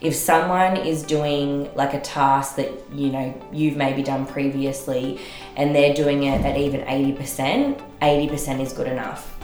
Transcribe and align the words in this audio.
if 0.00 0.14
someone 0.14 0.76
is 0.76 1.02
doing 1.02 1.74
like 1.74 1.92
a 1.92 2.00
task 2.00 2.54
that 2.54 2.70
you 2.92 3.10
know 3.10 3.42
you've 3.52 3.76
maybe 3.76 4.00
done 4.00 4.24
previously 4.24 5.20
and 5.56 5.74
they're 5.74 5.92
doing 5.92 6.22
it 6.22 6.40
at 6.44 6.56
even 6.56 6.82
80% 6.82 7.82
80% 8.00 8.60
is 8.60 8.72
good 8.72 8.86
enough. 8.86 9.36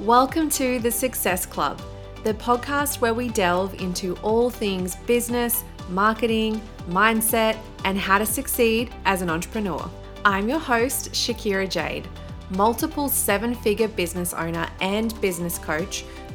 Welcome 0.00 0.50
to 0.50 0.78
the 0.80 0.90
success 0.90 1.46
club 1.46 1.80
the 2.22 2.34
podcast 2.34 3.00
where 3.00 3.14
we 3.14 3.30
delve 3.30 3.80
into 3.80 4.14
all 4.16 4.50
things 4.50 4.96
business 5.06 5.64
marketing 5.88 6.60
mindset 6.90 7.56
and 7.84 7.96
how 7.96 8.18
to 8.18 8.26
succeed 8.26 8.90
as 9.06 9.22
an 9.22 9.30
entrepreneur. 9.30 9.88
I'm 10.22 10.50
your 10.50 10.58
host 10.58 11.12
shakira 11.12 11.70
jade 11.70 12.06
multiple 12.50 13.08
seven 13.08 13.54
figure 13.54 13.88
business 13.88 14.32
owner 14.32 14.68
and 14.80 15.18
business 15.20 15.58
coach 15.58 16.04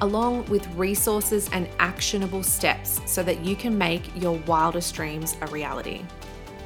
along 0.00 0.46
with 0.46 0.66
resources 0.74 1.48
and 1.52 1.68
actionable 1.78 2.42
steps 2.42 3.00
so 3.06 3.22
that 3.22 3.44
you 3.44 3.56
can 3.56 3.76
make 3.76 4.10
your 4.20 4.38
wildest 4.46 4.94
dreams 4.94 5.36
a 5.40 5.46
reality. 5.48 6.04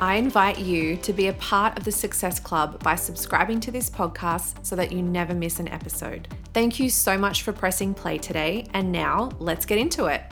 I 0.00 0.14
invite 0.14 0.58
you 0.58 0.96
to 0.96 1.12
be 1.12 1.26
a 1.26 1.34
part 1.34 1.76
of 1.78 1.84
the 1.84 1.92
Success 1.92 2.40
Club 2.40 2.82
by 2.82 2.94
subscribing 2.94 3.60
to 3.60 3.70
this 3.70 3.90
podcast 3.90 4.64
so 4.64 4.74
that 4.76 4.92
you 4.92 5.02
never 5.02 5.34
miss 5.34 5.60
an 5.60 5.68
episode. 5.68 6.26
Thank 6.54 6.80
you 6.80 6.88
so 6.88 7.18
much 7.18 7.42
for 7.42 7.52
pressing 7.52 7.92
play 7.92 8.16
today, 8.16 8.66
and 8.72 8.90
now 8.90 9.30
let's 9.38 9.66
get 9.66 9.76
into 9.76 10.06
it. 10.06 10.22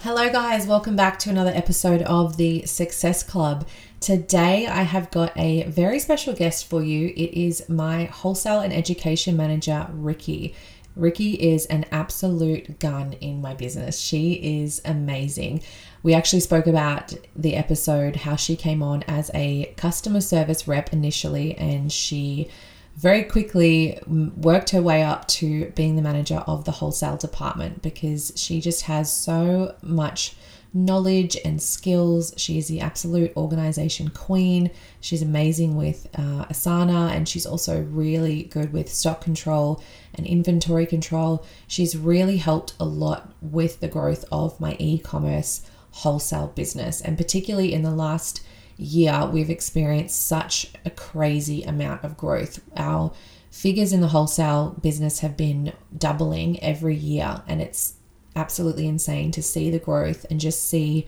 Hello, 0.00 0.30
guys, 0.30 0.66
welcome 0.66 0.94
back 0.96 1.18
to 1.18 1.30
another 1.30 1.50
episode 1.50 2.02
of 2.02 2.36
the 2.36 2.64
Success 2.64 3.22
Club. 3.22 3.66
Today, 4.00 4.68
I 4.68 4.82
have 4.82 5.10
got 5.10 5.36
a 5.36 5.64
very 5.64 5.98
special 5.98 6.32
guest 6.34 6.70
for 6.70 6.82
you. 6.82 7.08
It 7.08 7.34
is 7.34 7.68
my 7.68 8.04
wholesale 8.04 8.60
and 8.60 8.72
education 8.72 9.36
manager, 9.36 9.88
Rikke. 9.92 10.54
Rikke 10.98 11.36
is 11.36 11.66
an 11.66 11.86
absolute 11.92 12.80
gun 12.80 13.14
in 13.14 13.40
my 13.40 13.54
business. 13.54 14.00
She 14.00 14.32
is 14.62 14.82
amazing. 14.84 15.62
We 16.02 16.14
actually 16.14 16.40
spoke 16.40 16.66
about 16.66 17.14
the 17.36 17.54
episode 17.54 18.16
how 18.16 18.36
she 18.36 18.56
came 18.56 18.82
on 18.82 19.02
as 19.04 19.30
a 19.34 19.72
customer 19.76 20.20
service 20.20 20.66
rep 20.66 20.92
initially, 20.92 21.56
and 21.56 21.92
she 21.92 22.50
very 22.96 23.22
quickly 23.22 23.98
worked 24.08 24.70
her 24.70 24.82
way 24.82 25.04
up 25.04 25.28
to 25.28 25.70
being 25.76 25.94
the 25.94 26.02
manager 26.02 26.42
of 26.48 26.64
the 26.64 26.72
wholesale 26.72 27.16
department 27.16 27.80
because 27.80 28.32
she 28.34 28.60
just 28.60 28.82
has 28.82 29.12
so 29.12 29.76
much 29.82 30.34
knowledge 30.72 31.36
and 31.44 31.62
skills. 31.62 32.34
She 32.36 32.58
is 32.58 32.68
the 32.68 32.80
absolute 32.80 33.36
organization 33.36 34.08
queen. 34.10 34.70
She's 35.00 35.22
amazing 35.22 35.76
with 35.76 36.08
uh, 36.14 36.44
Asana 36.46 37.10
and 37.10 37.28
she's 37.28 37.46
also 37.46 37.82
really 37.82 38.44
good 38.44 38.72
with 38.72 38.92
stock 38.92 39.20
control 39.20 39.82
and 40.14 40.26
inventory 40.26 40.86
control. 40.86 41.44
She's 41.66 41.96
really 41.96 42.36
helped 42.36 42.74
a 42.78 42.84
lot 42.84 43.32
with 43.40 43.80
the 43.80 43.88
growth 43.88 44.24
of 44.30 44.60
my 44.60 44.76
e 44.78 44.98
commerce 44.98 45.62
wholesale 45.90 46.48
business. 46.48 47.00
And 47.00 47.16
particularly 47.16 47.72
in 47.72 47.82
the 47.82 47.90
last 47.90 48.42
year, 48.76 49.26
we've 49.26 49.50
experienced 49.50 50.26
such 50.26 50.72
a 50.84 50.90
crazy 50.90 51.62
amount 51.62 52.04
of 52.04 52.16
growth. 52.16 52.60
Our 52.76 53.12
figures 53.50 53.92
in 53.92 54.00
the 54.00 54.08
wholesale 54.08 54.76
business 54.80 55.20
have 55.20 55.36
been 55.36 55.72
doubling 55.96 56.62
every 56.62 56.94
year, 56.94 57.42
and 57.48 57.60
it's 57.60 57.94
absolutely 58.36 58.86
insane 58.86 59.30
to 59.32 59.42
see 59.42 59.70
the 59.70 59.78
growth 59.78 60.26
and 60.30 60.40
just 60.40 60.68
see 60.68 61.06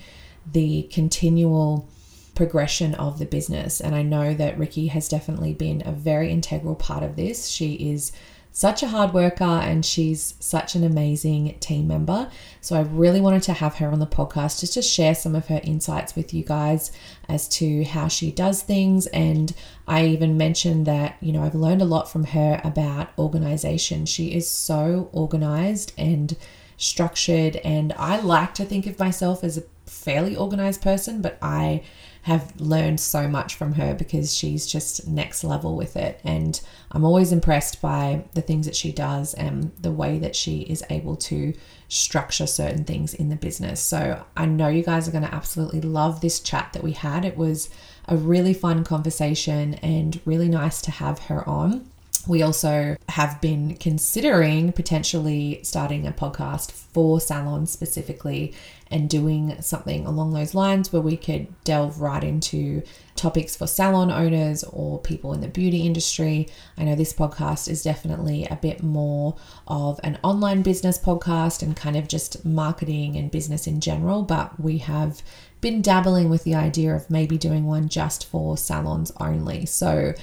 the 0.51 0.85
continual 0.85 1.89
progression 2.35 2.95
of 2.95 3.19
the 3.19 3.27
business. 3.27 3.81
And 3.81 3.95
I 3.95 4.03
know 4.03 4.35
that 4.35 4.59
Rikke 4.59 4.89
has 4.91 5.09
definitely 5.09 5.53
been 5.53 5.83
a 5.85 5.93
very 5.93 6.31
integral 6.31 6.75
part 6.75 7.03
of 7.03 7.17
this. 7.17 7.49
She 7.49 7.75
is 7.75 8.13
such 8.53 8.83
a 8.83 8.89
hard 8.89 9.13
worker 9.13 9.45
and 9.45 9.85
she's 9.85 10.35
such 10.41 10.75
an 10.75 10.83
amazing 10.83 11.57
team 11.61 11.87
member. 11.87 12.29
So 12.61 12.77
I 12.77 12.81
really 12.81 13.21
wanted 13.21 13.43
to 13.45 13.53
have 13.53 13.77
her 13.77 13.89
on 13.91 14.01
the 14.01 14.07
podcast 14.07 14.61
just 14.61 14.75
to 14.75 14.83
share 14.83 15.15
some 15.15 15.35
of 15.35 15.47
her 15.47 15.61
insights 15.63 16.17
with 16.17 16.35
you 16.35 16.43
guys 16.43 16.91
as 17.29 17.49
to 17.51 17.85
how 17.85 18.09
she 18.09 18.33
does 18.33 18.63
things. 18.63 19.07
And 19.09 19.55
I 19.87 20.07
even 20.07 20.37
mentioned 20.37 20.87
that, 20.87 21.17
you 21.21 21.33
know, 21.33 21.45
I've 21.45 21.55
learned 21.55 21.83
a 21.83 21.87
lot 21.87 22.11
from 22.11 22.25
her 22.25 22.61
about 22.65 23.11
organization. 23.19 24.05
She 24.05 24.35
is 24.35 24.51
so 24.51 25.11
organized 25.13 25.93
and 25.97 26.37
structured. 26.81 27.57
And 27.57 27.93
I 27.93 28.19
like 28.21 28.55
to 28.55 28.65
think 28.65 28.87
of 28.87 28.99
myself 28.99 29.45
as 29.45 29.59
a 29.59 29.63
fairly 29.87 30.35
organized 30.35 30.83
person, 30.83 31.21
but 31.21 31.39
I 31.43 31.83
have 32.23 32.59
learned 32.61 33.01
so 33.01 33.29
much 33.29 33.55
from 33.55 33.75
her 33.75 33.95
because 33.95 34.35
she's 34.35 34.67
just 34.67 35.07
next 35.07 35.45
level 35.45 35.77
with 35.77 35.97
it. 35.97 36.21
And 36.25 36.61
I'm 36.91 37.05
always 37.05 37.33
impressed 37.33 37.81
by 37.81 38.25
the 38.33 38.43
things 38.43 38.67
that 38.67 38.77
she 38.77 38.93
does 38.93 39.35
and 39.35 39.73
the 39.81 39.93
way 39.93 40.19
that 40.19 40.37
she 40.37 40.61
is 40.61 40.83
able 40.91 41.17
to 41.17 41.55
structure 41.89 42.47
certain 42.47 42.85
things 42.85 43.15
in 43.15 43.29
the 43.29 43.37
business. 43.37 43.81
So 43.81 44.25
I 44.37 44.47
know 44.47 44.69
you 44.69 44.83
guys 44.83 45.09
are 45.09 45.13
going 45.13 45.25
to 45.25 45.35
absolutely 45.35 45.81
love 45.81 46.21
this 46.21 46.41
chat 46.41 46.73
that 46.73 46.83
we 46.83 46.93
had. 46.93 47.25
It 47.25 47.37
was 47.37 47.71
a 48.07 48.17
really 48.17 48.55
fun 48.55 48.85
conversation 48.85 49.75
and 49.75 50.21
really 50.25 50.49
nice 50.49 50.81
to 50.83 50.91
have 50.91 51.21
her 51.21 51.47
on. 51.49 51.91
We 52.27 52.43
also 52.43 52.97
have 53.09 53.41
been 53.41 53.77
considering 53.77 54.73
potentially 54.73 55.61
starting 55.63 56.07
a 56.07 56.13
podcast 56.13 56.71
for 56.71 57.21
salons 57.21 57.71
specifically 57.71 58.55
and 58.91 59.09
doing 59.09 59.61
something 59.63 60.05
along 60.05 60.33
those 60.33 60.55
lines 60.55 60.93
where 60.93 61.03
we 61.03 61.17
could 61.17 61.47
delve 61.65 62.01
right 62.01 62.23
into 62.23 62.83
topics 63.15 63.55
for 63.55 63.67
salon 63.67 64.11
owners 64.11 64.65
or 64.65 64.99
people 64.99 65.33
in 65.33 65.41
the 65.41 65.49
beauty 65.49 65.87
industry. 65.87 66.49
I 66.77 66.85
know 66.85 66.97
this 66.97 67.13
podcast 67.13 67.69
is 67.69 67.83
definitely 67.83 68.47
a 68.47 68.57
bit 68.57 68.83
more 68.83 69.37
of 69.69 70.01
an 70.03 70.19
online 70.23 70.63
business 70.63 70.99
podcast 70.99 71.63
and 71.63 71.77
kind 71.77 71.97
of 71.97 72.09
just 72.09 72.45
marketing 72.45 73.17
and 73.17 73.31
business 73.31 73.67
in 73.67 73.81
general, 73.81 74.23
but 74.23 74.59
we 74.61 74.79
have 74.79 75.23
been 75.61 75.83
dabbling 75.83 76.31
with 76.31 76.45
the 76.45 76.55
idea 76.55 76.95
of 76.95 77.11
maybe 77.11 77.37
doing 77.39 77.67
one 77.67 77.89
just 77.89 78.27
for 78.27 78.57
salons 78.57 79.13
only. 79.21 79.67
So 79.67 80.15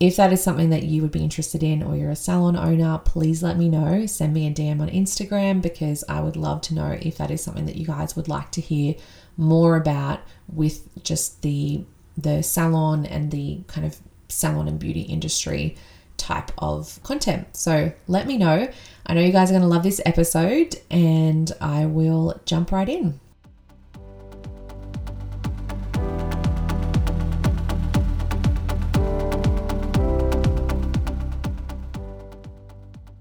if 0.00 0.16
that 0.16 0.32
is 0.32 0.42
something 0.42 0.70
that 0.70 0.84
you 0.84 1.02
would 1.02 1.10
be 1.10 1.24
interested 1.24 1.62
in 1.62 1.82
or 1.82 1.96
you're 1.96 2.10
a 2.10 2.16
salon 2.16 2.56
owner, 2.56 3.00
please 3.04 3.42
let 3.42 3.58
me 3.58 3.68
know. 3.68 4.06
Send 4.06 4.32
me 4.32 4.46
a 4.46 4.50
DM 4.50 4.80
on 4.80 4.88
Instagram 4.90 5.60
because 5.60 6.04
I 6.08 6.20
would 6.20 6.36
love 6.36 6.60
to 6.62 6.74
know 6.74 6.96
if 7.00 7.18
that 7.18 7.30
is 7.32 7.42
something 7.42 7.66
that 7.66 7.76
you 7.76 7.86
guys 7.86 8.14
would 8.14 8.28
like 8.28 8.52
to 8.52 8.60
hear 8.60 8.94
more 9.36 9.76
about 9.76 10.20
with 10.48 11.02
just 11.02 11.42
the 11.42 11.84
the 12.16 12.42
salon 12.42 13.06
and 13.06 13.30
the 13.30 13.60
kind 13.68 13.86
of 13.86 13.96
salon 14.28 14.66
and 14.66 14.78
beauty 14.78 15.02
industry 15.02 15.76
type 16.16 16.50
of 16.58 17.00
content. 17.04 17.56
So 17.56 17.92
let 18.08 18.26
me 18.26 18.36
know. 18.36 18.68
I 19.06 19.14
know 19.14 19.20
you 19.20 19.32
guys 19.32 19.50
are 19.50 19.52
going 19.52 19.62
to 19.62 19.68
love 19.68 19.84
this 19.84 20.00
episode 20.04 20.76
and 20.90 21.50
I 21.60 21.86
will 21.86 22.40
jump 22.44 22.72
right 22.72 22.88
in. 22.88 23.20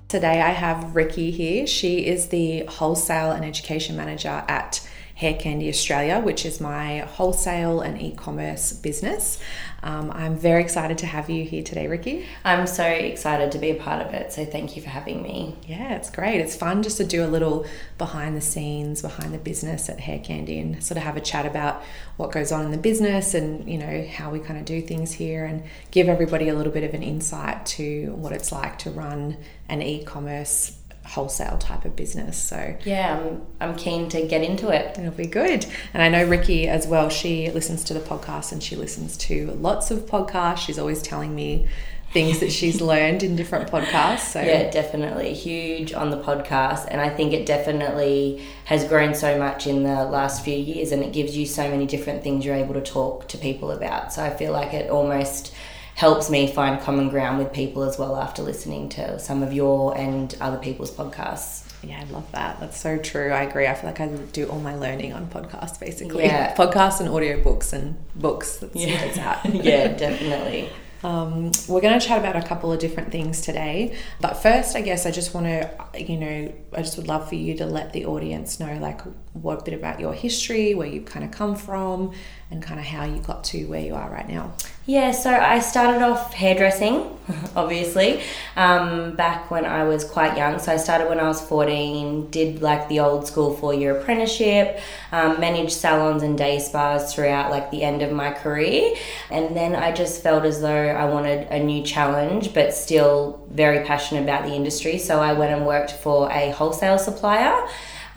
Today 0.07 0.41
I 0.41 0.51
have 0.51 0.93
Rikke 0.93 1.33
here. 1.33 1.67
She 1.67 2.05
is 2.05 2.27
the 2.27 2.63
wholesale 2.67 3.31
and 3.31 3.43
education 3.43 3.97
manager 3.97 4.45
at 4.47 4.87
Hair 5.17 5.39
Candy 5.39 5.67
Australia, 5.67 6.19
which 6.19 6.45
is 6.45 6.61
my 6.61 6.99
wholesale 6.99 7.81
and 7.81 7.99
e 7.99 8.11
commerce 8.11 8.71
business. 8.71 9.39
Um, 9.81 10.11
I'm 10.11 10.35
very 10.35 10.61
excited 10.61 10.99
to 10.99 11.07
have 11.07 11.27
you 11.27 11.43
here 11.43 11.63
today, 11.63 11.87
Rikke. 11.87 12.23
I'm 12.45 12.67
so 12.67 12.83
excited 12.83 13.51
to 13.53 13.57
be 13.57 13.71
a 13.71 13.75
part 13.75 14.05
of 14.05 14.13
it. 14.13 14.31
So 14.31 14.45
thank 14.45 14.75
you 14.75 14.83
for 14.83 14.89
having 14.89 15.23
me. 15.23 15.55
Yeah, 15.65 15.95
it's 15.95 16.11
great. 16.11 16.39
It's 16.39 16.55
fun 16.55 16.83
just 16.83 16.97
to 16.97 17.03
do 17.03 17.25
a 17.25 17.27
little 17.27 17.65
behind 17.97 18.37
the 18.37 18.41
scenes, 18.41 19.01
behind 19.01 19.33
the 19.33 19.39
business 19.39 19.89
at 19.89 20.01
Hair 20.01 20.19
Candy 20.19 20.59
and 20.59 20.83
sort 20.83 20.97
of 20.97 21.03
have 21.03 21.17
a 21.17 21.21
chat 21.21 21.47
about 21.47 21.81
what 22.17 22.31
goes 22.31 22.51
on 22.51 22.63
in 22.65 22.69
the 22.69 22.77
business 22.77 23.33
and, 23.33 23.67
you 23.67 23.79
know, 23.79 24.07
how 24.07 24.29
we 24.29 24.39
kind 24.39 24.59
of 24.59 24.65
do 24.65 24.83
things 24.83 25.13
here 25.13 25.45
and 25.45 25.63
give 25.89 26.09
everybody 26.09 26.47
a 26.47 26.53
little 26.53 26.73
bit 26.73 26.83
of 26.83 26.93
an 26.93 27.01
insight 27.01 27.65
to 27.65 28.13
what 28.17 28.33
it's 28.33 28.51
like 28.51 28.77
to 28.79 28.91
run 28.91 29.37
an 29.67 29.81
e 29.81 30.03
commerce 30.03 30.77
wholesale 31.07 31.57
type 31.57 31.85
of 31.85 31.95
business. 31.95 32.37
So 32.37 32.75
yeah, 32.83 33.17
I'm 33.17 33.45
I'm 33.59 33.75
keen 33.75 34.09
to 34.09 34.25
get 34.27 34.43
into 34.43 34.69
it. 34.69 34.97
It'll 34.97 35.11
be 35.11 35.27
good. 35.27 35.65
And 35.93 36.03
I 36.03 36.09
know 36.09 36.27
Rikke 36.27 36.67
as 36.67 36.85
well. 36.85 37.09
She 37.09 37.49
listens 37.51 37.83
to 37.85 37.93
the 37.93 37.99
podcast 37.99 38.51
and 38.51 38.61
she 38.61 38.75
listens 38.75 39.17
to 39.17 39.51
lots 39.51 39.89
of 39.89 39.99
podcasts. 40.05 40.59
She's 40.59 40.77
always 40.77 41.01
telling 41.01 41.33
me 41.33 41.67
things 42.11 42.39
that 42.39 42.51
she's 42.51 42.81
learned 42.93 43.23
in 43.23 43.35
different 43.35 43.69
podcasts. 43.71 44.31
So 44.31 44.41
yeah, 44.41 44.69
definitely 44.69 45.33
huge 45.33 45.93
on 45.93 46.09
the 46.09 46.17
podcast, 46.17 46.87
and 46.89 46.99
I 47.01 47.09
think 47.09 47.33
it 47.33 47.45
definitely 47.45 48.45
has 48.65 48.83
grown 48.85 49.13
so 49.15 49.37
much 49.37 49.67
in 49.67 49.83
the 49.83 50.05
last 50.05 50.43
few 50.43 50.57
years, 50.57 50.91
and 50.91 51.03
it 51.03 51.13
gives 51.13 51.37
you 51.37 51.45
so 51.45 51.69
many 51.69 51.85
different 51.85 52.23
things 52.23 52.45
you're 52.45 52.55
able 52.55 52.73
to 52.73 52.81
talk 52.81 53.27
to 53.29 53.37
people 53.37 53.71
about. 53.71 54.13
So 54.13 54.23
I 54.23 54.29
feel 54.29 54.51
like 54.51 54.73
it 54.73 54.89
almost 54.89 55.53
helps 55.97 56.29
me 56.29 56.45
find 56.45 56.79
common 56.79 57.09
ground 57.09 57.39
with 57.39 57.51
people 57.51 57.81
as 57.81 57.97
well 57.97 58.17
after 58.17 58.43
listening 58.43 58.87
to 58.87 59.17
some 59.17 59.41
of 59.41 59.51
your 59.51 59.97
and 59.97 60.37
other 60.39 60.59
people's 60.59 60.91
podcasts. 60.91 61.63
Yeah, 61.81 61.99
I 61.99 62.03
love 62.11 62.31
that. 62.33 62.59
That's 62.59 62.79
so 62.79 62.99
true. 62.99 63.31
I 63.31 63.41
agree. 63.41 63.65
I 63.65 63.73
feel 63.73 63.89
like 63.89 63.99
I 63.99 64.07
do 64.07 64.47
all 64.47 64.59
my 64.59 64.75
learning 64.75 65.13
on 65.13 65.25
podcasts 65.25 65.79
basically. 65.79 66.25
Yeah. 66.25 66.53
Podcasts 66.55 66.99
and 66.99 67.09
audiobooks 67.09 67.73
and 67.73 67.97
books. 68.15 68.57
That's 68.57 68.75
yeah. 68.75 69.41
yeah, 69.51 69.87
definitely. 69.87 70.69
Um, 71.03 71.51
we're 71.67 71.81
going 71.81 71.99
to 71.99 72.05
chat 72.05 72.19
about 72.19 72.35
a 72.35 72.47
couple 72.47 72.71
of 72.71 72.79
different 72.79 73.11
things 73.11 73.41
today. 73.41 73.97
But 74.21 74.35
first, 74.35 74.75
I 74.75 74.81
guess 74.81 75.07
I 75.07 75.11
just 75.11 75.33
want 75.33 75.47
to, 75.47 75.71
you 75.99 76.17
know, 76.17 76.53
I 76.73 76.81
just 76.83 76.97
would 76.97 77.07
love 77.07 77.27
for 77.27 77.35
you 77.35 77.55
to 77.57 77.65
let 77.65 77.93
the 77.93 78.05
audience 78.05 78.59
know, 78.59 78.77
like, 78.77 79.01
what 79.33 79.65
bit 79.65 79.73
about 79.73 79.99
your 79.99 80.13
history, 80.13 80.73
where 80.73 80.87
you've 80.87 81.05
kind 81.05 81.23
of 81.23 81.31
come 81.31 81.55
from, 81.55 82.13
and 82.49 82.63
kind 82.63 82.79
of 82.79 82.85
how 82.85 83.03
you 83.03 83.19
got 83.19 83.43
to 83.43 83.65
where 83.65 83.81
you 83.81 83.93
are 83.93 84.09
right 84.09 84.27
now. 84.27 84.53
Yeah, 84.85 85.11
so 85.11 85.29
I 85.29 85.59
started 85.59 86.01
off 86.01 86.33
hairdressing, 86.33 87.19
obviously, 87.57 88.21
um, 88.55 89.17
back 89.17 89.51
when 89.51 89.65
I 89.65 89.83
was 89.83 90.05
quite 90.05 90.37
young. 90.37 90.59
So 90.59 90.71
I 90.71 90.77
started 90.77 91.09
when 91.09 91.19
I 91.19 91.27
was 91.27 91.41
14, 91.41 92.29
did 92.29 92.61
like 92.61 92.87
the 92.87 93.01
old 93.01 93.27
school 93.27 93.53
four 93.53 93.73
year 93.73 93.99
apprenticeship, 93.99 94.79
um, 95.11 95.41
managed 95.41 95.73
salons 95.73 96.23
and 96.23 96.37
day 96.37 96.59
spas 96.59 97.13
throughout 97.13 97.51
like 97.51 97.69
the 97.69 97.83
end 97.83 98.01
of 98.01 98.13
my 98.13 98.31
career. 98.31 98.95
And 99.29 99.53
then 99.53 99.75
I 99.75 99.91
just 99.91 100.23
felt 100.23 100.45
as 100.45 100.61
though 100.61 100.87
I 100.87 101.03
wanted 101.03 101.49
a 101.49 101.61
new 101.61 101.83
challenge, 101.83 102.53
but 102.53 102.73
still 102.73 103.45
very 103.51 103.85
passionate 103.85 104.23
about 104.23 104.45
the 104.45 104.53
industry. 104.53 104.99
So 104.99 105.19
I 105.19 105.33
went 105.33 105.53
and 105.53 105.65
worked 105.65 105.91
for 105.91 106.31
a 106.31 106.51
wholesale 106.51 106.97
supplier. 106.97 107.67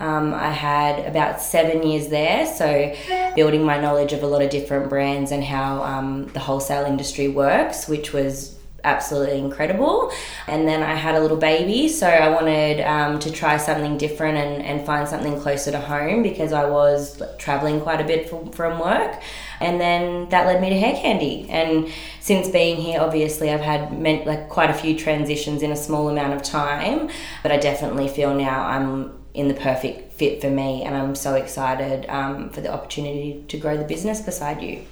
Um, 0.00 0.32
I 0.32 0.50
had 0.50 1.06
about 1.06 1.41
seven 1.41 1.87
years 1.87 2.08
there, 2.08 2.47
so 2.47 2.94
building 3.37 3.64
my 3.64 3.79
knowledge 3.79 4.12
of 4.12 4.23
a 4.23 4.26
lot 4.26 4.43
of 4.43 4.50
different 4.50 4.88
brands 4.88 5.31
and 5.31 5.44
how 5.44 5.82
um, 5.85 6.26
the 6.29 6.41
wholesale 6.41 6.87
industry 6.87 7.29
works, 7.29 7.87
which 7.87 8.12
was 8.12 8.58
absolutely 8.82 9.38
incredible. 9.38 10.11
And 10.47 10.67
then 10.67 10.82
I 10.82 10.94
had 10.94 11.14
a 11.14 11.20
little 11.20 11.37
baby, 11.37 11.88
so 11.88 12.06
I 12.06 12.29
wanted 12.31 12.81
um, 12.81 13.19
to 13.20 13.31
try 13.31 13.56
something 13.56 13.99
different 13.99 14.38
and, 14.38 14.62
and 14.62 14.87
find 14.87 15.06
something 15.06 15.38
closer 15.38 15.70
to 15.70 15.81
home 15.81 16.23
because 16.23 16.55
I 16.55 16.64
was 16.64 17.23
traveling 17.38 17.81
quite 17.81 18.00
a 18.00 18.05
bit 18.05 18.31
from, 18.31 18.50
from 18.52 18.79
work. 18.79 19.20
And 19.61 19.79
then 19.79 20.31
that 20.31 20.47
led 20.47 20.62
me 20.62 20.70
to 20.70 20.79
hair 20.79 20.94
candy. 20.94 21.47
And 21.50 21.93
since 22.20 22.49
being 22.49 22.76
here, 22.76 23.00
obviously, 23.00 23.50
I've 23.50 23.61
had 23.61 23.99
meant, 23.99 24.26
like 24.26 24.49
quite 24.49 24.70
a 24.70 24.75
few 24.75 24.99
transitions 24.99 25.62
in 25.62 25.73
a 25.73 25.76
small 25.76 26.08
amount 26.08 26.32
of 26.32 26.43
time, 26.43 27.11
but 27.43 27.52
I 27.52 27.58
definitely 27.58 28.08
feel 28.08 28.35
now 28.35 28.64
I'm 28.64 29.19
in 29.40 29.48
the 29.48 29.54
perfect 29.54 30.12
fit 30.12 30.40
for 30.40 30.50
me, 30.50 30.82
and 30.82 30.94
I'm 30.94 31.14
so 31.14 31.34
excited 31.34 32.08
um, 32.08 32.50
for 32.50 32.60
the 32.60 32.72
opportunity 32.72 33.44
to 33.48 33.58
grow 33.58 33.76
the 33.76 33.84
business 33.84 34.20
beside 34.20 34.62
you. 34.62 34.84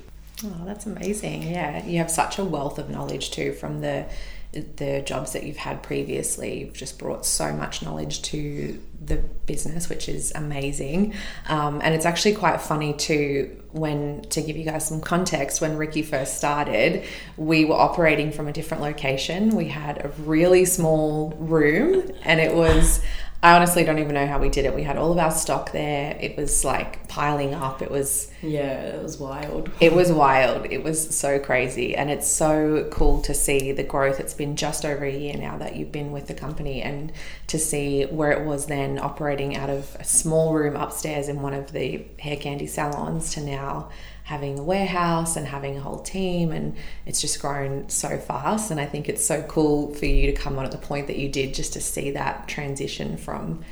Oh, 0.45 0.63
that's 0.65 0.87
amazing! 0.87 1.43
Yeah, 1.43 1.85
you 1.85 1.99
have 1.99 2.11
such 2.11 2.39
a 2.39 2.45
wealth 2.45 2.79
of 2.79 2.89
knowledge 2.89 3.31
too 3.31 3.53
from 3.53 3.81
the 3.81 4.07
the 4.53 5.03
jobs 5.05 5.33
that 5.33 5.43
you've 5.45 5.59
had 5.59 5.83
previously. 5.83 6.61
You've 6.61 6.73
just 6.73 6.99
brought 6.99 7.27
so 7.27 7.53
much 7.53 7.83
knowledge 7.83 8.23
to 8.23 8.81
the 9.05 9.17
business, 9.47 9.89
which 9.89 10.09
is 10.09 10.33
amazing. 10.35 11.15
Um, 11.49 11.81
and 11.83 11.95
it's 11.95 12.07
actually 12.07 12.35
quite 12.35 12.61
funny 12.61 12.95
too 12.95 13.63
when 13.73 14.23
to 14.31 14.41
give 14.41 14.57
you 14.57 14.65
guys 14.65 14.89
some 14.89 15.01
context. 15.01 15.61
When 15.61 15.77
Rikke 15.77 16.05
first 16.05 16.39
started, 16.39 17.05
we 17.37 17.67
were 17.67 17.75
operating 17.75 18.33
from 18.33 18.49
a 18.49 18.53
different 18.53 18.83
location. 18.83 19.55
We 19.55 19.69
had 19.69 20.05
a 20.05 20.09
really 20.23 20.65
small 20.65 21.35
room, 21.39 22.11
and 22.23 22.41
it 22.41 22.55
was. 22.55 23.03
I 23.41 23.55
honestly 23.55 23.85
don't 23.85 24.01
even 24.01 24.15
know 24.15 24.27
how 24.27 24.41
we 24.41 24.49
did 24.49 24.65
it. 24.65 24.75
We 24.75 24.83
had 24.83 24.97
all 24.97 25.13
of 25.13 25.19
our 25.19 25.31
stock 25.31 25.71
there. 25.71 26.19
It 26.21 26.37
was 26.37 26.65
like 26.65 27.07
piling 27.07 27.55
up. 27.55 27.83
It 27.83 27.91
was 27.91 28.33
yeah, 28.43 28.81
it 28.81 29.03
was 29.03 29.19
wild. 29.19 29.71
It 29.81 29.93
was 29.95 30.11
wild. 30.11 30.67
It 30.71 30.83
was 30.83 31.17
so 31.17 31.39
crazy, 31.39 31.95
and 31.95 32.11
it's 32.11 32.27
so 32.27 32.89
cool 32.91 33.23
to 33.23 33.33
see 33.33 33.71
the 33.71 33.85
growth. 33.85 34.19
It's 34.19 34.35
been 34.35 34.57
just 34.57 34.85
over 34.85 35.05
a 35.05 35.17
year 35.17 35.37
now 35.37 35.57
that 35.59 35.77
you've 35.77 35.93
been 35.93 36.11
with 36.11 36.27
the 36.27 36.35
company, 36.35 36.83
and 36.83 37.13
to 37.47 37.61
see 37.61 38.07
where 38.07 38.33
it 38.33 38.45
was 38.45 38.67
then 38.67 38.99
operating 38.99 39.57
out 39.57 39.71
of 39.71 39.97
a 40.01 40.05
small 40.05 40.53
room 40.53 40.75
upstairs 40.75 41.29
in 41.29 41.41
one 41.41 41.55
of 41.55 41.71
the 41.71 42.05
hair 42.19 42.37
candy 42.37 42.67
salons 42.67 43.33
to 43.35 43.41
now 43.41 43.89
having 44.29 44.59
a 44.59 44.63
warehouse 44.63 45.37
and 45.37 45.47
having 45.47 45.79
a 45.79 45.81
whole 45.81 46.01
team 46.01 46.53
and 46.53 46.77
it's 47.07 47.19
just 47.19 47.41
grown 47.41 47.89
so 47.89 48.19
fast 48.19 48.71
and 48.71 48.79
I 48.79 48.85
think 48.85 49.09
it's 49.09 49.25
so 49.25 49.41
cool 49.45 49.95
for 49.95 50.05
you 50.05 50.27
to 50.27 50.35
come 50.35 50.59
on 50.59 50.67
at 50.67 50.71
the 50.71 50.77
point 50.77 51.07
that 51.07 51.17
you 51.17 51.31
did 51.31 51.55
just 51.55 51.73
to 51.73 51.81
see 51.81 52.11
that 52.11 52.47
transition 52.47 53.17
from 53.17 53.65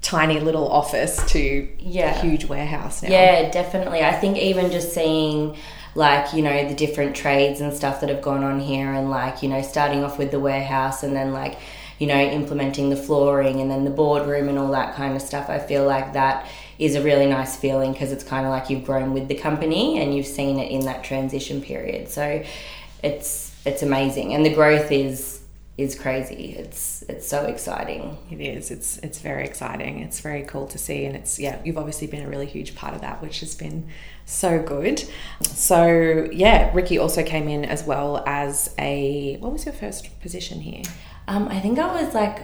tiny 0.00 0.40
little 0.40 0.66
office 0.72 1.22
to 1.32 1.68
yeah. 1.78 2.18
a 2.18 2.22
huge 2.22 2.46
warehouse 2.46 3.02
now. 3.02 3.10
Yeah, 3.10 3.50
definitely. 3.50 4.00
I 4.00 4.12
think 4.12 4.38
even 4.38 4.70
just 4.70 4.94
seeing 4.94 5.58
like, 5.94 6.32
you 6.32 6.40
know, 6.40 6.66
the 6.66 6.74
different 6.74 7.14
trades 7.14 7.60
and 7.60 7.74
stuff 7.74 8.00
that 8.00 8.08
have 8.08 8.22
gone 8.22 8.42
on 8.42 8.58
here 8.58 8.90
and 8.90 9.10
like, 9.10 9.42
you 9.42 9.50
know, 9.50 9.60
starting 9.60 10.02
off 10.02 10.16
with 10.16 10.30
the 10.30 10.40
warehouse 10.40 11.02
and 11.02 11.14
then 11.14 11.34
like, 11.34 11.58
you 11.98 12.06
know, 12.06 12.18
implementing 12.18 12.88
the 12.88 12.96
flooring 12.96 13.60
and 13.60 13.70
then 13.70 13.84
the 13.84 13.90
boardroom 13.90 14.48
and 14.48 14.58
all 14.58 14.70
that 14.70 14.94
kind 14.94 15.14
of 15.14 15.20
stuff. 15.20 15.50
I 15.50 15.58
feel 15.58 15.84
like 15.84 16.14
that 16.14 16.48
is 16.80 16.94
a 16.94 17.02
really 17.02 17.26
nice 17.26 17.56
feeling 17.56 17.92
because 17.92 18.10
it's 18.10 18.24
kind 18.24 18.46
of 18.46 18.50
like 18.50 18.70
you've 18.70 18.84
grown 18.84 19.12
with 19.12 19.28
the 19.28 19.34
company 19.34 20.00
and 20.00 20.16
you've 20.16 20.26
seen 20.26 20.58
it 20.58 20.72
in 20.72 20.86
that 20.86 21.04
transition 21.04 21.60
period. 21.60 22.08
So 22.08 22.42
it's 23.04 23.54
it's 23.66 23.82
amazing 23.82 24.32
and 24.32 24.44
the 24.44 24.54
growth 24.54 24.90
is 24.90 25.42
is 25.76 25.94
crazy. 25.94 26.54
It's 26.58 27.02
it's 27.02 27.28
so 27.28 27.44
exciting. 27.44 28.16
It 28.30 28.40
is. 28.40 28.70
It's 28.70 28.96
it's 28.98 29.18
very 29.18 29.44
exciting. 29.44 30.00
It's 30.00 30.20
very 30.20 30.42
cool 30.42 30.66
to 30.68 30.78
see 30.78 31.04
and 31.04 31.14
it's 31.14 31.38
yeah, 31.38 31.60
you've 31.64 31.76
obviously 31.76 32.06
been 32.06 32.22
a 32.22 32.28
really 32.28 32.46
huge 32.46 32.74
part 32.74 32.94
of 32.94 33.02
that 33.02 33.20
which 33.20 33.40
has 33.40 33.54
been 33.54 33.86
so 34.24 34.62
good. 34.62 35.04
So 35.42 36.28
yeah, 36.32 36.72
Rikke 36.72 36.98
also 36.98 37.22
came 37.22 37.46
in 37.46 37.66
as 37.66 37.84
well 37.84 38.24
as 38.26 38.74
a 38.78 39.36
what 39.40 39.52
was 39.52 39.66
your 39.66 39.74
first 39.74 40.18
position 40.20 40.60
here? 40.60 40.82
Um, 41.28 41.46
I 41.48 41.60
think 41.60 41.78
I 41.78 42.02
was 42.02 42.14
like 42.14 42.40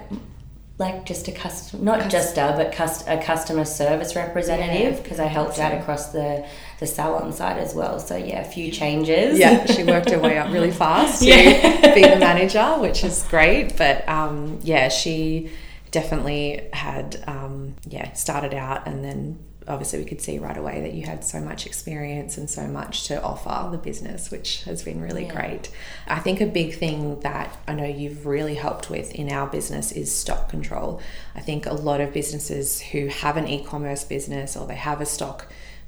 like 0.78 1.06
just 1.06 1.26
a 1.26 1.32
custom, 1.32 1.84
not 1.84 2.10
just 2.10 2.36
a, 2.36 2.52
but 2.56 2.70
cust- 2.72 3.08
a 3.08 3.22
customer 3.22 3.64
service 3.64 4.14
representative 4.14 5.02
because 5.02 5.18
yeah. 5.18 5.24
I 5.24 5.28
helped 5.28 5.58
out 5.58 5.72
across 5.72 6.12
the 6.12 6.46
the 6.80 6.86
salon 6.86 7.32
side 7.32 7.56
as 7.56 7.74
well. 7.74 7.98
So 7.98 8.16
yeah, 8.16 8.40
a 8.40 8.44
few 8.44 8.70
changes. 8.70 9.38
Yeah, 9.38 9.64
she 9.66 9.84
worked 9.84 10.10
her 10.10 10.18
way 10.18 10.36
up 10.36 10.52
really 10.52 10.70
fast 10.84 11.22
to 11.22 11.28
yeah. 11.28 11.94
be 11.94 12.02
the 12.02 12.18
manager, 12.18 12.74
which 12.78 13.04
is 13.04 13.24
great. 13.30 13.76
But 13.78 14.06
um, 14.06 14.58
yeah, 14.62 14.88
she 14.90 15.50
definitely 15.92 16.68
had 16.74 17.22
um, 17.26 17.74
yeah 17.88 18.12
started 18.12 18.52
out 18.52 18.86
and 18.86 19.02
then 19.02 19.38
obviously 19.68 19.98
we 19.98 20.04
could 20.04 20.20
see 20.20 20.38
right 20.38 20.56
away 20.56 20.80
that 20.80 20.92
you 20.92 21.04
had 21.04 21.24
so 21.24 21.40
much 21.40 21.66
experience 21.66 22.38
and 22.38 22.48
so 22.48 22.66
much 22.66 23.04
to 23.04 23.22
offer 23.22 23.68
the 23.70 23.78
business, 23.78 24.30
which 24.30 24.62
has 24.64 24.82
been 24.82 25.00
really 25.00 25.26
yeah. 25.26 25.34
great. 25.34 25.70
I 26.06 26.20
think 26.20 26.40
a 26.40 26.46
big 26.46 26.74
thing 26.74 27.20
that 27.20 27.56
I 27.66 27.74
know 27.74 27.84
you've 27.86 28.26
really 28.26 28.54
helped 28.54 28.90
with 28.90 29.14
in 29.14 29.30
our 29.32 29.46
business 29.46 29.92
is 29.92 30.14
stock 30.14 30.48
control. 30.48 31.00
I 31.34 31.40
think 31.40 31.66
a 31.66 31.74
lot 31.74 32.00
of 32.00 32.12
businesses 32.12 32.80
who 32.80 33.08
have 33.08 33.36
an 33.36 33.48
e 33.48 33.64
commerce 33.64 34.04
business 34.04 34.56
or 34.56 34.66
they 34.66 34.76
have 34.76 35.00
a 35.00 35.06
stock 35.06 35.46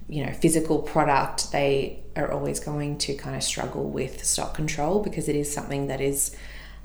you 0.08 0.24
know 0.24 0.32
physical 0.32 0.78
product 0.78 1.52
they 1.52 2.02
are 2.16 2.32
always 2.32 2.60
going 2.60 2.96
to 2.96 3.14
kind 3.14 3.36
of 3.36 3.42
struggle 3.42 3.90
with 3.90 4.24
stock 4.24 4.54
control 4.54 5.02
because 5.02 5.28
it 5.28 5.36
is 5.36 5.52
something 5.52 5.88
that 5.88 6.00
is 6.00 6.34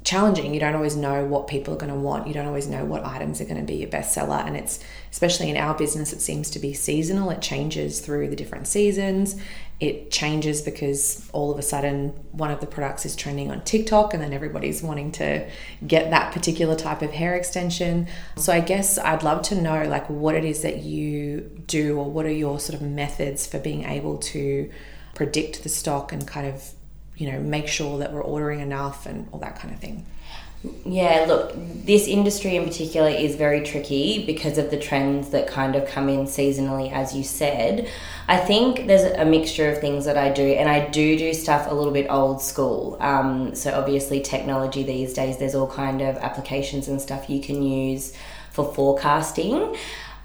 challenging. 0.04 0.54
You 0.54 0.60
don't 0.60 0.76
always 0.76 0.96
know 0.96 1.26
what 1.26 1.48
people 1.48 1.74
are 1.74 1.78
going 1.78 1.92
to 1.92 1.98
want. 1.98 2.28
You 2.28 2.34
don't 2.34 2.46
always 2.46 2.68
know 2.68 2.84
what 2.84 3.06
items 3.06 3.40
are 3.40 3.46
going 3.46 3.58
to 3.58 3.64
be 3.64 3.76
your 3.76 3.90
bestseller. 3.90 4.46
And 4.46 4.58
it's, 4.58 4.80
especially 5.12 5.50
in 5.50 5.58
our 5.58 5.74
business, 5.74 6.12
it 6.12 6.22
seems 6.22 6.50
to 6.52 6.60
be 6.60 6.74
seasonal. 6.74 7.30
It 7.30 7.42
changes 7.42 8.02
through 8.02 8.30
the 8.30 8.36
different 8.36 8.68
seasons. 8.68 9.36
It 9.80 10.12
changes 10.12 10.62
because 10.62 11.30
all 11.34 11.52
of 11.52 11.58
a 11.58 11.62
sudden 11.62 12.10
one 12.32 12.52
of 12.52 12.60
the 12.60 12.68
products 12.68 13.06
is 13.06 13.16
trending 13.16 13.50
on 13.50 13.64
TikTok 13.64 14.14
and 14.14 14.22
then 14.22 14.34
everybody's 14.34 14.84
wanting 14.84 15.12
to 15.14 15.50
get 15.86 16.10
that 16.12 16.34
particular 16.34 16.76
type 16.76 17.02
of 17.02 17.12
hair 17.12 17.36
extension. 17.36 18.08
So 18.36 18.54
I 18.54 18.60
guess 18.60 18.98
I'd 18.98 19.24
love 19.24 19.42
to 19.44 19.56
know 19.56 19.84
like 19.86 20.10
what 20.10 20.36
it 20.36 20.46
is 20.46 20.62
that 20.62 20.84
you 20.84 21.42
do 21.66 21.98
or 21.98 22.10
what 22.10 22.26
are 22.26 22.32
your 22.32 22.60
sort 22.60 22.80
of 22.80 22.88
methods 22.88 23.48
for 23.48 23.60
being 23.60 23.84
able 23.84 24.18
to 24.20 24.70
predict 25.16 25.64
the 25.64 25.70
stock 25.70 26.12
and 26.12 26.28
kind 26.28 26.48
of 26.48 26.74
you 27.18 27.32
know, 27.32 27.40
make 27.40 27.68
sure 27.68 28.00
that 28.00 28.12
we're 28.12 28.24
ordering 28.24 28.60
enough 28.60 29.06
and 29.06 29.28
all 29.32 29.40
that 29.40 29.58
kind 29.58 29.74
of 29.74 29.80
thing. 29.80 30.06
Yeah, 30.86 31.26
look, 31.28 31.52
this 31.56 32.08
industry 32.08 32.56
in 32.56 32.64
particular 32.64 33.10
is 33.10 33.36
very 33.36 33.66
tricky 33.66 34.26
because 34.26 34.58
of 34.58 34.72
the 34.72 34.80
trends 34.80 35.32
that 35.32 35.46
kind 35.46 35.76
of 35.76 35.86
come 35.86 36.08
in 36.08 36.20
seasonally, 36.22 36.90
as 36.90 37.14
you 37.14 37.24
said. 37.24 37.90
I 38.30 38.38
think 38.38 38.88
there's 38.88 39.04
a 39.04 39.26
mixture 39.26 39.70
of 39.70 39.80
things 39.80 40.06
that 40.06 40.18
I 40.18 40.30
do, 40.30 40.42
and 40.42 40.70
I 40.70 40.88
do 40.90 41.18
do 41.18 41.34
stuff 41.34 41.70
a 41.70 41.74
little 41.74 41.92
bit 41.92 42.08
old 42.10 42.42
school. 42.42 42.96
Um, 43.02 43.54
so 43.56 43.78
obviously, 43.78 44.22
technology 44.22 44.84
these 44.84 45.14
days, 45.14 45.38
there's 45.38 45.54
all 45.54 45.68
kind 45.68 46.02
of 46.02 46.16
applications 46.18 46.88
and 46.88 47.02
stuff 47.02 47.30
you 47.30 47.42
can 47.42 47.62
use 47.62 48.14
for 48.52 48.74
forecasting 48.74 49.76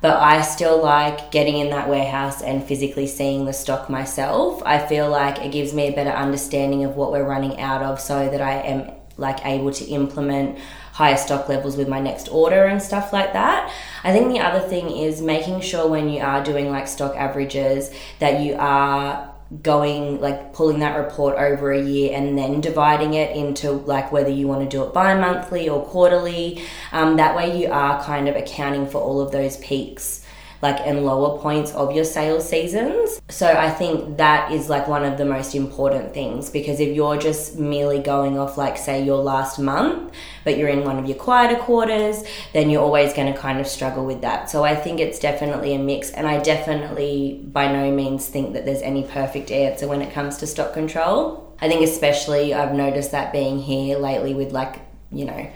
but 0.00 0.16
I 0.16 0.42
still 0.42 0.82
like 0.82 1.30
getting 1.30 1.58
in 1.58 1.70
that 1.70 1.88
warehouse 1.88 2.42
and 2.42 2.62
physically 2.62 3.06
seeing 3.06 3.44
the 3.44 3.52
stock 3.52 3.90
myself. 3.90 4.62
I 4.64 4.78
feel 4.78 5.10
like 5.10 5.44
it 5.44 5.52
gives 5.52 5.72
me 5.74 5.88
a 5.88 5.92
better 5.92 6.10
understanding 6.10 6.84
of 6.84 6.96
what 6.96 7.10
we're 7.10 7.24
running 7.26 7.58
out 7.60 7.82
of 7.82 8.00
so 8.00 8.28
that 8.28 8.40
I 8.40 8.60
am 8.60 8.92
like 9.16 9.44
able 9.44 9.72
to 9.72 9.84
implement 9.86 10.58
higher 10.92 11.16
stock 11.16 11.48
levels 11.48 11.76
with 11.76 11.88
my 11.88 12.00
next 12.00 12.28
order 12.28 12.64
and 12.64 12.80
stuff 12.80 13.12
like 13.12 13.32
that. 13.32 13.72
I 14.04 14.12
think 14.12 14.32
the 14.32 14.40
other 14.40 14.60
thing 14.60 14.90
is 14.90 15.20
making 15.20 15.60
sure 15.60 15.88
when 15.88 16.08
you 16.08 16.20
are 16.20 16.42
doing 16.42 16.70
like 16.70 16.88
stock 16.88 17.16
averages 17.16 17.92
that 18.20 18.40
you 18.40 18.54
are 18.58 19.32
going 19.62 20.20
like 20.20 20.52
pulling 20.52 20.80
that 20.80 20.96
report 20.96 21.36
over 21.38 21.72
a 21.72 21.82
year 21.82 22.14
and 22.14 22.36
then 22.36 22.60
dividing 22.60 23.14
it 23.14 23.34
into 23.34 23.72
like 23.72 24.12
whether 24.12 24.28
you 24.28 24.46
want 24.46 24.62
to 24.62 24.68
do 24.68 24.84
it 24.84 24.92
bi-monthly 24.92 25.68
or 25.68 25.84
quarterly. 25.86 26.62
Um, 26.92 27.16
that 27.16 27.34
way 27.34 27.60
you 27.60 27.72
are 27.72 28.02
kind 28.04 28.28
of 28.28 28.36
accounting 28.36 28.86
for 28.86 28.98
all 28.98 29.20
of 29.20 29.32
those 29.32 29.56
peaks 29.58 30.24
like 30.60 30.80
and 30.80 31.04
lower 31.04 31.38
points 31.38 31.72
of 31.72 31.94
your 31.94 32.04
sales 32.04 32.48
seasons. 32.48 33.20
So 33.28 33.46
I 33.46 33.70
think 33.70 34.16
that 34.16 34.50
is 34.52 34.68
like 34.68 34.88
one 34.88 35.04
of 35.04 35.16
the 35.16 35.24
most 35.24 35.54
important 35.54 36.12
things 36.12 36.50
because 36.50 36.80
if 36.80 36.94
you're 36.94 37.16
just 37.16 37.58
merely 37.58 38.00
going 38.00 38.38
off 38.38 38.58
like 38.58 38.76
say 38.76 39.04
your 39.04 39.22
last 39.22 39.58
month, 39.58 40.12
but 40.44 40.58
you're 40.58 40.68
in 40.68 40.84
one 40.84 40.98
of 40.98 41.06
your 41.06 41.16
quieter 41.16 41.56
quarters, 41.56 42.24
then 42.52 42.70
you're 42.70 42.82
always 42.82 43.12
going 43.12 43.32
to 43.32 43.38
kind 43.38 43.60
of 43.60 43.66
struggle 43.66 44.04
with 44.04 44.20
that. 44.22 44.50
So 44.50 44.64
I 44.64 44.74
think 44.74 44.98
it's 44.98 45.18
definitely 45.18 45.74
a 45.74 45.78
mix 45.78 46.10
and 46.10 46.26
I 46.26 46.42
definitely 46.42 47.40
by 47.44 47.70
no 47.70 47.90
means 47.92 48.26
think 48.26 48.54
that 48.54 48.64
there's 48.64 48.82
any 48.82 49.04
perfect 49.04 49.50
answer 49.50 49.86
when 49.86 50.02
it 50.02 50.12
comes 50.12 50.38
to 50.38 50.46
stock 50.46 50.72
control. 50.72 51.56
I 51.60 51.68
think 51.68 51.82
especially 51.82 52.54
I've 52.54 52.74
noticed 52.74 53.12
that 53.12 53.32
being 53.32 53.58
here 53.60 53.98
lately 53.98 54.34
with 54.34 54.52
like, 54.52 54.80
you 55.10 55.24
know, 55.24 55.50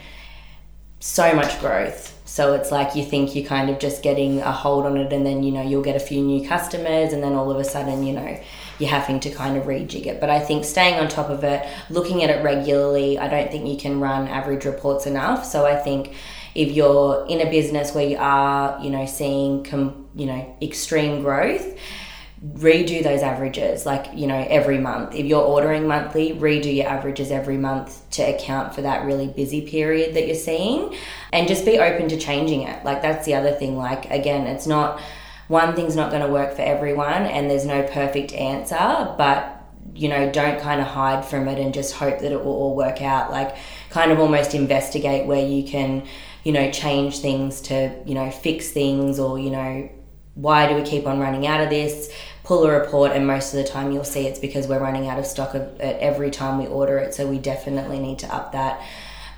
so 1.01 1.35
much 1.35 1.59
growth 1.61 2.17
so 2.33 2.55
it's 2.55 2.71
like 2.71 2.97
you 2.97 3.05
think 3.05 3.37
you're 3.37 3.45
kind 3.45 3.69
of 3.69 3.79
just 3.79 4.03
getting 4.03 4.41
a 4.41 4.51
hold 4.51 4.87
on 4.87 4.97
it, 4.97 5.13
and 5.13 5.27
then 5.27 5.43
you 5.43 5.53
know 5.53 5.61
you'll 5.61 5.83
get 5.83 5.97
a 5.97 6.01
few 6.01 6.23
new 6.23 6.49
customers, 6.49 7.13
and 7.13 7.23
then 7.23 7.35
all 7.35 7.51
of 7.51 7.59
a 7.59 7.65
sudden 7.65 8.07
you 8.07 8.15
know 8.15 8.41
you're 8.79 8.89
having 8.89 9.21
to 9.21 9.31
kind 9.31 9.59
of 9.59 9.65
rejig 9.65 10.07
it. 10.07 10.19
But 10.19 10.31
I 10.31 10.41
think 10.41 10.65
staying 10.65 10.95
on 10.95 11.09
top 11.09 11.29
of 11.29 11.45
it, 11.45 11.69
looking 11.91 12.25
at 12.25 12.31
it 12.31 12.43
regularly, 12.43 13.19
I 13.19 13.29
don't 13.29 13.51
think 13.51 13.69
you 13.69 13.77
can 13.77 14.01
run 14.01 14.29
average 14.29 14.65
reports 14.65 15.07
enough. 15.07 15.45
So 15.45 15.67
I 15.67 15.77
think 15.77 16.15
if 16.55 16.73
you're 16.73 17.27
in 17.29 17.43
a 17.47 17.51
business 17.51 17.95
where 17.95 18.07
you 18.07 18.17
are, 18.19 18.83
you 18.83 18.89
know, 18.89 19.05
seeing 19.05 19.63
com- 19.63 20.09
you 20.15 20.25
know 20.25 20.57
extreme 20.63 21.21
growth 21.21 21.77
redo 22.45 23.05
those 23.05 23.23
averages 23.23 23.87
like 23.87 24.07
you 24.15 24.27
know 24.27 24.45
every 24.51 24.79
month. 24.79 25.15
If 25.15 25.27
you're 25.27 25.43
ordering 25.43 25.87
monthly 25.87 26.33
redo 26.33 26.75
your 26.75 26.89
averages 26.89 27.31
every 27.31 27.57
month 27.57 28.09
to 28.13 28.23
account 28.23 28.75
for 28.75 28.83
that 28.83 29.05
really 29.07 29.29
busy 29.29 29.61
period 29.61 30.15
that 30.15 30.27
you're 30.27 30.35
seeing 30.35 30.97
and 31.33 31.47
just 31.47 31.65
be 31.65 31.79
open 31.79 32.09
to 32.09 32.19
changing 32.19 32.63
it. 32.63 32.85
Like 32.85 33.01
that's 33.01 33.25
the 33.27 33.35
other 33.35 33.53
thing 33.53 33.77
like 33.77 34.11
again 34.11 34.49
it's 34.49 34.67
not 34.67 35.01
one 35.47 35.77
thing's 35.77 35.95
not 35.95 36.11
going 36.11 36.23
to 36.23 36.33
work 36.33 36.57
for 36.57 36.63
everyone 36.63 37.23
and 37.25 37.49
there's 37.49 37.67
no 37.67 37.83
perfect 37.85 38.33
answer 38.33 39.15
but 39.19 39.63
you 39.95 40.09
know 40.09 40.31
don't 40.33 40.61
kind 40.61 40.81
of 40.81 40.87
hide 40.87 41.25
from 41.25 41.47
it 41.47 41.59
and 41.59 41.75
just 41.75 41.95
hope 41.95 42.21
that 42.21 42.33
it 42.33 42.45
will 42.45 42.53
all 42.53 42.75
work 42.75 43.01
out. 43.03 43.31
Like 43.31 43.57
kind 43.91 44.11
of 44.11 44.19
almost 44.19 44.53
investigate 44.55 45.27
where 45.27 45.47
you 45.47 45.63
can 45.63 46.09
you 46.43 46.51
know 46.51 46.73
change 46.73 47.21
things 47.21 47.61
to 47.63 47.95
you 48.05 48.15
know 48.15 48.33
fix 48.33 48.71
things 48.71 49.21
or 49.21 49.39
you 49.39 49.51
know 49.51 49.89
why 50.35 50.69
do 50.69 50.75
we 50.75 50.83
keep 50.83 51.07
on 51.07 51.19
running 51.19 51.47
out 51.47 51.61
of 51.61 51.71
this? 51.71 52.11
Pull 52.45 52.65
a 52.65 52.71
report 52.71 53.13
and 53.13 53.27
most 53.27 53.55
of 53.55 53.63
the 53.63 53.69
time 53.69 53.93
you'll 53.93 54.05
see 54.05 54.27
it's 54.27 54.39
because 54.39 54.67
we're 54.67 54.81
running 54.81 55.09
out 55.09 55.19
of 55.19 55.27
stock 55.27 55.55
of 55.55 55.63
it 55.81 55.99
every 56.01 56.31
time 56.31 56.59
we 56.59 56.67
order 56.67 56.99
it. 56.99 57.15
So 57.15 57.27
we 57.27 57.39
definitely 57.39 57.99
need 57.99 58.19
to 58.21 58.35
up 58.35 58.53
that 58.53 58.83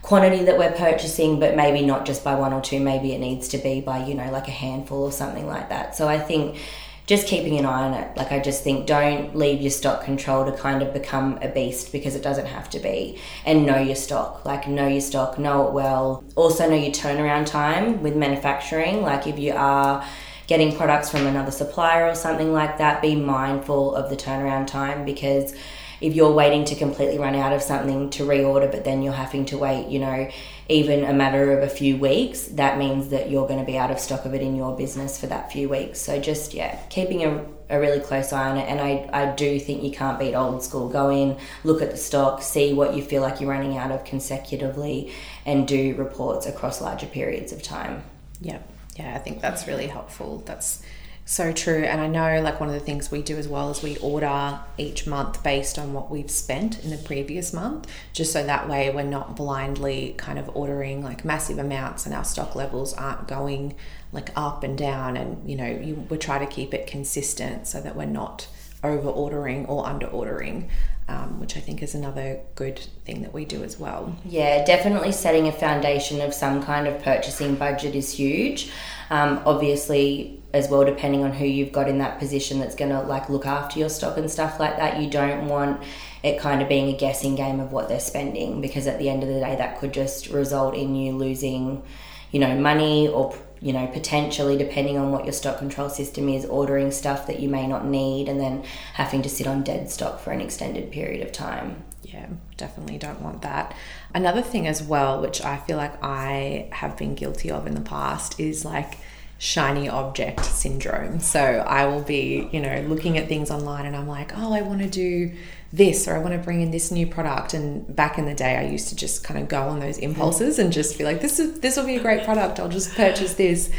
quantity 0.05 0.45
that 0.45 0.59
we're 0.59 0.73
purchasing 0.73 1.41
but 1.41 1.57
maybe 1.57 1.81
not 1.81 2.05
just 2.05 2.23
by 2.23 2.35
one 2.35 2.53
or 2.53 2.61
two 2.61 2.79
maybe 2.79 3.15
it 3.15 3.19
needs 3.19 3.49
to 3.49 3.57
be 3.57 3.81
by 3.81 4.05
you 4.05 4.13
know 4.13 4.31
like 4.31 4.47
a 4.49 4.51
handful 4.51 5.03
or 5.03 5.11
something 5.11 5.47
like 5.47 5.71
that. 5.71 5.97
So 5.97 6.07
i 6.07 6.19
think 6.19 6.59
just 7.07 7.27
keeping 7.27 7.59
an 7.59 7.67
eye 7.67 7.83
on 7.83 7.95
it. 7.95 8.17
Like 8.17 8.31
i 8.31 8.39
just 8.39 8.63
think 8.63 8.87
don't 8.87 9.35
leave 9.35 9.63
your 9.63 9.71
stock 9.71 10.05
control 10.05 10.45
to 10.45 10.53
kind 10.57 10.83
of 10.83 10.93
become 10.93 11.39
a 11.41 11.49
beast 11.49 11.91
because 11.91 12.15
it 12.15 12.23
doesn't 12.23 12.47
have 12.47 12.69
to 12.71 12.79
be. 12.81 13.19
And 13.47 13.65
know 13.65 13.79
your 13.79 13.97
stock. 13.97 14.45
Like 14.45 14.69
know 14.69 14.87
your 14.87 15.01
stock 15.01 15.39
know 15.39 15.69
it 15.69 15.73
well. 15.73 16.23
Also 16.37 16.69
know 16.69 16.77
your 16.77 16.93
turnaround 16.93 17.47
time 17.47 18.03
with 18.03 18.15
manufacturing. 18.15 19.01
Like 19.03 19.27
if 19.27 19.39
you 19.39 19.53
are 19.55 20.05
getting 20.47 20.77
products 20.77 21.11
from 21.11 21.27
another 21.27 21.51
supplier 21.51 22.07
or 22.07 22.15
something 22.15 22.53
like 22.53 22.79
that, 22.79 23.01
be 23.03 23.15
mindful 23.15 23.95
of 23.95 24.11
the 24.11 24.17
turnaround 24.17 24.67
time 24.67 25.05
because 25.05 25.55
if 26.01 26.15
you're 26.15 26.33
waiting 26.33 26.65
to 26.67 26.75
completely 26.75 27.19
run 27.19 27.35
out 27.35 27.53
of 27.53 27.63
something 27.63 28.11
to 28.11 28.25
reorder, 28.25 28.71
but 28.71 28.85
then 28.85 29.03
you're 29.03 29.13
having 29.13 29.47
to 29.47 29.57
wait, 29.57 29.89
you 29.89 29.99
know, 29.99 30.29
even 30.69 31.05
a 31.05 31.13
matter 31.13 31.57
of 31.57 31.63
a 31.63 31.69
few 31.69 31.97
weeks, 31.97 32.43
that 32.49 32.79
means 32.79 33.09
that 33.09 33.31
you're 33.31 33.47
going 33.47 33.61
to 33.61 33.65
be 33.65 33.79
out 33.79 33.91
of 33.91 33.99
stock 33.99 34.25
of 34.25 34.35
it 34.35 34.43
in 34.43 34.57
your 34.57 34.77
business 34.77 35.19
for 35.19 35.27
that 35.29 35.53
few 35.53 35.69
weeks. 35.69 36.01
So 36.01 36.21
just, 36.21 36.53
yeah, 36.53 36.77
keeping 36.91 37.25
a, 37.25 37.47
a 37.71 37.81
really 37.81 38.01
close 38.01 38.33
eye 38.33 38.51
on 38.51 38.59
it. 38.59 38.69
And 38.69 38.81
I, 38.81 39.09
I 39.13 39.35
do 39.35 39.59
think 39.61 39.83
you 39.83 39.93
can't 39.93 40.19
beat 40.19 40.35
old 40.35 40.63
school. 40.63 40.89
Go 40.89 41.11
in, 41.11 41.39
look 41.65 41.81
at 41.81 41.91
the 41.91 41.97
stock, 41.97 42.43
see 42.43 42.73
what 42.75 42.95
you 42.95 43.03
feel 43.03 43.23
like 43.23 43.41
you're 43.41 43.51
running 43.51 43.77
out 43.77 43.91
of 43.91 44.05
consecutively, 44.05 45.13
and 45.47 45.69
do 45.69 45.95
reports 45.97 46.47
across 46.47 46.81
larger 46.81 47.07
periods 47.07 47.53
of 47.53 47.63
time. 47.63 48.03
Yep. 48.41 48.74
Yeah, 48.97 49.15
I 49.15 49.19
think 49.19 49.41
that's 49.41 49.67
really 49.67 49.89
helpful. 49.89 50.43
That's 50.47 50.83
so 51.27 51.53
true. 51.53 51.85
And 51.85 52.01
I 52.01 52.07
know, 52.07 52.43
like, 52.43 52.61
one 52.61 52.69
of 52.69 52.75
the 52.75 52.81
things 52.81 53.11
we 53.11 53.23
do 53.23 53.37
as 53.39 53.49
well 53.49 53.71
is 53.71 53.83
we 53.83 53.97
order 53.99 54.61
each 54.77 55.07
month 55.07 55.43
based 55.43 55.79
on 55.79 55.93
what 55.93 56.11
we've 56.11 56.31
spent 56.31 56.85
in 56.85 56.91
the 56.91 56.99
previous 56.99 57.53
month, 57.53 57.91
just 58.13 58.33
so 58.33 58.45
that 58.45 58.69
way 58.69 58.91
we're 58.91 59.03
not 59.03 59.35
blindly 59.35 60.15
kind 60.19 60.39
of 60.39 60.55
ordering 60.55 61.03
like 61.03 61.25
massive 61.25 61.59
amounts 61.59 62.05
and 62.07 62.15
our 62.15 62.25
stock 62.25 62.55
levels 62.55 62.93
aren't 62.95 63.27
going 63.27 63.75
like 64.13 64.31
up 64.37 64.63
and 64.63 64.77
down. 64.77 65.17
And, 65.17 65.49
you 65.49 65.57
know, 65.57 65.67
you, 65.67 66.07
we 66.11 66.19
try 66.19 66.39
to 66.39 66.47
keep 66.47 66.75
it 66.75 66.87
consistent 66.87 67.67
so 67.67 67.81
that 67.81 67.97
we're 67.97 68.05
not 68.05 68.47
over 68.85 69.09
ordering 69.09 69.65
or 69.67 69.87
under 69.87 70.07
ordering. 70.07 70.69
Um, 71.07 71.39
which 71.39 71.55
I 71.55 71.61
think 71.61 71.83
is 71.83 71.95
another 71.95 72.41
good 72.55 72.79
thing 73.05 73.21
that 73.23 73.35
we 73.35 73.45
do 73.45 73.63
as 73.63 73.79
well. 73.79 74.17
Yeah, 74.25 74.65
definitely 74.65 75.13
setting 75.13 75.47
a 75.49 75.53
foundation 75.53 76.23
of 76.23 76.33
some 76.33 76.63
kind 76.63 76.89
of 76.89 77.03
purchasing 77.03 77.57
budget 77.57 77.95
is 77.95 78.11
huge. 78.11 78.71
Um, 79.11 79.43
obviously, 79.45 80.43
as 80.55 80.69
well, 80.71 80.85
depending 80.85 81.25
on 81.25 81.33
who 81.33 81.45
you've 81.45 81.73
got 81.73 81.89
in 81.89 81.99
that 81.99 82.19
position 82.19 82.59
that's 82.59 82.75
going 82.75 82.91
to 82.91 83.03
like 83.03 83.29
look 83.29 83.45
after 83.45 83.79
your 83.79 83.89
stock 83.89 84.17
and 84.17 84.31
stuff 84.31 84.59
like 84.59 84.77
that, 84.77 85.03
you 85.03 85.11
don't 85.11 85.49
want 85.49 85.83
it 86.23 86.39
kind 86.39 86.63
of 86.63 86.69
being 86.69 86.95
a 86.95 86.97
guessing 86.97 87.35
game 87.35 87.61
of 87.61 87.71
what 87.71 87.89
they're 87.89 88.01
spending 88.01 88.63
because 88.63 88.87
at 88.87 88.99
the 88.99 89.11
end 89.11 89.23
of 89.23 89.29
the 89.29 89.41
day, 89.41 89.57
that 89.57 89.79
could 89.79 89.93
just 89.93 90.29
result 90.29 90.75
in 90.75 90.95
you 90.95 91.13
losing, 91.13 91.83
you 92.31 92.41
know, 92.41 92.57
money 92.59 93.09
or 93.09 93.37
you 93.65 93.73
know, 93.73 93.87
potentially, 93.87 94.59
depending 94.59 94.99
on 94.99 95.11
what 95.11 95.25
your 95.25 95.33
stock 95.33 95.57
control 95.57 95.89
system 95.89 96.29
is, 96.29 96.45
ordering 96.45 96.91
stuff 96.91 97.27
that 97.27 97.41
you 97.41 97.49
may 97.49 97.67
not 97.67 97.87
need 97.87 98.29
and 98.29 98.39
then 98.39 98.63
having 98.93 99.23
to 99.23 99.29
sit 99.31 99.47
on 99.47 99.63
dead 99.63 99.91
stock 99.91 100.21
for 100.21 100.33
an 100.33 100.43
extended 100.43 100.93
period 100.93 101.27
of 101.27 101.33
time. 101.33 101.83
Yeah, 102.03 102.27
definitely 102.59 102.99
don't 102.99 103.23
want 103.23 103.41
that. 103.41 103.75
Another 104.15 104.43
thing 104.43 104.67
as 104.67 104.83
well, 104.83 105.23
which 105.23 105.43
I 105.43 105.57
feel 105.57 105.79
like 105.79 105.95
I 106.05 106.69
have 106.73 106.99
been 106.99 107.15
guilty 107.15 107.51
of 107.51 107.67
in 107.67 107.75
the 107.75 107.81
past, 107.81 108.39
is 108.39 108.67
like 108.67 108.99
shiny 109.39 109.89
object 109.89 110.45
syndrome. 110.45 111.21
So 111.21 111.41
I 111.41 111.87
will 111.87 112.03
be, 112.03 112.51
you 112.53 112.61
know, 112.61 112.85
looking 112.87 113.17
at 113.17 113.29
things 113.29 113.51
online 113.51 113.87
and 113.87 113.97
I'm 113.97 114.07
like, 114.07 114.37
oh, 114.37 114.53
I 114.53 114.61
want 114.61 114.83
to 114.83 114.91
do 114.91 115.33
this 115.77 116.07
or 116.07 116.15
I 116.15 116.19
want 116.19 116.33
to 116.33 116.39
bring 116.39 116.61
in 116.61 116.71
this 116.71 116.91
new 116.91 117.07
product. 117.07 117.53
And 117.53 117.95
back 117.95 118.17
in 118.17 118.27
the 118.27 118.35
day, 118.35 118.57
I 118.57 118.67
used 118.67 118.89
to 118.89 118.97
just 118.97 119.25
kind 119.25 119.41
of 119.41 119.49
go 119.49 119.63
on 119.63 119.81
those 119.81 119.99
impulses 119.99 120.59
and 120.59 120.73
just 120.73 120.97
be 120.97 121.05
like, 121.05 121.21
this 121.21 121.41
is 121.41 121.61
this 121.61 121.77
will 121.77 121.87
be 121.87 121.97
a 121.97 122.03
great 122.03 122.25
product. 122.25 122.61
I'll 122.61 122.69
just 122.69 122.95
purchase 122.95 123.35
this, 123.35 123.71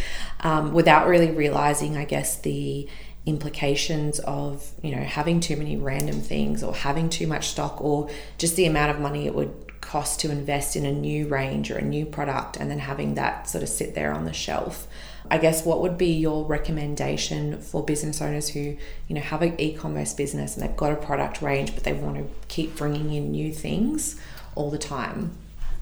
um, 0.42 0.74
without 0.74 1.08
really 1.08 1.32
realizing, 1.32 1.96
I 1.96 2.06
guess, 2.06 2.38
the 2.38 2.88
implications 3.26 4.20
of 4.20 4.72
you 4.84 4.96
know 4.96 5.02
having 5.02 5.40
too 5.40 5.56
many 5.56 5.76
random 5.78 6.22
things 6.22 6.62
or 6.62 6.76
having 6.76 7.10
too 7.10 7.26
much 7.26 7.48
stock 7.48 7.82
or 7.82 8.08
just 8.38 8.56
the 8.56 8.68
amount 8.68 8.92
of 8.92 9.00
money 9.00 9.26
it 9.26 9.34
would 9.34 9.52
cost 9.82 10.20
to 10.20 10.30
invest 10.30 10.76
in 10.76 10.86
a 10.86 10.92
new 10.92 11.28
range 11.28 11.72
or 11.72 11.78
a 11.78 11.82
new 11.82 12.06
product 12.06 12.56
and 12.56 12.70
then 12.70 12.78
having 12.78 13.16
that 13.16 13.50
sort 13.50 13.64
of 13.64 13.70
sit 13.70 13.96
there 13.96 14.14
on 14.14 14.26
the 14.26 14.34
shelf 14.34 14.88
I 15.30 15.38
guess 15.38 15.66
what 15.66 15.82
would 15.82 15.98
be 15.98 16.14
your 16.14 16.46
recommendation 16.46 17.62
for 17.62 17.84
business 17.84 18.22
owners 18.22 18.50
who, 18.50 18.78
you 19.08 19.16
know, 19.16 19.22
have 19.22 19.42
an 19.42 19.60
e-commerce 19.60 20.14
business 20.14 20.56
and 20.56 20.68
they've 20.68 20.78
got 20.78 20.92
a 20.92 20.96
product 20.96 21.42
range 21.42 21.74
but 21.74 21.84
they 21.84 21.94
want 21.94 22.18
to 22.18 22.30
keep 22.48 22.76
bringing 22.76 23.14
in 23.14 23.32
new 23.32 23.54
things 23.54 24.20
all 24.56 24.70
the 24.70 24.78
time? 24.78 25.32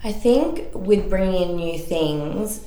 I 0.02 0.12
think 0.12 0.70
with 0.74 1.08
bringing 1.08 1.50
in 1.50 1.56
new 1.56 1.78
things, 1.78 2.60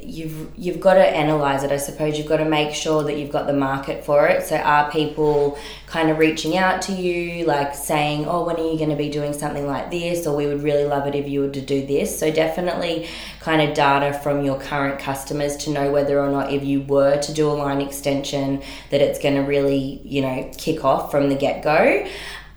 you've 0.00 0.52
you've 0.56 0.80
got 0.80 0.94
to 0.94 1.04
analyze 1.04 1.64
it 1.64 1.72
i 1.72 1.76
suppose. 1.76 2.16
You've 2.16 2.28
got 2.28 2.36
to 2.36 2.44
make 2.44 2.72
sure 2.72 3.02
that 3.02 3.18
you've 3.18 3.32
got 3.32 3.46
the 3.46 3.52
market 3.52 4.04
for 4.04 4.26
it. 4.28 4.44
So 4.44 4.56
are 4.56 4.90
people 4.90 5.58
kind 5.86 6.08
of 6.08 6.18
reaching 6.18 6.56
out 6.56 6.82
to 6.82 6.92
you 6.92 7.44
like 7.46 7.74
saying 7.74 8.26
oh 8.26 8.44
when 8.44 8.56
are 8.56 8.70
you 8.70 8.78
going 8.78 8.90
to 8.90 8.96
be 8.96 9.10
doing 9.10 9.32
something 9.32 9.66
like 9.66 9.90
this? 9.90 10.26
Or 10.26 10.36
we 10.36 10.46
would 10.46 10.62
really 10.62 10.84
love 10.84 11.06
it 11.06 11.14
if 11.14 11.28
you 11.28 11.40
were 11.40 11.50
to 11.50 11.60
do 11.60 11.84
this. 11.84 12.16
So 12.16 12.30
definitely 12.30 13.08
kind 13.40 13.60
of 13.60 13.74
data 13.74 14.16
from 14.18 14.44
your 14.44 14.60
current 14.60 15.00
customers 15.00 15.56
to 15.58 15.70
know 15.70 15.90
whether 15.90 16.20
or 16.20 16.30
not 16.30 16.52
if 16.52 16.62
you 16.62 16.82
were 16.82 17.20
to 17.20 17.32
do 17.32 17.50
a 17.50 17.52
line 17.52 17.80
extension 17.80 18.62
that 18.90 19.00
it's 19.00 19.18
going 19.18 19.34
to 19.34 19.42
really 19.42 20.00
you 20.04 20.22
know 20.22 20.50
kick 20.56 20.84
off 20.84 21.10
from 21.10 21.28
the 21.28 21.34
get-go 21.34 22.06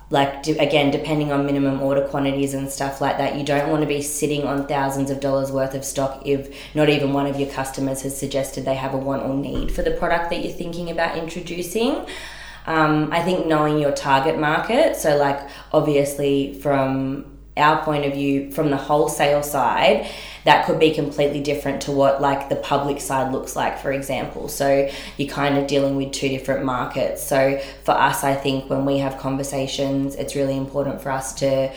like 0.08 0.46
again 0.46 0.90
depending 0.90 1.32
on 1.32 1.44
minimum 1.44 1.82
order 1.82 2.06
quantities 2.06 2.54
and 2.54 2.70
stuff 2.70 3.00
like 3.00 3.18
that 3.18 3.36
you 3.36 3.44
don't 3.44 3.68
want 3.70 3.82
to 3.82 3.88
be 3.88 4.00
sitting 4.00 4.44
on 4.44 4.66
thousands 4.66 5.10
of 5.10 5.18
dollars 5.18 5.50
worth 5.50 5.74
of 5.74 5.84
stock 5.84 6.24
if 6.24 6.54
not 6.74 6.88
even 6.88 7.12
one 7.12 7.26
of 7.26 7.40
your 7.40 7.50
customers 7.50 8.02
has 8.02 8.16
suggested 8.16 8.64
they 8.64 8.76
have 8.76 8.94
a 8.94 8.96
want 8.96 9.22
or 9.22 9.34
need 9.34 9.70
for 9.72 9.82
the 9.82 9.90
product 9.90 10.30
that 10.30 10.44
you're 10.44 10.52
thinking 10.52 10.90
about 10.90 11.16
introducing. 11.16 12.06
Um, 12.66 13.12
i 13.12 13.22
think 13.22 13.46
knowing 13.46 13.78
your 13.78 13.92
target 13.92 14.40
market 14.40 14.96
so 14.96 15.16
like 15.16 15.48
obviously 15.72 16.58
from 16.60 17.35
our 17.56 17.82
point 17.84 18.04
of 18.04 18.12
view 18.12 18.50
from 18.50 18.70
the 18.70 18.76
wholesale 18.76 19.42
side 19.42 20.10
that 20.44 20.64
could 20.64 20.78
be 20.78 20.94
completely 20.94 21.40
different 21.40 21.82
to 21.82 21.90
what 21.90 22.20
like 22.20 22.48
the 22.48 22.56
public 22.56 23.00
side 23.00 23.32
looks 23.32 23.56
like 23.56 23.78
for 23.78 23.92
example. 23.92 24.48
So 24.48 24.88
you're 25.16 25.28
kind 25.28 25.58
of 25.58 25.66
dealing 25.66 25.96
with 25.96 26.12
two 26.12 26.28
different 26.28 26.64
markets. 26.64 27.22
So 27.22 27.58
for 27.84 27.92
us 27.92 28.22
i 28.24 28.34
think 28.34 28.70
when 28.70 28.84
we 28.84 28.98
have 28.98 29.18
conversations 29.18 30.14
it's 30.14 30.36
really 30.36 30.56
important 30.56 31.02
for 31.02 31.10
us 31.10 31.34
to 31.34 31.72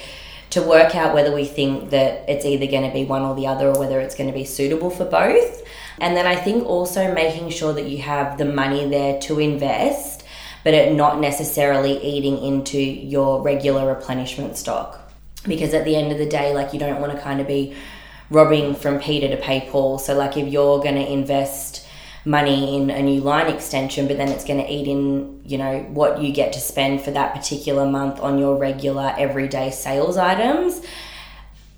to 0.51 0.62
work 0.63 0.95
out 0.95 1.13
whether 1.13 1.33
we 1.33 1.45
think 1.45 1.91
that 1.91 2.27
it's 2.27 2.43
either 2.43 2.65
going 2.65 2.88
to 2.88 2.93
be 2.93 3.05
one 3.05 3.21
or 3.21 3.36
the 3.36 3.45
other 3.45 3.67
or 3.69 3.79
whether 3.79 4.00
it's 4.00 4.15
going 4.15 4.29
to 4.29 4.33
be 4.33 4.45
suitable 4.45 4.89
for 4.89 5.05
both. 5.05 5.63
And 6.00 6.15
then 6.15 6.25
i 6.25 6.36
think 6.36 6.65
also 6.65 7.13
making 7.13 7.50
sure 7.50 7.74
that 7.74 7.88
you 7.88 8.00
have 8.00 8.38
the 8.38 8.45
money 8.45 8.88
there 8.88 9.19
to 9.21 9.39
invest 9.39 10.24
but 10.63 10.74
it 10.74 10.93
not 10.93 11.19
necessarily 11.19 11.98
eating 12.03 12.38
into 12.43 12.79
your 12.79 13.41
regular 13.41 13.88
replenishment 13.88 14.57
stock 14.57 15.08
because 15.48 15.74
at 15.74 15.86
the 15.86 15.96
end 15.96 16.12
of 16.12 16.17
the 16.17 16.25
day 16.25 16.53
like 16.53 16.74
you 16.74 16.79
don't 16.79 17.00
want 17.00 17.12
to 17.12 17.19
kind 17.19 17.39
of 17.39 17.48
be 17.48 17.75
robbing 18.29 18.75
from 18.75 19.00
peter 19.00 19.27
to 19.27 19.38
pay 19.38 19.67
paul. 19.69 19.98
So 19.98 20.15
like 20.15 20.38
if 20.38 20.48
you're 20.48 20.79
going 20.79 20.96
to 20.96 21.12
invest 21.12 21.86
money 22.25 22.75
in 22.75 22.89
a 22.89 23.01
new 23.01 23.22
line 23.22 23.48
extension 23.48 24.08
but 24.08 24.17
then 24.17 24.29
it's 24.29 24.43
going 24.43 24.60
to 24.60 24.72
eat 24.72 24.88
in 24.88 25.41
you 25.46 25.58
know 25.58 25.79
what 25.89 26.22
you 26.22 26.34
get 26.34 26.53
to 26.53 26.60
spend 26.60 27.01
for 27.01 27.12
that 27.12 27.34
particular 27.34 27.86
month 27.86 28.19
on 28.19 28.38
your 28.38 28.58
regular 28.58 29.15
everyday 29.17 29.72
sales 29.72 30.17
items 30.17 30.81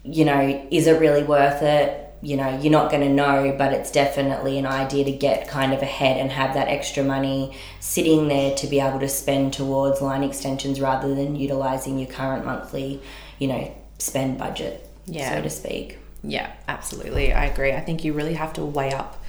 you 0.03 0.25
know 0.25 0.67
is 0.71 0.87
it 0.87 0.99
really 0.99 1.23
worth 1.23 1.61
it 1.61 2.10
you 2.21 2.37
know 2.37 2.59
you're 2.59 2.71
not 2.71 2.91
going 2.91 3.01
to 3.01 3.09
know 3.09 3.53
but 3.57 3.73
it's 3.73 3.91
definitely 3.91 4.59
an 4.59 4.65
idea 4.65 5.03
to 5.03 5.11
get 5.11 5.47
kind 5.47 5.73
of 5.73 5.81
ahead 5.81 6.17
and 6.17 6.31
have 6.31 6.53
that 6.53 6.67
extra 6.67 7.03
money 7.03 7.55
sitting 7.79 8.27
there 8.27 8.55
to 8.55 8.67
be 8.67 8.79
able 8.79 8.99
to 8.99 9.09
spend 9.09 9.51
towards 9.51 10.01
line 10.01 10.23
extensions 10.23 10.79
rather 10.79 11.15
than 11.15 11.35
utilizing 11.35 11.97
your 11.97 12.09
current 12.09 12.45
monthly 12.45 13.01
you 13.41 13.47
know, 13.47 13.75
spend 13.97 14.37
budget, 14.37 14.87
yeah. 15.07 15.33
so 15.33 15.41
to 15.41 15.49
speak. 15.49 15.97
Yeah, 16.23 16.53
absolutely. 16.67 17.33
I 17.33 17.45
agree. 17.45 17.73
I 17.73 17.81
think 17.81 18.05
you 18.05 18.13
really 18.13 18.35
have 18.35 18.53
to 18.53 18.63
weigh 18.63 18.93
up, 18.93 19.19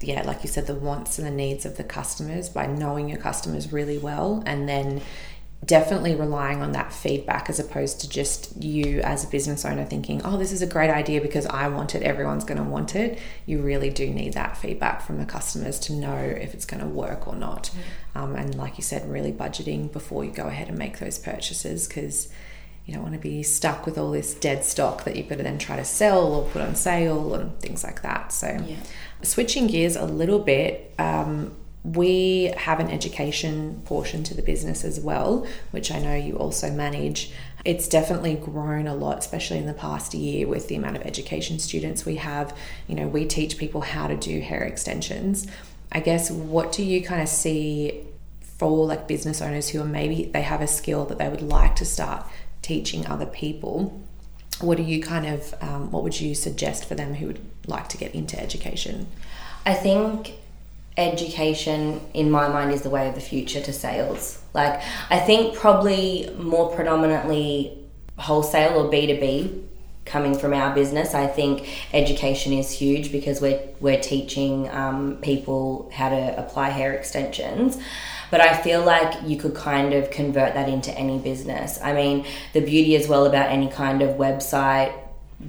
yeah, 0.00 0.22
like 0.22 0.42
you 0.42 0.48
said, 0.48 0.66
the 0.66 0.74
wants 0.74 1.18
and 1.18 1.26
the 1.26 1.30
needs 1.30 1.66
of 1.66 1.76
the 1.76 1.84
customers 1.84 2.48
by 2.48 2.64
knowing 2.64 3.10
your 3.10 3.18
customers 3.18 3.70
really 3.70 3.98
well 3.98 4.42
and 4.46 4.66
then 4.66 5.02
definitely 5.64 6.14
relying 6.14 6.62
on 6.62 6.72
that 6.72 6.92
feedback 6.92 7.50
as 7.50 7.58
opposed 7.58 8.00
to 8.00 8.08
just 8.08 8.62
you 8.62 9.00
as 9.00 9.24
a 9.24 9.28
business 9.28 9.64
owner 9.64 9.84
thinking, 9.84 10.22
oh, 10.24 10.36
this 10.36 10.52
is 10.52 10.62
a 10.62 10.66
great 10.66 10.88
idea 10.88 11.20
because 11.20 11.46
I 11.46 11.68
want 11.68 11.94
it, 11.94 12.02
everyone's 12.02 12.44
going 12.44 12.58
to 12.58 12.64
want 12.64 12.94
it. 12.94 13.18
You 13.44 13.60
really 13.60 13.90
do 13.90 14.08
need 14.08 14.34
that 14.34 14.56
feedback 14.56 15.02
from 15.02 15.18
the 15.18 15.26
customers 15.26 15.78
to 15.80 15.92
know 15.92 16.16
if 16.16 16.54
it's 16.54 16.64
going 16.64 16.80
to 16.80 16.88
work 16.88 17.26
or 17.26 17.34
not. 17.34 17.64
Mm-hmm. 17.64 18.18
Um, 18.18 18.36
and 18.36 18.54
like 18.54 18.78
you 18.78 18.84
said, 18.84 19.10
really 19.10 19.32
budgeting 19.32 19.92
before 19.92 20.24
you 20.24 20.30
go 20.30 20.46
ahead 20.46 20.68
and 20.68 20.78
make 20.78 21.00
those 21.00 21.18
purchases 21.18 21.88
because 21.88 22.32
you 22.86 22.94
don't 22.94 23.02
want 23.02 23.14
to 23.14 23.20
be 23.20 23.42
stuck 23.42 23.84
with 23.84 23.98
all 23.98 24.12
this 24.12 24.34
dead 24.34 24.64
stock 24.64 25.04
that 25.04 25.16
you've 25.16 25.28
got 25.28 25.36
to 25.36 25.42
then 25.42 25.58
try 25.58 25.76
to 25.76 25.84
sell 25.84 26.34
or 26.34 26.48
put 26.50 26.62
on 26.62 26.74
sale 26.74 27.34
and 27.34 27.58
things 27.60 27.84
like 27.84 28.00
that. 28.02 28.32
So, 28.32 28.46
yeah. 28.66 28.76
switching 29.22 29.66
gears 29.66 29.96
a 29.96 30.06
little 30.06 30.38
bit, 30.38 30.94
um, 30.98 31.54
we 31.94 32.52
have 32.56 32.80
an 32.80 32.90
education 32.90 33.82
portion 33.84 34.24
to 34.24 34.34
the 34.34 34.42
business 34.42 34.84
as 34.84 35.00
well, 35.00 35.46
which 35.70 35.90
I 35.90 35.98
know 35.98 36.14
you 36.14 36.36
also 36.36 36.70
manage. 36.70 37.32
It's 37.64 37.88
definitely 37.88 38.34
grown 38.34 38.86
a 38.86 38.94
lot, 38.94 39.18
especially 39.18 39.58
in 39.58 39.66
the 39.66 39.74
past 39.74 40.14
year 40.14 40.46
with 40.46 40.68
the 40.68 40.74
amount 40.74 40.96
of 40.96 41.02
education 41.02 41.58
students 41.58 42.04
we 42.04 42.16
have. 42.16 42.56
You 42.86 42.96
know, 42.96 43.08
we 43.08 43.24
teach 43.26 43.58
people 43.58 43.80
how 43.80 44.06
to 44.06 44.16
do 44.16 44.40
hair 44.40 44.62
extensions. 44.62 45.46
I 45.90 46.00
guess 46.00 46.30
what 46.30 46.72
do 46.72 46.82
you 46.82 47.02
kind 47.02 47.22
of 47.22 47.28
see 47.28 48.04
for 48.58 48.86
like 48.86 49.06
business 49.06 49.40
owners 49.40 49.68
who 49.68 49.80
are 49.80 49.84
maybe 49.84 50.24
they 50.24 50.42
have 50.42 50.60
a 50.60 50.66
skill 50.66 51.04
that 51.06 51.18
they 51.18 51.28
would 51.28 51.42
like 51.42 51.76
to 51.76 51.84
start 51.84 52.26
teaching 52.60 53.06
other 53.06 53.24
people 53.24 54.02
what 54.60 54.76
do 54.76 54.82
you 54.82 55.00
kind 55.00 55.26
of 55.26 55.54
um, 55.60 55.90
what 55.92 56.02
would 56.02 56.20
you 56.20 56.34
suggest 56.34 56.84
for 56.84 56.96
them 56.96 57.14
who 57.14 57.28
would 57.28 57.40
like 57.68 57.88
to 57.88 57.96
get 57.96 58.12
into 58.14 58.38
education 58.38 59.06
i 59.64 59.72
think 59.72 60.34
education 60.98 62.00
in 62.12 62.30
my 62.30 62.48
mind 62.48 62.72
is 62.72 62.82
the 62.82 62.90
way 62.90 63.08
of 63.08 63.14
the 63.14 63.20
future 63.20 63.60
to 63.60 63.72
sales. 63.72 64.42
Like 64.54 64.82
i 65.10 65.18
think 65.18 65.54
probably 65.54 66.28
more 66.36 66.74
predominantly 66.74 67.78
wholesale 68.16 68.78
or 68.80 68.90
b2b 68.90 69.68
coming 70.08 70.36
from 70.36 70.52
our 70.54 70.74
business. 70.74 71.14
I 71.14 71.26
think 71.26 71.68
education 71.92 72.52
is 72.52 72.72
huge 72.72 73.12
because 73.12 73.40
we're 73.40 73.60
we're 73.80 74.00
teaching 74.00 74.68
um, 74.70 75.18
people 75.22 75.90
how 75.94 76.08
to 76.08 76.38
apply 76.38 76.70
hair 76.70 76.92
extensions. 76.94 77.78
But 78.30 78.40
I 78.40 78.60
feel 78.60 78.84
like 78.84 79.26
you 79.26 79.38
could 79.38 79.54
kind 79.54 79.94
of 79.94 80.10
convert 80.10 80.54
that 80.54 80.68
into 80.68 80.92
any 80.92 81.18
business. 81.18 81.78
I 81.82 81.92
mean, 81.94 82.26
the 82.52 82.60
beauty 82.60 82.96
as 82.96 83.08
well 83.08 83.24
about 83.24 83.50
any 83.50 83.68
kind 83.68 84.02
of 84.02 84.16
website 84.16 84.92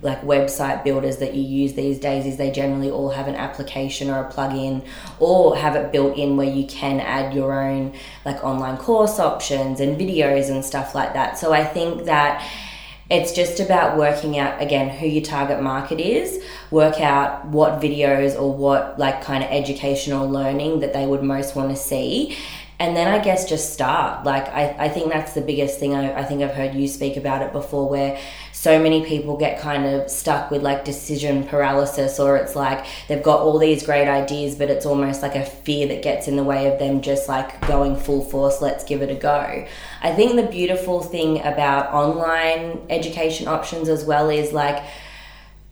like 0.04 0.22
website 0.22 0.84
builders 0.84 1.18
that 1.18 1.34
you 1.34 1.42
use 1.42 1.74
these 1.74 1.98
days 1.98 2.26
is 2.26 2.38
they 2.38 2.52
generally 2.52 2.92
all 2.92 3.10
have 3.10 3.28
an 3.28 3.36
application 3.36 4.10
or 4.10 4.24
a 4.24 4.32
plugin 4.32 4.86
or 5.20 5.58
have 5.58 5.76
it 5.76 5.92
built 5.92 6.16
in 6.16 6.38
where 6.38 6.48
you 6.48 6.66
can 6.68 7.00
add 7.00 7.34
your 7.34 7.60
own 7.60 7.92
like 8.24 8.44
online 8.44 8.78
course 8.78 9.18
options 9.18 9.80
and 9.80 10.00
videos 10.00 10.50
and 10.50 10.64
stuff 10.64 10.94
like 10.94 11.14
that. 11.14 11.40
So 11.40 11.54
I 11.54 11.64
think 11.64 12.06
that 12.06 12.48
it's 13.10 13.34
just 13.34 13.60
about 13.60 13.98
working 13.98 14.38
out 14.38 14.62
again 14.62 14.90
who 14.90 15.08
your 15.08 15.24
target 15.24 15.60
market 15.60 16.00
is, 16.00 16.44
work 16.70 17.02
out 17.02 17.44
what 17.48 17.82
videos 17.82 18.40
or 18.40 18.54
what 18.54 19.00
like 19.00 19.24
kind 19.24 19.44
of 19.44 19.50
educational 19.50 20.30
learning 20.30 20.82
that 20.82 20.94
they 20.94 21.08
would 21.08 21.24
most 21.24 21.56
want 21.56 21.72
to 21.72 21.76
see 21.76 22.38
and 22.80 22.96
then 22.96 23.10
I 23.10 23.22
guess 23.22 23.48
just 23.48 23.74
start. 23.74 24.24
Like 24.24 24.48
I, 24.48 24.74
I 24.80 24.90
think 24.90 25.12
that's 25.12 25.34
the 25.34 25.42
biggest 25.42 25.80
thing. 25.80 25.94
I, 25.94 26.22
I 26.22 26.24
think 26.24 26.42
I've 26.42 26.54
heard 26.54 26.74
you 26.74 26.88
speak 26.88 27.18
about 27.18 27.42
it 27.42 27.52
before, 27.52 27.90
where 27.90 28.18
so 28.54 28.82
many 28.82 29.06
people 29.06 29.36
get 29.36 29.60
kind 29.60 29.86
of 29.86 30.10
stuck 30.10 30.50
with 30.50 30.64
like 30.64 30.86
decision 30.86 31.44
paralysis, 31.44 32.22
or 32.22 32.38
it's 32.38 32.56
like 32.56 32.86
they've 33.10 33.22
got 33.22 33.42
all 33.42 33.60
these 33.60 33.86
great 33.86 34.08
ideas, 34.08 34.56
but 34.56 34.70
it's 34.70 34.86
almost 34.86 35.22
like 35.22 35.36
a 35.36 35.46
fear 35.46 35.90
that 35.90 36.02
gets 36.02 36.30
in 36.30 36.38
the 36.38 36.44
way 36.44 36.72
of 36.72 36.80
them 36.80 37.02
just 37.02 37.28
like 37.28 37.60
going 37.68 37.98
full 37.98 38.24
force. 38.24 38.62
Let's 38.62 38.86
give 38.86 39.02
it 39.02 39.12
a 39.12 39.16
go. 39.16 39.68
I 40.02 40.14
think 40.14 40.38
the 40.38 40.50
beautiful 40.50 41.02
thing 41.02 41.42
about 41.42 41.94
online 41.94 42.80
education 42.90 43.50
options 43.50 43.90
as 43.90 44.06
well 44.06 44.30
is 44.30 44.54
like 44.54 44.82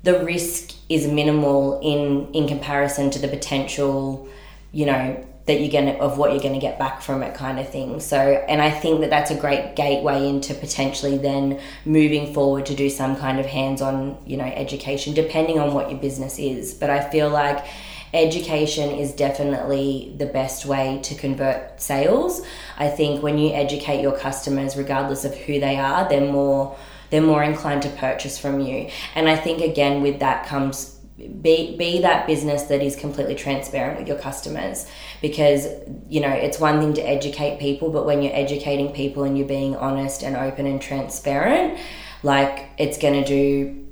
the 0.03 0.25
risk 0.25 0.73
is 0.89 1.07
minimal 1.07 1.79
in 1.79 2.33
in 2.33 2.49
comparison 2.49 3.11
to 3.11 3.19
the 3.19 3.29
potential, 3.29 4.27
you 4.73 4.85
know 4.85 5.25
that 5.47 5.61
you're 5.61 5.71
gonna 5.71 5.93
of 5.93 6.17
what 6.17 6.31
you're 6.31 6.41
gonna 6.41 6.59
get 6.59 6.77
back 6.77 7.01
from 7.01 7.23
it 7.23 7.33
kind 7.33 7.57
of 7.57 7.67
thing. 7.69 7.99
So 7.99 8.17
and 8.17 8.61
i 8.61 8.69
think 8.69 8.99
that 9.01 9.09
that's 9.09 9.31
a 9.31 9.35
great 9.35 9.75
gateway 9.75 10.27
into 10.27 10.53
potentially 10.53 11.17
then 11.17 11.59
moving 11.85 12.33
forward 12.33 12.65
to 12.67 12.75
do 12.75 12.89
some 12.89 13.15
kind 13.15 13.39
of 13.39 13.45
hands-on 13.45 14.17
you 14.25 14.37
know 14.37 14.45
education 14.45 15.13
depending 15.13 15.57
on 15.57 15.73
what 15.73 15.89
your 15.89 15.99
business 15.99 16.37
is. 16.37 16.73
But 16.73 16.89
i 16.89 17.09
feel 17.09 17.29
like 17.29 17.65
education 18.13 18.91
is 18.91 19.13
definitely 19.13 20.13
the 20.17 20.25
best 20.25 20.65
way 20.65 20.99
to 21.03 21.13
convert 21.13 21.79
sales. 21.81 22.41
I 22.77 22.87
think 22.87 23.21
when 23.21 23.37
you 23.37 23.53
educate 23.53 24.01
your 24.01 24.17
customers 24.17 24.77
regardless 24.77 25.25
of 25.25 25.35
who 25.35 25.59
they 25.59 25.77
are 25.77 26.07
they're 26.09 26.31
more 26.31 26.77
they're 27.09 27.21
more 27.21 27.41
inclined 27.41 27.83
to 27.83 27.89
purchase 27.89 28.37
from 28.37 28.59
you. 28.59 28.89
And 29.15 29.29
i 29.29 29.37
think 29.37 29.61
again 29.61 30.01
with 30.01 30.19
that 30.19 30.45
comes 30.45 30.96
be 31.17 31.75
be 31.75 32.01
that 32.01 32.27
business 32.27 32.63
that 32.63 32.81
is 32.81 32.95
completely 32.95 33.33
transparent 33.33 33.99
with 33.99 34.07
your 34.07 34.17
customers. 34.19 34.85
Because 35.21 35.67
you 36.07 36.21
know 36.21 36.29
it's 36.29 36.59
one 36.59 36.79
thing 36.79 36.93
to 36.93 37.01
educate 37.01 37.59
people 37.59 37.89
but 37.91 38.05
when 38.05 38.21
you're 38.21 38.35
educating 38.35 38.91
people 38.93 39.23
and 39.23 39.37
you're 39.37 39.47
being 39.47 39.75
honest 39.75 40.23
and 40.23 40.35
open 40.35 40.65
and 40.67 40.81
transparent 40.81 41.79
like 42.23 42.69
it's 42.77 42.97
going 42.97 43.13
to 43.13 43.25
do 43.25 43.83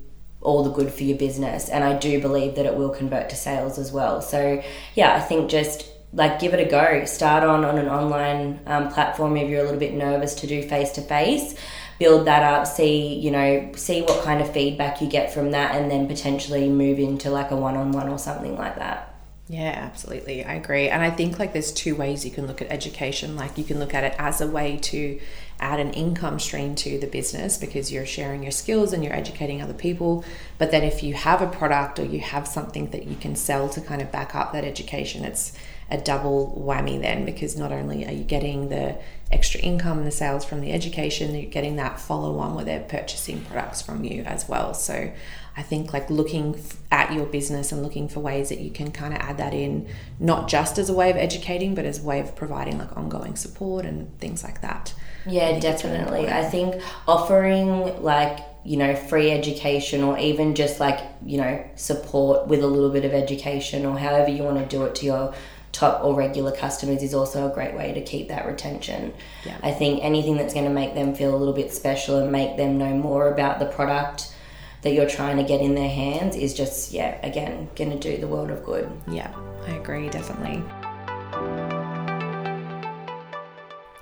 all 0.41 0.63
the 0.63 0.69
good 0.69 0.93
for 0.93 1.03
your 1.03 1.17
business. 1.17 1.69
And 1.69 1.83
I 1.83 1.97
do 1.97 2.21
believe 2.21 2.55
that 2.55 2.67
it 2.67 2.75
will 2.75 2.91
convert 2.91 3.29
to 3.31 3.35
sales 3.35 3.79
as 3.79 3.91
well. 3.91 4.21
So 4.21 4.61
yeah 4.93 5.15
I 5.15 5.21
think 5.21 5.49
just 5.49 5.89
like 6.13 6.39
give 6.39 6.53
it 6.53 6.65
a 6.65 6.69
go. 6.69 7.05
Start 7.05 7.43
on 7.43 7.65
on 7.65 7.79
an 7.79 7.89
online 7.89 8.59
um, 8.67 8.89
platform 8.89 9.35
if 9.35 9.49
you're 9.49 9.61
a 9.61 9.63
little 9.63 9.79
bit 9.79 9.95
nervous 9.95 10.35
to 10.35 10.47
do 10.47 10.61
face 10.61 10.91
to 10.91 11.01
face 11.01 11.55
build 11.99 12.27
that 12.27 12.43
up, 12.43 12.67
see, 12.67 13.15
you 13.15 13.31
know, 13.31 13.71
see 13.75 14.01
what 14.01 14.23
kind 14.23 14.41
of 14.41 14.51
feedback 14.51 15.01
you 15.01 15.07
get 15.07 15.33
from 15.33 15.51
that, 15.51 15.75
and 15.75 15.89
then 15.89 16.07
potentially 16.07 16.69
move 16.69 16.99
into 16.99 17.29
like 17.29 17.51
a 17.51 17.55
one 17.55 17.75
on 17.75 17.91
one 17.91 18.09
or 18.09 18.17
something 18.17 18.57
like 18.57 18.77
that. 18.77 19.15
Yeah, 19.47 19.73
absolutely. 19.77 20.43
I 20.43 20.55
agree. 20.55 20.89
And 20.89 21.03
I 21.03 21.11
think 21.11 21.37
like 21.37 21.53
there's 21.53 21.71
two 21.71 21.95
ways 21.95 22.25
you 22.25 22.31
can 22.31 22.47
look 22.47 22.63
at 22.63 22.71
education. 22.71 23.35
Like 23.35 23.59
you 23.59 23.63
can 23.63 23.77
look 23.77 23.93
at 23.93 24.03
it 24.03 24.15
as 24.17 24.41
a 24.41 24.47
way 24.47 24.77
to 24.77 25.19
add 25.59 25.79
an 25.79 25.91
income 25.93 26.39
stream 26.39 26.73
to 26.75 26.97
the 26.97 27.05
business 27.05 27.55
because 27.57 27.91
you're 27.91 28.07
sharing 28.07 28.41
your 28.41 28.51
skills 28.51 28.91
and 28.91 29.03
you're 29.03 29.13
educating 29.13 29.61
other 29.61 29.73
people. 29.73 30.25
But 30.57 30.71
then 30.71 30.83
if 30.83 31.03
you 31.03 31.13
have 31.13 31.43
a 31.43 31.47
product 31.47 31.99
or 31.99 32.05
you 32.05 32.21
have 32.21 32.47
something 32.47 32.89
that 32.89 33.05
you 33.05 33.15
can 33.15 33.35
sell 33.35 33.69
to 33.69 33.81
kind 33.81 34.01
of 34.01 34.11
back 34.11 34.33
up 34.33 34.51
that 34.53 34.65
education, 34.65 35.23
it's 35.23 35.53
a 35.89 35.97
double 35.97 36.63
whammy 36.65 36.99
then 36.99 37.25
because 37.25 37.57
not 37.57 37.71
only 37.71 38.05
are 38.05 38.11
you 38.11 38.23
getting 38.23 38.69
the 38.69 38.97
extra 39.31 39.59
income 39.59 39.99
and 39.99 40.07
the 40.07 40.11
sales 40.11 40.43
from 40.45 40.61
the 40.61 40.71
education, 40.71 41.35
you're 41.35 41.49
getting 41.49 41.75
that 41.75 41.99
follow 41.99 42.37
on 42.39 42.55
where 42.55 42.65
they're 42.65 42.79
purchasing 42.81 43.41
products 43.45 43.81
from 43.81 44.03
you 44.03 44.23
as 44.23 44.47
well. 44.47 44.73
So 44.73 45.11
I 45.57 45.61
think 45.61 45.93
like 45.93 46.09
looking 46.09 46.59
at 46.91 47.13
your 47.13 47.25
business 47.25 47.71
and 47.71 47.81
looking 47.81 48.07
for 48.07 48.19
ways 48.19 48.49
that 48.49 48.59
you 48.59 48.71
can 48.71 48.91
kind 48.91 49.13
of 49.13 49.19
add 49.21 49.37
that 49.37 49.53
in, 49.53 49.87
not 50.19 50.47
just 50.47 50.77
as 50.77 50.89
a 50.89 50.93
way 50.93 51.09
of 51.11 51.17
educating, 51.17 51.75
but 51.75 51.85
as 51.85 51.99
a 51.99 52.03
way 52.03 52.19
of 52.19 52.35
providing 52.35 52.77
like 52.77 52.95
ongoing 52.97 53.35
support 53.35 53.85
and 53.85 54.17
things 54.19 54.43
like 54.43 54.61
that. 54.61 54.93
Yeah, 55.25 55.47
I 55.47 55.59
definitely. 55.59 56.27
I 56.27 56.43
think 56.43 56.81
offering 57.07 58.03
like 58.03 58.39
you 58.65 58.77
know, 58.77 58.95
free 58.95 59.29
education 59.29 60.03
or 60.03 60.17
even 60.17 60.55
just 60.55 60.79
like, 60.79 60.99
you 61.23 61.37
know, 61.37 61.63
support 61.75 62.47
with 62.47 62.63
a 62.63 62.67
little 62.67 62.89
bit 62.89 63.05
of 63.05 63.13
education 63.13 63.85
or 63.85 63.97
however 63.97 64.31
you 64.31 64.41
want 64.41 64.57
to 64.57 64.65
do 64.65 64.83
it 64.85 64.95
to 64.95 65.05
your 65.05 65.35
top 65.75 66.03
or 66.03 66.15
regular 66.15 66.51
customers 66.51 67.03
is 67.03 67.13
also 67.13 67.49
a 67.49 67.53
great 67.53 67.75
way 67.75 67.93
to 67.93 68.01
keep 68.01 68.29
that 68.29 68.45
retention. 68.45 69.13
Yeah. 69.45 69.57
I 69.61 69.71
think 69.71 70.03
anything 70.03 70.37
that's 70.37 70.53
going 70.53 70.65
to 70.65 70.71
make 70.71 70.95
them 70.95 71.13
feel 71.13 71.35
a 71.35 71.37
little 71.37 71.53
bit 71.53 71.73
special 71.73 72.17
and 72.17 72.31
make 72.31 72.57
them 72.57 72.77
know 72.77 72.95
more 72.95 73.31
about 73.31 73.59
the 73.59 73.65
product 73.65 74.33
that 74.81 74.93
you're 74.93 75.09
trying 75.09 75.37
to 75.37 75.43
get 75.43 75.61
in 75.61 75.75
their 75.75 75.89
hands 75.89 76.35
is 76.35 76.53
just, 76.53 76.91
yeah, 76.91 77.19
again, 77.23 77.67
going 77.75 77.91
to 77.91 77.99
do 77.99 78.17
the 78.17 78.27
world 78.27 78.51
of 78.51 78.63
good. 78.63 78.89
Yeah, 79.07 79.33
I 79.67 79.71
agree, 79.71 80.09
definitely. 80.09 80.63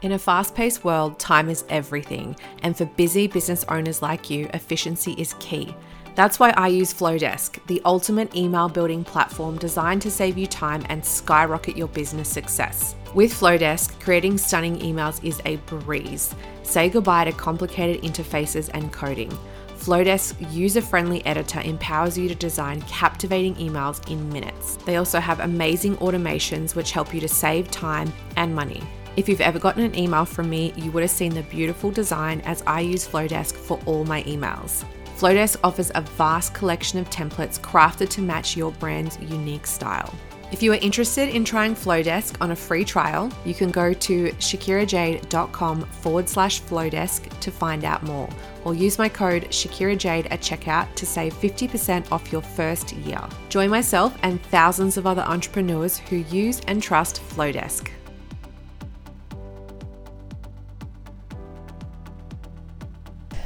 In 0.02 0.12
a 0.12 0.20
fast 0.20 0.54
paced 0.54 0.84
world, 0.84 1.18
time 1.18 1.50
is 1.50 1.64
everything, 1.70 2.36
and 2.62 2.78
for 2.78 2.86
busy 2.86 3.28
business 3.28 3.64
owners 3.70 4.02
like 4.02 4.30
you, 4.30 4.50
efficiency 4.54 5.14
is 5.14 5.34
key. 5.40 5.74
That's 6.16 6.40
why 6.40 6.52
I 6.52 6.68
use 6.68 6.94
Flodesk, 6.94 7.66
the 7.66 7.82
ultimate 7.86 8.36
email 8.36 8.70
building 8.70 9.04
platform 9.04 9.58
designed 9.58 10.04
to 10.04 10.12
save 10.12 10.38
you 10.38 10.46
time 10.46 10.86
and 10.90 11.04
skyrocket 11.04 11.76
your 11.76 11.88
business 11.88 12.30
success. 12.30 12.96
With 13.16 13.34
Flodesk, 13.34 14.00
creating 14.00 14.38
stunning 14.38 14.78
emails 14.78 15.24
is 15.24 15.42
a 15.46 15.56
breeze. 15.68 16.36
Say 16.62 16.90
goodbye 16.90 17.26
to 17.26 17.32
complicated 17.32 18.04
interfaces 18.04 18.70
and 18.76 18.94
coding. 18.94 19.36
Flodesk's 19.76 20.40
user 20.56 20.82
friendly 20.82 21.26
editor 21.26 21.62
empowers 21.62 22.18
you 22.18 22.30
to 22.30 22.36
design 22.36 22.82
captivating 22.84 23.56
emails 23.56 24.08
in 24.10 24.30
minutes. 24.30 24.76
They 24.86 24.98
also 24.98 25.20
have 25.20 25.40
amazing 25.40 25.98
automations 25.98 26.76
which 26.76 26.92
help 26.92 27.14
you 27.14 27.20
to 27.22 27.28
save 27.28 27.70
time 27.72 28.14
and 28.38 28.56
money. 28.56 28.82
If 29.18 29.28
you've 29.28 29.42
ever 29.42 29.60
gotten 29.60 29.84
an 29.84 29.98
email 29.98 30.26
from 30.26 30.50
me, 30.50 30.74
you 30.76 30.92
would 30.92 31.04
have 31.04 31.12
seen 31.12 31.34
the 31.34 31.44
beautiful 31.44 31.92
design 31.92 32.42
as 32.42 32.64
I 32.66 32.80
use 32.82 33.08
Flodesk 33.08 33.54
for 33.54 33.80
all 33.86 34.06
my 34.06 34.24
emails. 34.24 34.86
Flodesk 35.24 35.56
offers 35.64 35.90
a 35.96 36.02
vast 36.02 36.54
collection 36.54 37.00
of 37.00 37.10
templates 37.10 37.58
crafted 37.58 38.10
to 38.10 38.20
match 38.20 38.58
your 38.58 38.74
brand's 38.74 39.18
unique 39.22 39.66
style. 39.66 40.14
If 40.52 40.62
you 40.62 40.74
are 40.74 40.82
interested 40.82 41.30
in 41.30 41.46
trying 41.46 41.76
Flodesk 41.76 42.36
on 42.42 42.52
a 42.52 42.56
free 42.58 42.84
trial, 42.84 43.32
you 43.46 43.54
can 43.54 43.72
go 43.72 43.94
to 43.94 44.32
shakirajade.com 44.34 45.86
forward 45.86 46.28
slash 46.28 46.62
Flodesk 46.62 47.40
to 47.40 47.52
find 47.52 47.86
out 47.86 48.04
more, 48.04 48.28
or 48.66 48.76
use 48.76 48.98
my 49.00 49.08
code 49.08 49.44
ShakiraJade 49.44 50.28
at 50.30 50.42
checkout 50.42 50.94
to 50.96 51.06
save 51.06 51.34
50% 51.36 52.12
off 52.12 52.30
your 52.30 52.42
first 52.42 52.92
year. 52.92 53.22
Join 53.48 53.70
myself 53.70 54.18
and 54.24 54.44
thousands 54.48 54.98
of 54.98 55.08
other 55.08 55.22
entrepreneurs 55.22 56.00
who 56.00 56.18
use 56.18 56.60
and 56.68 56.84
trust 56.84 57.22
Flodesk. 57.22 57.90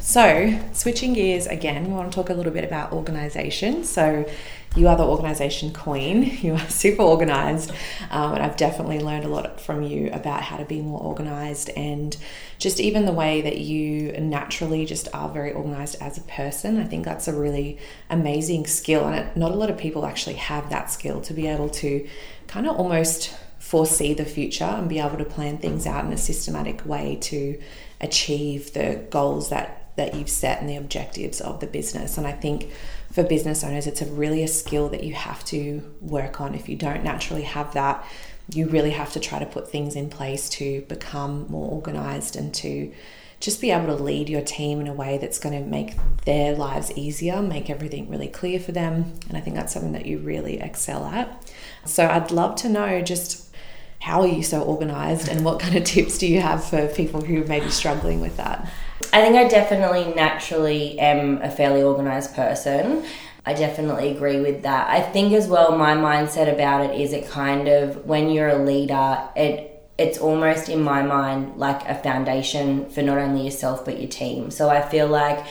So, 0.08 0.58
switching 0.72 1.12
gears 1.12 1.48
again, 1.48 1.88
we 1.88 1.92
want 1.92 2.10
to 2.10 2.16
talk 2.16 2.30
a 2.30 2.34
little 2.34 2.54
bit 2.54 2.64
about 2.64 2.94
organization. 2.94 3.84
So, 3.84 4.26
you 4.74 4.88
are 4.88 4.96
the 4.96 5.04
organization 5.04 5.74
queen, 5.74 6.24
you 6.42 6.54
are 6.54 6.70
super 6.70 7.02
organized, 7.02 7.72
um, 8.10 8.36
and 8.36 8.42
I've 8.42 8.56
definitely 8.56 9.02
learned 9.02 9.26
a 9.26 9.28
lot 9.28 9.60
from 9.60 9.84
you 9.84 10.10
about 10.14 10.44
how 10.44 10.56
to 10.56 10.64
be 10.64 10.80
more 10.80 11.02
organized 11.02 11.72
and 11.72 12.16
just 12.58 12.80
even 12.80 13.06
the 13.06 13.12
way 13.12 13.42
that 13.42 13.58
you 13.58 14.14
naturally 14.14 14.86
just 14.86 15.10
are 15.14 15.28
very 15.28 15.52
organized 15.52 15.98
as 16.00 16.18
a 16.18 16.22
person. 16.22 16.80
I 16.80 16.86
think 16.86 17.04
that's 17.04 17.28
a 17.28 17.34
really 17.34 17.78
amazing 18.10 18.66
skill, 18.66 19.10
and 19.10 19.36
not 19.36 19.52
a 19.52 19.56
lot 19.56 19.70
of 19.70 19.78
people 19.78 20.06
actually 20.06 20.36
have 20.36 20.70
that 20.70 20.90
skill 20.90 21.20
to 21.20 21.34
be 21.34 21.48
able 21.48 21.68
to 21.82 22.08
kind 22.48 22.66
of 22.66 22.78
almost 22.78 23.36
foresee 23.60 24.14
the 24.14 24.24
future 24.24 24.64
and 24.64 24.88
be 24.88 25.00
able 25.00 25.18
to 25.18 25.26
plan 25.26 25.58
things 25.58 25.86
out 25.86 26.06
in 26.06 26.14
a 26.14 26.18
systematic 26.18 26.86
way 26.86 27.18
to 27.24 27.62
achieve 28.00 28.72
the 28.72 29.06
goals 29.10 29.50
that 29.50 29.84
that 29.98 30.16
you've 30.16 30.30
set 30.30 30.62
and 30.62 30.70
the 30.70 30.78
objectives 30.78 31.42
of 31.42 31.60
the 31.60 31.68
business. 31.68 32.18
And 32.18 32.26
I 32.26 32.32
think 32.32 32.72
for 33.12 33.24
business 33.24 33.64
owners, 33.64 33.88
it's 33.88 34.02
a 34.02 34.06
really 34.06 34.44
a 34.44 34.48
skill 34.48 34.90
that 34.90 35.04
you 35.04 35.14
have 35.14 35.44
to 35.46 35.84
work 36.00 36.40
on. 36.40 36.56
If 36.56 36.70
you 36.70 36.76
don't 36.76 37.04
naturally 37.04 37.42
have 37.42 37.74
that, 37.74 38.06
you 38.50 38.68
really 38.68 38.92
have 38.92 39.12
to 39.14 39.20
try 39.20 39.40
to 39.40 39.46
put 39.46 39.70
things 39.70 39.96
in 39.96 40.10
place 40.10 40.48
to 40.50 40.82
become 40.84 41.48
more 41.50 41.70
organized 41.70 42.36
and 42.36 42.54
to 42.56 42.94
just 43.40 43.62
be 43.62 43.72
able 43.72 43.88
to 43.88 44.04
lead 44.04 44.30
your 44.30 44.42
team 44.42 44.80
in 44.80 44.88
a 44.88 44.94
way 44.94 45.18
that's 45.18 45.38
going 45.38 45.62
to 45.62 45.68
make 45.68 45.96
their 46.26 46.56
lives 46.56 46.92
easier, 46.96 47.42
make 47.42 47.70
everything 47.70 48.10
really 48.10 48.28
clear 48.28 48.60
for 48.60 48.72
them. 48.72 49.14
And 49.28 49.38
I 49.38 49.42
think 49.42 49.56
that's 49.56 49.74
something 49.74 49.92
that 49.92 50.06
you 50.06 50.18
really 50.20 50.60
excel 50.60 51.06
at. 51.06 51.52
So 51.86 52.08
I'd 52.08 52.32
love 52.32 52.56
to 52.58 52.70
know 52.70 53.02
just 53.02 53.54
how 54.00 54.22
are 54.22 54.28
you 54.28 54.44
so 54.44 54.62
organized 54.62 55.28
and 55.28 55.44
what 55.44 55.60
kind 55.60 55.76
of 55.76 55.84
tips 55.84 56.18
do 56.18 56.28
you 56.28 56.42
have 56.42 56.64
for 56.64 56.88
people 56.88 57.22
who 57.22 57.44
may 57.44 57.60
be 57.60 57.70
struggling 57.70 58.22
with 58.22 58.38
that? 58.38 58.72
I 59.14 59.22
think 59.22 59.36
I 59.36 59.48
definitely 59.48 60.14
naturally 60.16 61.00
am 61.00 61.42
a 61.42 61.52
fairly 61.52 61.84
organized 61.84 62.36
person. 62.36 63.06
I 63.46 63.54
definitely 63.54 64.10
agree 64.10 64.42
with 64.42 64.64
that. 64.64 64.90
I 64.90 65.02
think 65.02 65.34
as 65.34 65.48
well 65.48 65.78
my 65.78 65.96
mindset 65.96 66.52
about 66.52 66.90
it 66.90 67.00
is 67.00 67.14
it 67.14 67.30
kind 67.30 67.68
of 67.68 68.06
when 68.06 68.30
you're 68.30 68.50
a 68.50 68.58
leader, 68.64 69.30
it 69.36 69.74
it's 69.98 70.20
almost 70.20 70.70
in 70.70 70.82
my 70.82 71.02
mind 71.02 71.58
like 71.58 71.88
a 71.88 71.96
foundation 71.96 72.88
for 72.90 73.02
not 73.02 73.18
only 73.18 73.46
yourself 73.46 73.86
but 73.86 74.00
your 74.00 74.10
team. 74.10 74.52
So 74.52 74.70
I 74.70 74.82
feel 74.82 75.08
like 75.08 75.46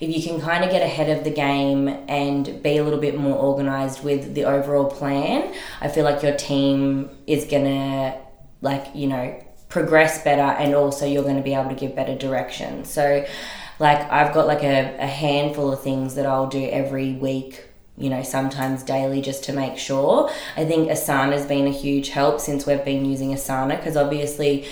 if 0.00 0.16
you 0.16 0.22
can 0.22 0.40
kind 0.40 0.64
of 0.64 0.70
get 0.70 0.80
ahead 0.80 1.10
of 1.10 1.24
the 1.24 1.30
game 1.30 1.88
and 2.08 2.62
be 2.62 2.78
a 2.78 2.84
little 2.84 3.00
bit 3.00 3.18
more 3.18 3.36
organized 3.36 4.02
with 4.02 4.34
the 4.34 4.44
overall 4.44 4.90
plan, 4.90 5.54
I 5.80 5.88
feel 5.88 6.04
like 6.04 6.22
your 6.22 6.36
team 6.36 7.10
is 7.26 7.44
gonna 7.44 8.18
like, 8.62 8.86
you 8.94 9.08
know, 9.08 9.42
progress 9.70 10.22
better 10.22 10.42
and 10.42 10.74
also 10.74 11.06
you're 11.06 11.22
going 11.22 11.36
to 11.36 11.42
be 11.42 11.54
able 11.54 11.70
to 11.70 11.74
give 11.74 11.96
better 11.96 12.14
direction. 12.14 12.84
So, 12.84 13.24
like, 13.78 13.98
I've 14.12 14.34
got 14.34 14.46
like 14.46 14.62
a, 14.62 14.96
a 14.98 15.06
handful 15.06 15.72
of 15.72 15.82
things 15.82 16.16
that 16.16 16.26
I'll 16.26 16.48
do 16.48 16.68
every 16.68 17.14
week 17.14 17.64
you 18.00 18.08
know, 18.08 18.22
sometimes 18.22 18.82
daily 18.82 19.20
just 19.20 19.44
to 19.44 19.52
make 19.52 19.76
sure. 19.76 20.30
I 20.56 20.64
think 20.64 20.88
Asana's 20.88 21.44
been 21.44 21.66
a 21.66 21.70
huge 21.70 22.08
help 22.08 22.40
since 22.40 22.64
we've 22.64 22.84
been 22.84 23.04
using 23.04 23.32
Asana 23.32 23.76
because 23.76 23.94
obviously 23.96 24.66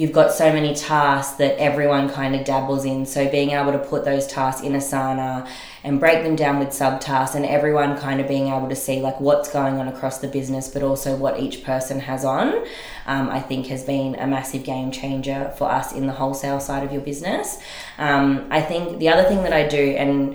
you've 0.00 0.12
got 0.12 0.32
so 0.32 0.50
many 0.50 0.74
tasks 0.74 1.36
that 1.36 1.54
everyone 1.58 2.08
kind 2.08 2.34
of 2.34 2.42
dabbles 2.42 2.86
in. 2.86 3.04
So 3.04 3.28
being 3.28 3.50
able 3.50 3.72
to 3.72 3.78
put 3.78 4.02
those 4.02 4.26
tasks 4.26 4.62
in 4.62 4.72
Asana 4.72 5.46
and 5.84 6.00
break 6.00 6.24
them 6.24 6.36
down 6.36 6.58
with 6.58 6.68
subtasks 6.68 7.34
and 7.34 7.44
everyone 7.44 7.98
kind 7.98 8.18
of 8.18 8.26
being 8.26 8.46
able 8.46 8.70
to 8.70 8.74
see 8.74 9.02
like 9.02 9.20
what's 9.20 9.52
going 9.52 9.74
on 9.74 9.88
across 9.88 10.16
the 10.16 10.28
business, 10.28 10.68
but 10.68 10.82
also 10.82 11.16
what 11.16 11.38
each 11.38 11.64
person 11.64 12.00
has 12.00 12.24
on, 12.24 12.64
um, 13.04 13.28
I 13.28 13.40
think 13.40 13.66
has 13.66 13.84
been 13.84 14.14
a 14.14 14.26
massive 14.26 14.64
game 14.64 14.90
changer 14.90 15.52
for 15.58 15.70
us 15.70 15.92
in 15.92 16.06
the 16.06 16.14
wholesale 16.14 16.60
side 16.60 16.82
of 16.82 16.92
your 16.92 17.02
business. 17.02 17.58
Um, 17.98 18.46
I 18.50 18.62
think 18.62 19.00
the 19.00 19.10
other 19.10 19.24
thing 19.24 19.42
that 19.42 19.52
I 19.52 19.68
do, 19.68 19.96
and 19.98 20.34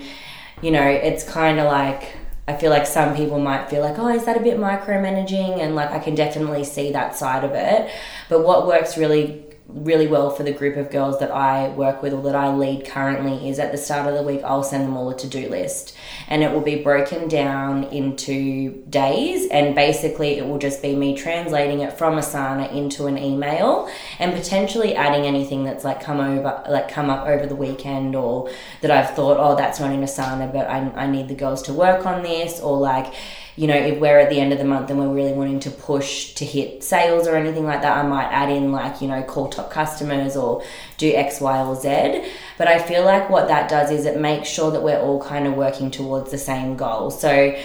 you 0.61 0.69
know, 0.69 0.87
it's 0.87 1.23
kind 1.23 1.59
of 1.59 1.65
like 1.65 2.17
I 2.47 2.55
feel 2.55 2.69
like 2.69 2.85
some 2.85 3.15
people 3.15 3.39
might 3.39 3.71
feel 3.71 3.81
like, 3.81 3.97
oh, 3.97 4.09
is 4.09 4.25
that 4.25 4.37
a 4.37 4.39
bit 4.39 4.59
micromanaging? 4.59 5.57
And 5.57 5.73
like 5.73 5.89
I 5.89 5.97
can 5.97 6.13
definitely 6.13 6.63
see 6.63 6.91
that 6.91 7.15
side 7.15 7.43
of 7.43 7.53
it. 7.53 7.89
But 8.29 8.43
what 8.45 8.67
works 8.67 8.95
really 8.99 9.44
really 9.67 10.05
well 10.07 10.29
for 10.29 10.43
the 10.43 10.51
group 10.51 10.77
of 10.77 10.91
girls 10.91 11.19
that 11.19 11.31
I 11.31 11.69
work 11.69 12.03
with 12.03 12.13
or 12.13 12.21
that 12.23 12.35
I 12.35 12.53
lead 12.53 12.85
currently 12.85 13.49
is 13.49 13.57
at 13.57 13.71
the 13.71 13.77
start 13.77 14.07
of 14.07 14.13
the 14.13 14.21
week 14.21 14.41
I'll 14.43 14.63
send 14.63 14.83
them 14.83 14.95
all 14.95 15.09
a 15.09 15.17
to-do 15.17 15.49
list. 15.49 15.95
And 16.27 16.43
it 16.43 16.51
will 16.51 16.61
be 16.61 16.75
broken 16.83 17.27
down 17.27 17.85
into 17.85 18.83
days 18.89 19.47
and 19.49 19.73
basically 19.73 20.37
it 20.37 20.47
will 20.47 20.59
just 20.59 20.81
be 20.81 20.95
me 20.95 21.15
translating 21.17 21.79
it 21.79 21.93
from 21.93 22.15
Asana 22.15 22.71
into 22.73 23.07
an 23.07 23.17
email 23.17 23.89
and 24.19 24.33
potentially 24.33 24.95
adding 24.95 25.25
anything 25.25 25.63
that's 25.63 25.83
like 25.83 25.99
come 25.99 26.19
over 26.19 26.63
like 26.69 26.89
come 26.89 27.09
up 27.09 27.27
over 27.27 27.47
the 27.47 27.55
weekend 27.55 28.15
or 28.15 28.49
that 28.81 28.91
I've 28.91 29.15
thought 29.15 29.37
oh 29.39 29.55
that's 29.55 29.79
not 29.79 29.91
in 29.91 30.01
Asana 30.01 30.51
but 30.51 30.69
I, 30.69 30.79
I 30.95 31.07
need 31.07 31.27
the 31.27 31.35
girls 31.35 31.63
to 31.63 31.73
work 31.73 32.05
on 32.05 32.21
this 32.21 32.59
or 32.59 32.77
like 32.77 33.13
you 33.57 33.67
know, 33.67 33.75
if 33.75 33.99
we're 33.99 34.19
at 34.19 34.29
the 34.29 34.39
end 34.39 34.51
of 34.51 34.59
the 34.59 34.65
month 34.65 34.89
and 34.89 34.99
we're 34.99 35.13
really 35.13 35.31
wanting 35.31 35.61
to 35.61 35.71
push 35.71 36.33
to 36.33 36.45
hit 36.45 36.83
sales 36.83 37.25
or 37.25 37.35
anything 37.35 37.63
like 37.63 37.81
that, 37.83 37.97
I 37.97 38.05
might 38.05 38.25
add 38.25 38.49
in 38.49 38.71
like, 38.71 39.01
you 39.01 39.07
know, 39.07 39.23
call 39.23 39.47
top 39.47 39.71
customers 39.71 40.35
or 40.35 40.61
do 40.97 41.13
X, 41.13 41.39
Y, 41.39 41.63
or 41.63 41.75
Z. 41.75 42.29
But 42.57 42.67
I 42.67 42.79
feel 42.79 43.05
like 43.05 43.29
what 43.29 43.47
that 43.47 43.69
does 43.69 43.91
is 43.91 44.05
it 44.05 44.19
makes 44.19 44.49
sure 44.49 44.71
that 44.71 44.83
we're 44.83 44.99
all 44.99 45.21
kind 45.21 45.47
of 45.47 45.53
working 45.53 45.89
towards 45.89 46.31
the 46.31 46.37
same 46.37 46.75
goal. 46.75 47.11
So 47.11 47.55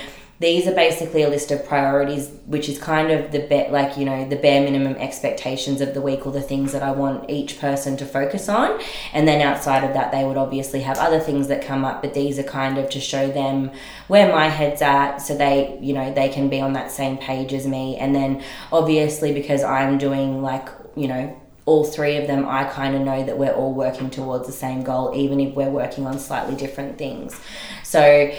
these 0.40 0.66
are 0.66 0.74
basically 0.74 1.22
a 1.22 1.28
list 1.28 1.50
of 1.50 1.66
priorities, 1.66 2.30
which 2.46 2.70
is 2.70 2.78
kind 2.78 3.10
of 3.10 3.30
the 3.30 3.40
bet, 3.40 3.70
like 3.70 3.98
you 3.98 4.06
know, 4.06 4.26
the 4.26 4.36
bare 4.36 4.62
minimum 4.62 4.94
expectations 4.96 5.82
of 5.82 5.92
the 5.92 6.00
week 6.00 6.26
or 6.26 6.32
the 6.32 6.40
things 6.40 6.72
that 6.72 6.82
I 6.82 6.92
want 6.92 7.28
each 7.28 7.60
person 7.60 7.98
to 7.98 8.06
focus 8.06 8.48
on. 8.48 8.80
And 9.12 9.28
then 9.28 9.42
outside 9.42 9.84
of 9.84 9.92
that, 9.92 10.12
they 10.12 10.24
would 10.24 10.38
obviously 10.38 10.80
have 10.80 10.96
other 10.96 11.20
things 11.20 11.48
that 11.48 11.62
come 11.62 11.84
up, 11.84 12.00
but 12.00 12.14
these 12.14 12.38
are 12.38 12.42
kind 12.42 12.78
of 12.78 12.88
to 12.90 13.00
show 13.00 13.30
them 13.30 13.70
where 14.08 14.32
my 14.32 14.48
head's 14.48 14.80
at, 14.80 15.18
so 15.18 15.36
they, 15.36 15.78
you 15.82 15.92
know, 15.92 16.12
they 16.12 16.30
can 16.30 16.48
be 16.48 16.60
on 16.60 16.72
that 16.72 16.90
same 16.90 17.18
page 17.18 17.52
as 17.52 17.66
me. 17.66 17.98
And 17.98 18.14
then 18.14 18.42
obviously 18.72 19.34
because 19.34 19.62
I'm 19.62 19.98
doing 19.98 20.40
like 20.42 20.68
you 20.96 21.06
know 21.06 21.38
all 21.66 21.84
three 21.84 22.16
of 22.16 22.26
them, 22.26 22.48
I 22.48 22.64
kind 22.64 22.96
of 22.96 23.02
know 23.02 23.22
that 23.24 23.36
we're 23.38 23.52
all 23.52 23.74
working 23.74 24.08
towards 24.08 24.46
the 24.46 24.52
same 24.52 24.82
goal, 24.82 25.12
even 25.14 25.38
if 25.38 25.54
we're 25.54 25.70
working 25.70 26.06
on 26.06 26.18
slightly 26.18 26.56
different 26.56 26.96
things. 26.98 27.38
So 27.84 28.32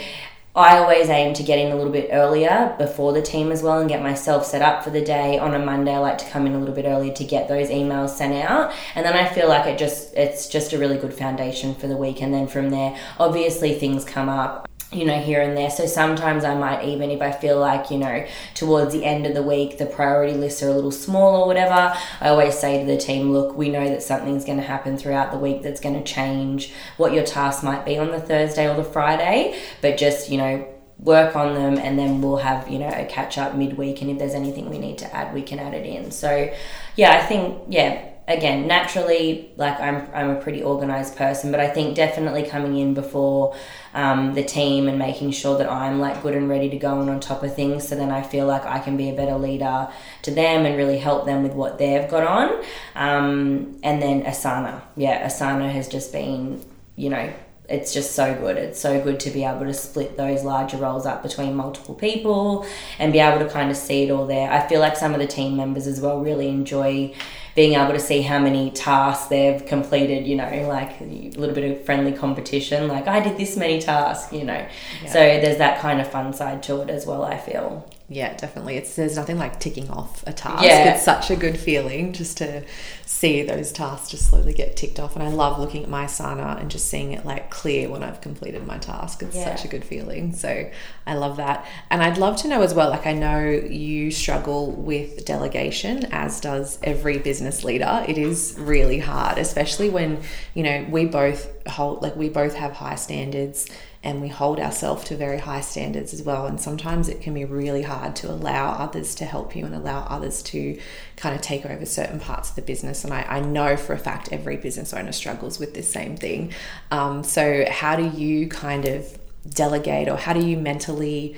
I 0.54 0.80
always 0.80 1.08
aim 1.08 1.34
to 1.36 1.44
get 1.44 1.60
in 1.60 1.72
a 1.72 1.76
little 1.78 1.94
bit 1.94 2.10
earlier 2.12 2.76
before 2.78 3.14
the 3.14 3.22
team 3.22 3.54
as 3.54 3.64
well 3.64 3.80
and 3.80 3.88
get 3.88 4.04
myself 4.04 4.46
set 4.46 4.62
up 4.62 4.84
for 4.84 4.90
the 4.90 5.00
day. 5.00 5.40
On 5.40 5.54
a 5.54 5.60
Monday, 5.60 5.94
I 5.94 6.00
like 6.00 6.18
to 6.18 6.30
come 6.30 6.46
in 6.46 6.54
a 6.54 6.60
little 6.60 6.76
bit 6.76 6.84
earlier 6.84 7.14
to 7.14 7.24
get 7.24 7.48
those 7.48 7.70
emails 7.70 8.10
sent 8.10 8.34
out, 8.34 8.74
and 8.96 9.06
then 9.06 9.16
I 9.16 9.28
feel 9.28 9.48
like 9.48 9.66
it 9.66 9.80
just 9.80 10.14
it's 10.14 10.50
just 10.50 10.74
a 10.74 10.78
really 10.78 10.98
good 10.98 11.14
foundation 11.14 11.74
for 11.74 11.88
the 11.88 11.96
week. 11.96 12.22
And 12.22 12.34
then 12.34 12.48
from 12.48 12.70
there, 12.70 12.98
obviously 13.18 13.76
things 13.76 14.04
come 14.04 14.28
up 14.28 14.68
you 14.92 15.06
know, 15.06 15.20
here 15.20 15.42
and 15.42 15.56
there. 15.56 15.70
So 15.70 15.86
sometimes 15.86 16.44
I 16.44 16.54
might 16.56 16.84
even, 16.86 17.12
if 17.12 17.22
I 17.22 17.32
feel 17.32 17.60
like, 17.60 17.92
you 17.92 17.98
know, 17.98 18.26
towards 18.56 18.94
the 18.94 19.06
end 19.06 19.26
of 19.26 19.34
the 19.34 19.44
week, 19.44 19.78
the 19.78 19.86
priority 19.86 20.34
lists 20.34 20.62
are 20.62 20.70
a 20.70 20.74
little 20.74 20.92
small 20.92 21.44
or 21.44 21.48
whatever, 21.48 21.96
I 22.20 22.30
always 22.30 22.60
say 22.60 22.80
to 22.80 22.86
the 22.86 22.98
team, 22.98 23.32
look, 23.32 23.56
we 23.56 23.70
know 23.70 23.88
that 23.88 24.04
something's 24.04 24.44
going 24.44 24.58
to 24.58 24.64
happen 24.64 24.98
throughout 24.98 25.32
the 25.32 25.38
week 25.38 25.62
that's 25.62 25.80
going 25.80 25.96
to 25.96 26.04
change 26.04 26.74
what 26.98 27.14
your 27.14 27.24
task 27.24 27.64
might 27.64 27.86
be 27.86 27.98
on 27.98 28.12
the 28.12 28.20
Thursday 28.20 28.70
or 28.70 28.76
the 28.76 28.84
Friday, 28.84 29.58
but 29.82 29.98
just, 29.98 30.30
you 30.30 30.38
know, 30.38 30.68
work 31.00 31.36
on 31.36 31.56
them 31.56 31.80
and 31.80 31.98
then 31.98 32.22
we'll 32.22 32.38
have 32.38 32.70
you 32.70 32.78
know 32.78 32.88
a 32.88 33.04
catch 33.06 33.36
up 33.36 33.56
midweek 33.56 34.04
and 34.04 34.12
if 34.12 34.20
there's 34.20 34.36
anything 34.36 34.70
we 34.70 34.78
need 34.78 35.00
to 35.00 35.16
add 35.16 35.34
we 35.34 35.42
can 35.42 35.58
add 35.58 35.74
it 35.74 35.84
in 35.84 36.12
so 36.12 36.48
yeah 36.96 37.14
i 37.14 37.26
think 37.26 37.60
yeah 37.70 38.08
again 38.32 38.68
naturally 38.68 39.52
like 39.58 39.80
i'm 39.80 40.08
i'm 40.14 40.30
a 40.30 40.42
pretty 40.42 40.64
organized 40.64 41.16
person 41.16 41.52
but 41.52 41.60
i 41.60 41.68
think 41.68 41.96
definitely 41.96 42.44
coming 42.44 42.78
in 42.78 42.94
before 42.94 43.56
um, 43.94 44.34
the 44.34 44.44
team 44.44 44.88
and 44.88 44.98
making 44.98 45.32
sure 45.32 45.58
that 45.58 45.70
I'm 45.70 46.00
like 46.00 46.22
good 46.24 46.36
and 46.36 46.48
ready 46.50 46.70
to 46.70 46.78
go 46.78 47.02
and 47.02 47.10
on 47.10 47.20
top 47.20 47.44
of 47.44 47.56
things. 47.56 47.88
So 47.88 47.96
then 47.96 48.12
I 48.12 48.22
feel 48.22 48.46
like 48.46 48.66
I 48.66 48.80
can 48.80 48.98
be 48.98 49.10
a 49.10 49.14
better 49.14 49.38
leader 49.38 49.90
to 50.24 50.32
them 50.32 50.66
and 50.66 50.78
really 50.78 50.98
help 50.98 51.26
them 51.26 51.44
with 51.44 51.54
what 51.54 51.78
they've 51.78 52.10
got 52.10 52.24
on. 52.24 52.64
Um, 52.96 53.80
and 53.84 54.02
then 54.02 54.24
Asana, 54.24 54.82
yeah, 54.96 55.28
Asana 55.28 55.72
has 55.72 55.88
just 55.88 56.12
been, 56.12 56.64
you 56.96 57.10
know, 57.10 57.34
it's 57.68 57.94
just 57.94 58.16
so 58.16 58.36
good. 58.36 58.58
It's 58.58 58.80
so 58.80 59.02
good 59.02 59.20
to 59.22 59.30
be 59.30 59.46
able 59.46 59.66
to 59.66 59.74
split 59.74 60.18
those 60.18 60.44
larger 60.44 60.78
roles 60.78 61.06
up 61.06 61.24
between 61.24 61.56
multiple 61.56 61.96
people 61.96 62.66
and 63.00 63.14
be 63.14 63.20
able 63.20 63.40
to 63.46 63.50
kind 63.50 63.72
of 63.72 63.78
see 63.78 64.04
it 64.04 64.12
all 64.12 64.28
there. 64.28 64.52
I 64.52 64.68
feel 64.68 64.82
like 64.82 64.98
some 64.98 65.14
of 65.14 65.20
the 65.20 65.28
team 65.28 65.56
members 65.56 65.88
as 65.88 66.02
well 66.02 66.22
really 66.22 66.50
enjoy 66.50 67.14
being 67.56 67.74
able 67.74 67.94
to 67.94 68.00
see 68.00 68.22
how 68.22 68.40
many 68.40 68.72
tasks 68.72 69.28
they've 69.28 69.66
completed, 69.66 70.26
you 70.26 70.36
know, 70.36 70.68
like 70.68 71.02
a 71.02 71.04
little 71.04 71.54
bit 71.54 71.70
of 71.70 71.86
friendly 71.86 72.12
competition, 72.14 72.88
like 72.88 73.08
I 73.08 73.20
did 73.20 73.38
this 73.38 73.58
many 73.58 73.82
tasks, 73.82 74.32
you 74.32 74.44
know. 74.44 74.66
Yeah. 75.04 75.12
So 75.12 75.20
there's 75.20 75.58
that 75.58 75.80
kind 75.80 76.00
of 76.00 76.10
fun 76.10 76.34
side 76.34 76.64
to 76.64 76.82
it 76.82 76.90
as 76.90 77.06
well, 77.06 77.24
I 77.24 77.38
feel. 77.38 77.88
Yeah, 78.14 78.36
definitely. 78.36 78.76
It's 78.76 78.98
there's 78.98 79.16
nothing 79.16 79.38
like 79.38 79.62
ticking 79.62 79.90
off 79.90 80.22
a 80.28 80.34
task. 80.34 80.66
Yeah. 80.66 80.96
It's 80.96 81.06
such 81.06 81.32
a 81.32 81.36
good 81.38 81.58
feeling 81.58 82.12
just 82.12 82.38
to 82.40 82.66
see 83.06 83.42
those 83.42 83.72
tasks 83.72 84.10
just 84.10 84.30
slowly 84.30 84.54
get 84.54 84.76
ticked 84.76 85.00
off. 85.00 85.16
And 85.16 85.24
I 85.24 85.30
love 85.30 85.58
looking 85.60 85.84
at 85.84 85.90
my 85.90 86.08
Asana 86.08 86.60
and 86.60 86.70
just 86.70 86.90
seeing 86.90 87.14
it 87.14 87.26
like 87.26 87.50
clear 87.50 87.88
when 87.88 88.04
I've 88.04 88.20
completed 88.20 88.68
my 88.68 88.80
task. 88.80 89.24
It's 89.24 89.38
yeah. 89.38 89.56
such 89.56 89.64
a 89.64 89.70
good 89.70 89.86
feeling. 89.86 90.34
So 90.34 90.70
I 91.08 91.14
love 91.14 91.38
that. 91.38 91.66
And 91.90 92.04
I'd 92.04 92.18
love 92.18 92.36
to 92.42 92.50
know 92.50 92.62
as 92.62 92.74
well, 92.74 92.90
like 92.90 93.08
I 93.08 93.14
know 93.14 93.48
you 93.48 94.12
struggle 94.12 94.72
with 94.74 95.24
delegation, 95.24 96.04
as 96.12 96.42
does 96.42 96.80
every 96.84 97.18
business 97.18 97.64
leader. 97.64 98.04
It 98.10 98.18
is 98.18 98.58
really 98.60 99.00
hard, 99.00 99.38
especially 99.38 99.90
when, 99.90 100.22
you 100.54 100.64
know, 100.64 100.86
we 100.90 101.06
both 101.06 101.48
hold 101.66 102.02
like 102.02 102.18
we 102.18 102.28
both 102.28 102.56
have 102.56 102.74
high 102.74 102.96
standards 102.96 103.70
and 104.04 104.20
we 104.20 104.28
hold 104.28 104.60
ourselves 104.60 105.04
to 105.06 105.16
very 105.16 105.38
high 105.38 105.62
standards 105.62 106.12
as 106.12 106.24
well. 106.24 106.48
And 106.48 106.60
sometimes 106.60 107.08
it 107.08 107.22
can 107.22 107.36
be 107.36 107.46
really 107.46 107.84
hard 107.84 108.16
to 108.18 108.32
allow 108.32 108.72
others 108.72 109.14
to 109.16 109.26
help 109.26 109.56
you 109.56 109.64
and 109.64 109.76
allow 109.76 110.06
others 110.06 110.42
to 110.44 110.80
kind 111.18 111.36
of 111.36 111.42
take 111.42 111.66
over 111.68 111.86
certain 111.86 112.20
parts 112.20 112.50
of 112.50 112.56
the 112.56 112.64
business. 112.64 113.04
And 113.04 113.14
I, 113.14 113.22
I 113.24 113.40
know 113.42 113.78
for 113.78 113.94
a 113.94 114.00
fact 114.00 114.30
every 114.32 114.58
business 114.58 114.92
owner 114.92 115.12
struggles 115.12 115.60
with 115.60 115.76
this 115.76 115.88
same 115.88 116.18
thing. 116.18 116.52
Um, 116.90 117.24
so, 117.24 117.66
how 117.70 117.96
do 117.96 118.08
you 118.08 118.48
kind 118.48 118.86
of 118.86 119.20
delegate 119.48 120.10
or 120.10 120.18
how 120.18 120.34
do 120.34 120.46
you 120.46 120.58
mentally? 120.58 121.38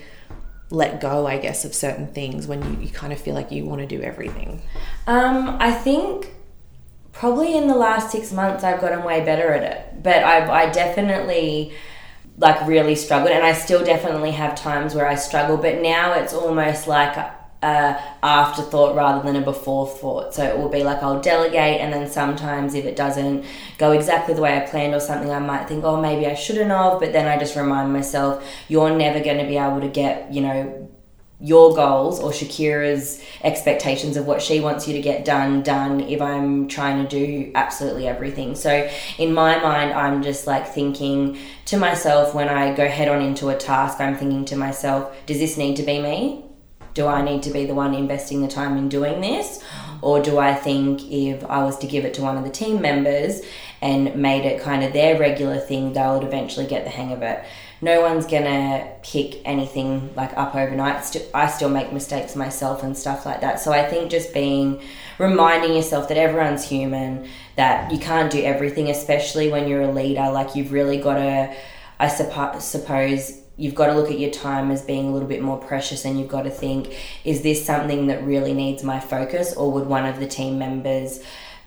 let 0.69 0.99
go, 0.99 1.28
I 1.28 1.38
guess, 1.38 1.65
of 1.65 1.76
certain 1.76 2.08
things 2.08 2.47
when 2.47 2.63
you, 2.63 2.88
you 2.88 2.91
kind 2.91 3.13
of 3.13 3.19
feel 3.19 3.36
like 3.36 3.52
you 3.52 3.63
want 3.63 3.82
to 3.82 3.86
do 3.86 4.02
everything? 4.02 4.60
Um, 5.06 5.58
I 5.60 5.71
think 5.71 6.34
probably 7.12 7.56
in 7.56 7.67
the 7.67 7.76
last 7.76 8.12
six 8.12 8.32
months 8.34 8.63
I've 8.63 8.82
gotten 8.82 9.04
way 9.04 9.23
better 9.23 9.54
at 9.54 9.63
it. 9.63 10.04
But 10.04 10.23
I, 10.23 10.63
I 10.63 10.71
definitely 10.71 11.73
like 12.37 12.65
really 12.67 12.95
struggled. 12.95 13.31
And 13.31 13.45
I 13.45 13.53
still 13.53 13.83
definitely 13.83 14.31
have 14.31 14.55
times 14.55 14.95
where 14.95 15.07
I 15.07 15.15
struggle 15.15 15.57
but 15.57 15.81
now 15.81 16.13
it's 16.13 16.33
almost 16.33 16.87
like 16.87 17.15
a, 17.15 17.35
a 17.61 18.01
afterthought 18.23 18.95
rather 18.95 19.23
than 19.23 19.41
a 19.41 19.45
before 19.45 19.87
thought. 19.87 20.33
So 20.33 20.43
it 20.43 20.57
will 20.57 20.69
be 20.69 20.83
like 20.83 21.03
I'll 21.03 21.21
delegate 21.21 21.79
and 21.79 21.93
then 21.93 22.09
sometimes 22.09 22.73
if 22.75 22.85
it 22.85 22.95
doesn't 22.95 23.45
go 23.77 23.91
exactly 23.91 24.33
the 24.33 24.41
way 24.41 24.57
I 24.57 24.61
planned 24.61 24.93
or 24.95 24.99
something 24.99 25.31
I 25.31 25.39
might 25.39 25.67
think 25.67 25.83
oh 25.83 26.01
maybe 26.01 26.25
I 26.25 26.33
shouldn't 26.33 26.71
have 26.71 26.99
but 26.99 27.13
then 27.13 27.27
I 27.27 27.37
just 27.37 27.55
remind 27.55 27.93
myself 27.93 28.43
you're 28.67 28.95
never 28.95 29.23
going 29.23 29.37
to 29.37 29.47
be 29.47 29.57
able 29.57 29.81
to 29.81 29.89
get 29.89 30.33
you 30.33 30.41
know 30.41 30.89
your 31.43 31.75
goals 31.75 32.21
or 32.21 32.32
Shakira's 32.32 33.21
expectations 33.43 34.15
of 34.15 34.25
what 34.25 34.41
she 34.41 34.62
wants 34.62 34.88
you 34.88 34.93
to 34.93 35.01
get 35.01 35.25
done 35.25 35.62
done 35.62 35.99
if 35.99 36.21
I'm 36.21 36.69
trying 36.69 37.06
to 37.06 37.10
do 37.10 37.51
absolutely 37.53 38.08
everything. 38.08 38.56
So 38.56 38.89
in 39.17 39.34
my 39.34 39.62
mind 39.62 39.91
I'm 39.91 40.23
just 40.23 40.47
like 40.47 40.65
thinking 40.65 41.38
to 41.65 41.77
myself 41.77 42.34
when 42.34 42.47
I 42.47 42.73
go 42.73 42.88
head 42.88 43.10
on 43.10 43.21
into 43.21 43.49
a 43.49 43.58
task 43.58 43.99
I'm 43.99 44.15
thinking 44.15 44.45
to 44.45 44.56
myself 44.56 45.13
does 45.25 45.38
this 45.38 45.58
need 45.58 45.75
to 45.75 45.84
be 45.84 46.01
me? 46.01 46.45
Do 46.93 47.08
I 47.08 47.21
need 47.21 47.43
to 47.43 47.51
be 47.51 47.65
the 47.65 47.75
one 47.75 47.93
investing 47.93 48.41
the 48.41 48.47
time 48.47 48.77
in 48.77 48.88
doing 48.88 49.19
this? 49.19 49.62
Or 50.01 50.21
do 50.21 50.38
I 50.38 50.53
think 50.53 51.01
if 51.12 51.43
I 51.45 51.63
was 51.63 51.77
to 51.79 51.88
give 51.88 52.06
it 52.06 52.13
to 52.15 52.21
one 52.21 52.38
of 52.38 52.43
the 52.43 52.49
team 52.49 52.82
members 52.82 53.41
and 53.82 54.15
made 54.15 54.45
it 54.45 54.62
kind 54.62 54.84
of 54.84 54.93
their 54.93 55.19
regular 55.19 55.58
thing, 55.58 55.93
they 55.93 56.08
would 56.08 56.23
eventually 56.23 56.67
get 56.67 56.84
the 56.84 56.89
hang 56.89 57.12
of 57.12 57.21
it? 57.21 57.43
No 57.83 57.99
one's 57.99 58.25
gonna 58.25 58.87
pick 59.03 59.41
anything 59.45 60.13
like 60.15 60.35
up 60.37 60.55
overnight. 60.55 61.15
I 61.33 61.47
still 61.47 61.69
make 61.69 61.91
mistakes 61.91 62.33
myself 62.33 62.81
and 62.81 62.97
stuff 62.97 63.25
like 63.25 63.41
that. 63.41 63.59
So 63.59 63.73
I 63.73 63.83
think 63.83 64.09
just 64.09 64.33
being 64.33 64.81
reminding 65.19 65.75
yourself 65.75 66.07
that 66.07 66.17
everyone's 66.17 66.63
human, 66.63 67.27
that 67.57 67.91
you 67.91 67.99
can't 67.99 68.31
do 68.31 68.41
everything, 68.41 68.89
especially 68.89 69.51
when 69.51 69.67
you're 69.67 69.81
a 69.81 69.91
leader. 69.91 70.31
Like 70.31 70.55
you've 70.55 70.71
really 70.71 70.97
got 70.97 71.15
to, 71.15 71.53
I 71.99 72.07
suppo- 72.07 72.61
suppose, 72.61 73.41
you've 73.57 73.75
got 73.75 73.87
to 73.87 73.93
look 73.93 74.09
at 74.09 74.17
your 74.17 74.31
time 74.31 74.71
as 74.71 74.81
being 74.81 75.09
a 75.09 75.11
little 75.11 75.27
bit 75.27 75.41
more 75.41 75.57
precious 75.57 76.05
and 76.05 76.17
you've 76.17 76.29
got 76.29 76.43
to 76.43 76.49
think 76.49 76.97
is 77.25 77.41
this 77.43 77.63
something 77.63 78.07
that 78.07 78.23
really 78.23 78.53
needs 78.53 78.81
my 78.81 78.99
focus 78.99 79.53
or 79.53 79.71
would 79.71 79.85
one 79.87 80.05
of 80.05 80.19
the 80.19 80.25
team 80.25 80.57
members 80.57 81.23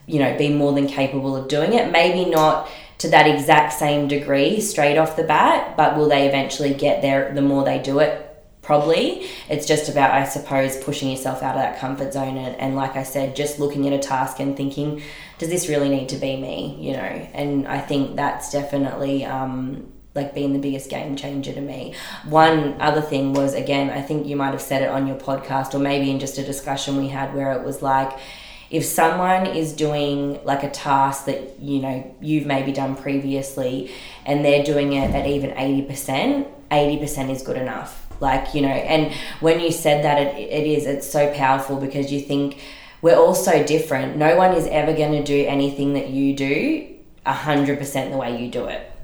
you 0.06 0.18
know 0.18 0.36
be 0.36 0.48
more 0.48 0.72
than 0.72 0.88
capable 0.88 1.36
of 1.36 1.46
doing 1.46 1.72
it 1.74 1.92
maybe 1.92 2.28
not 2.28 2.68
to 2.98 3.08
that 3.08 3.26
exact 3.26 3.72
same 3.74 4.08
degree 4.08 4.60
straight 4.60 4.96
off 4.96 5.16
the 5.16 5.24
bat, 5.24 5.76
but 5.76 5.96
will 5.96 6.08
they 6.08 6.28
eventually 6.28 6.72
get 6.72 7.02
there 7.02 7.32
the 7.34 7.42
more 7.42 7.64
they 7.64 7.78
do 7.78 7.98
it? 7.98 8.22
Probably. 8.62 9.28
It's 9.48 9.64
just 9.64 9.88
about, 9.88 10.10
I 10.10 10.24
suppose, 10.24 10.76
pushing 10.82 11.10
yourself 11.10 11.40
out 11.42 11.54
of 11.54 11.62
that 11.62 11.78
comfort 11.78 12.12
zone 12.12 12.36
and, 12.36 12.56
and 12.56 12.74
like 12.74 12.96
I 12.96 13.04
said, 13.04 13.36
just 13.36 13.60
looking 13.60 13.86
at 13.86 13.92
a 13.92 13.98
task 13.98 14.40
and 14.40 14.56
thinking, 14.56 15.02
does 15.38 15.50
this 15.50 15.68
really 15.68 15.88
need 15.88 16.08
to 16.08 16.16
be 16.16 16.36
me? 16.36 16.76
You 16.80 16.94
know, 16.94 16.98
and 16.98 17.68
I 17.68 17.78
think 17.78 18.16
that's 18.16 18.50
definitely 18.50 19.24
um, 19.24 19.92
like 20.16 20.34
being 20.34 20.52
the 20.52 20.58
biggest 20.58 20.90
game 20.90 21.14
changer 21.14 21.52
to 21.52 21.60
me. 21.60 21.94
One 22.24 22.80
other 22.80 23.02
thing 23.02 23.34
was 23.34 23.54
again, 23.54 23.90
I 23.90 24.02
think 24.02 24.26
you 24.26 24.34
might 24.34 24.50
have 24.50 24.62
said 24.62 24.82
it 24.82 24.88
on 24.88 25.06
your 25.06 25.16
podcast 25.16 25.74
or 25.74 25.78
maybe 25.78 26.10
in 26.10 26.18
just 26.18 26.38
a 26.38 26.42
discussion 26.42 26.96
we 26.96 27.08
had 27.08 27.34
where 27.34 27.52
it 27.52 27.64
was 27.64 27.82
like 27.82 28.18
if 28.70 28.84
someone 28.84 29.46
is 29.46 29.72
doing 29.72 30.42
like 30.44 30.62
a 30.62 30.70
task 30.70 31.26
that 31.26 31.60
you 31.60 31.80
know 31.80 32.14
you've 32.20 32.46
maybe 32.46 32.72
done 32.72 32.96
previously 32.96 33.90
and 34.24 34.44
they're 34.44 34.64
doing 34.64 34.92
it 34.92 35.14
at 35.14 35.26
even 35.26 35.50
80% 35.50 36.50
80% 36.70 37.30
is 37.30 37.42
good 37.42 37.56
enough. 37.56 38.06
Like 38.20 38.54
you 38.54 38.62
know 38.62 38.68
and 38.68 39.12
when 39.40 39.60
you 39.60 39.70
said 39.70 40.04
that 40.04 40.18
it, 40.18 40.36
it 40.36 40.66
is 40.66 40.86
it's 40.86 41.10
so 41.10 41.32
powerful 41.34 41.76
because 41.76 42.10
you 42.12 42.20
think 42.20 42.60
we're 43.02 43.16
all 43.16 43.34
so 43.34 43.62
different. 43.62 44.16
No 44.16 44.36
one 44.36 44.52
is 44.52 44.66
ever 44.66 44.92
going 44.92 45.12
to 45.12 45.22
do 45.22 45.46
anything 45.46 45.92
that 45.94 46.08
you 46.08 46.34
do 46.34 46.88
100% 47.26 48.10
the 48.10 48.16
way 48.16 48.42
you 48.42 48.50
do 48.50 48.66
it 48.66 48.95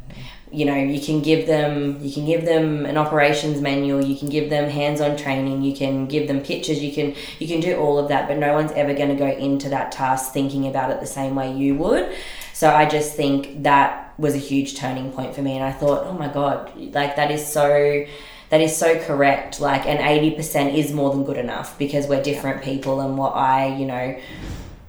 you 0.53 0.67
know 0.67 0.77
you 0.77 1.01
can 1.01 1.23
give 1.23 1.47
them 1.47 1.99
you 2.03 2.13
can 2.13 2.27
give 2.27 2.45
them 2.45 2.85
an 2.85 2.99
operations 2.99 3.61
manual 3.61 4.05
you 4.05 4.15
can 4.15 4.29
give 4.29 4.51
them 4.51 4.69
hands-on 4.69 5.17
training 5.17 5.63
you 5.63 5.75
can 5.75 6.07
give 6.07 6.29
them 6.29 6.41
pictures 6.41 6.83
you 6.83 6.93
can 6.93 7.15
you 7.39 7.49
can 7.49 7.59
do 7.59 7.77
all 7.77 7.99
of 7.99 8.09
that 8.09 8.29
but 8.29 8.37
no 8.37 8.53
one's 8.53 8.71
ever 8.73 8.93
going 8.93 9.09
to 9.09 9.15
go 9.15 9.27
into 9.27 9.71
that 9.71 9.91
task 9.91 10.33
thinking 10.33 10.67
about 10.67 10.91
it 10.91 11.01
the 11.01 11.07
same 11.07 11.35
way 11.35 11.53
you 11.53 11.75
would. 11.75 12.15
So 12.53 12.71
i 12.71 12.85
just 12.85 13.15
think 13.15 13.63
that 13.63 14.13
was 14.19 14.35
a 14.35 14.39
huge 14.39 14.77
turning 14.77 15.11
point 15.11 15.35
for 15.35 15.43
me 15.43 15.57
and 15.57 15.65
i 15.65 15.73
thought 15.73 16.07
oh 16.07 16.13
my 16.13 16.29
god 16.29 16.71
like 16.77 17.17
that 17.17 17.31
is 17.31 17.45
so 17.47 18.05
that 18.51 18.61
is 18.61 18.77
so 18.77 18.99
correct. 18.99 19.61
Like 19.61 19.87
and 19.87 19.99
80% 19.99 20.75
is 20.75 20.93
more 20.93 21.09
than 21.11 21.25
good 21.25 21.39
enough 21.39 21.79
because 21.79 22.07
we're 22.07 22.23
different 22.23 22.63
people 22.63 23.01
and 23.01 23.17
what 23.17 23.35
i 23.35 23.75
you 23.75 23.87
know 23.87 24.21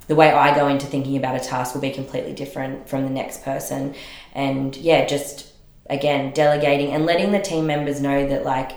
the 0.07 0.15
way 0.15 0.29
i 0.29 0.53
go 0.53 0.67
into 0.67 0.85
thinking 0.85 1.15
about 1.15 1.37
a 1.37 1.39
task 1.39 1.73
will 1.73 1.79
be 1.79 1.89
completely 1.89 2.33
different 2.33 2.89
from 2.89 3.05
the 3.05 3.09
next 3.09 3.43
person. 3.43 3.95
And 4.33 4.75
yeah 4.75 5.05
just 5.05 5.52
again 5.89 6.33
delegating 6.33 6.91
and 6.91 7.05
letting 7.05 7.31
the 7.31 7.41
team 7.41 7.67
members 7.67 8.01
know 8.01 8.27
that 8.27 8.43
like 8.43 8.71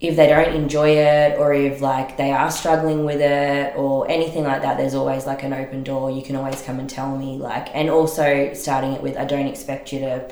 if 0.00 0.14
they 0.14 0.28
don't 0.28 0.54
enjoy 0.54 0.90
it 0.90 1.38
or 1.38 1.52
if 1.52 1.80
like 1.80 2.16
they 2.16 2.30
are 2.30 2.50
struggling 2.50 3.04
with 3.04 3.20
it 3.20 3.74
or 3.76 4.08
anything 4.10 4.44
like 4.44 4.62
that 4.62 4.76
there's 4.76 4.94
always 4.94 5.26
like 5.26 5.42
an 5.42 5.52
open 5.52 5.82
door 5.82 6.10
you 6.10 6.22
can 6.22 6.36
always 6.36 6.62
come 6.62 6.78
and 6.78 6.88
tell 6.88 7.16
me 7.16 7.36
like 7.38 7.74
and 7.74 7.90
also 7.90 8.52
starting 8.54 8.92
it 8.92 9.02
with 9.02 9.16
i 9.16 9.24
don't 9.24 9.46
expect 9.46 9.92
you 9.92 9.98
to 9.98 10.30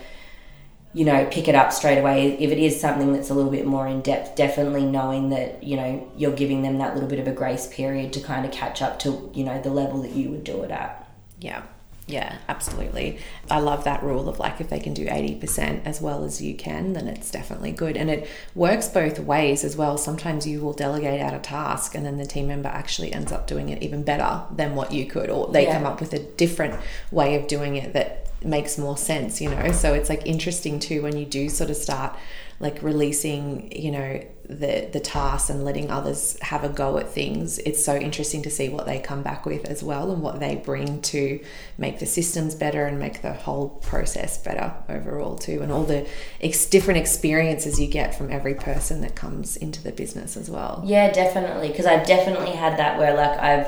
you 0.97 1.05
know, 1.05 1.29
pick 1.31 1.47
it 1.47 1.55
up 1.55 1.75
straight 1.75 1.99
away. 1.99 2.39
If 2.39 2.51
it 2.51 2.57
is 2.57 2.81
something 2.81 3.13
that's 3.13 3.29
a 3.29 3.35
little 3.35 3.51
bit 3.51 3.67
more 3.67 3.87
in 3.87 4.01
depth, 4.01 4.35
definitely 4.35 4.87
knowing 4.87 5.29
that, 5.29 5.63
you 5.63 5.77
know, 5.77 6.11
you're 6.17 6.33
giving 6.33 6.63
them 6.63 6.79
that 6.79 6.95
little 6.95 7.09
bit 7.09 7.19
of 7.19 7.29
a 7.29 7.33
grace 7.33 7.67
period 7.67 8.15
to 8.15 8.21
kind 8.21 8.47
of 8.47 8.51
catch 8.51 8.81
up 8.81 8.99
to, 9.01 9.31
you 9.35 9.45
know, 9.45 9.61
the 9.61 9.69
level 9.69 10.01
that 10.01 10.13
you 10.13 10.31
would 10.31 10.43
do 10.43 10.63
it 10.63 10.71
at. 10.71 11.07
Yeah. 11.39 11.65
Yeah, 12.09 12.39
absolutely. 12.49 13.19
I 13.51 13.59
love 13.59 13.83
that 13.83 14.03
rule 14.05 14.29
of 14.29 14.39
like 14.39 14.61
if 14.61 14.69
they 14.69 14.79
can 14.79 14.95
do 14.95 15.07
80% 15.07 15.85
as 15.85 16.01
well 16.01 16.23
as 16.23 16.41
you 16.41 16.55
can, 16.55 16.93
then 16.93 17.09
it's 17.09 17.33
definitely 17.33 17.73
good. 17.73 17.97
And 17.97 18.09
it 18.09 18.29
works 18.55 18.87
both 18.87 19.19
ways 19.19 19.65
as 19.65 19.77
well. 19.77 19.99
Sometimes 19.99 20.47
you 20.47 20.61
will 20.61 20.73
delegate 20.73 21.21
out 21.21 21.35
a 21.35 21.41
task 21.41 21.97
and 21.97 22.07
then 22.07 22.17
the 22.17 22.27
team 22.27 22.47
member 22.47 22.69
actually 22.69 23.13
ends 23.13 23.33
up 23.33 23.49
doing 23.49 23.71
it 23.71 23.83
even 23.83 24.05
better 24.05 24.43
than 24.55 24.77
what 24.77 24.93
you 24.93 25.07
could, 25.07 25.31
or 25.31 25.49
they 25.49 25.65
yeah. 25.65 25.75
come 25.75 25.85
up 25.85 26.01
with 26.01 26.13
a 26.13 26.21
different 26.21 26.79
way 27.11 27.35
of 27.35 27.49
doing 27.49 27.75
it 27.75 27.93
that 27.93 28.29
makes 28.45 28.79
more 28.79 28.97
sense, 28.97 29.41
you 29.41 29.51
know? 29.51 29.73
So 29.73 29.95
it's 29.95 30.09
like 30.09 30.27
interesting 30.27 30.79
too 30.79 31.03
when 31.03 31.17
you 31.17 31.27
do 31.27 31.49
sort 31.49 31.71
of 31.71 31.77
start 31.77 32.17
like 32.59 32.83
releasing, 32.83 33.71
you 33.71 33.91
know, 33.91 34.25
the 34.49 34.89
the 34.93 35.01
tasks 35.01 35.51
and 35.51 35.65
letting 35.65 35.91
others 35.91 36.39
have 36.41 36.65
a 36.65 36.69
go 36.69 36.97
at 36.99 37.09
things. 37.09 37.59
It's 37.59 37.85
so 37.85 37.97
interesting 37.97 38.43
to 38.43 38.51
see 38.51 38.69
what 38.69 38.87
they 38.87 38.99
come 38.99 39.23
back 39.23 39.45
with 39.45 39.67
as 39.67 39.83
well 39.83 40.11
and 40.11 40.23
what 40.23 40.41
they 40.41 40.55
bring 40.57 41.03
to 41.03 41.41
make 41.77 41.99
the 41.99 42.07
systems 42.07 42.55
better 42.55 42.87
and 42.87 42.99
make 42.99 43.23
the 43.23 43.33
whole 43.33 43.69
process 43.69 44.39
better 44.39 44.73
overall 44.89 45.37
too, 45.37 45.61
and 45.63 45.71
all 45.73 45.83
the 45.85 46.09
ex- 46.41 46.67
different 46.67 46.99
experiences 46.99 47.79
you 47.81 47.89
get 47.89 48.15
from 48.15 48.31
every 48.31 48.55
person 48.55 49.01
that 49.03 49.15
comes 49.15 49.57
into 49.57 49.83
the 49.83 49.93
business 49.93 50.37
as 50.37 50.49
well. 50.49 50.83
Yeah, 50.87 51.13
definitely. 51.13 51.69
Because 51.69 51.87
I've 51.87 52.07
definitely 52.07 52.53
had 52.53 52.79
that 52.79 52.99
where 52.99 53.15
like 53.15 53.39
I've 53.39 53.67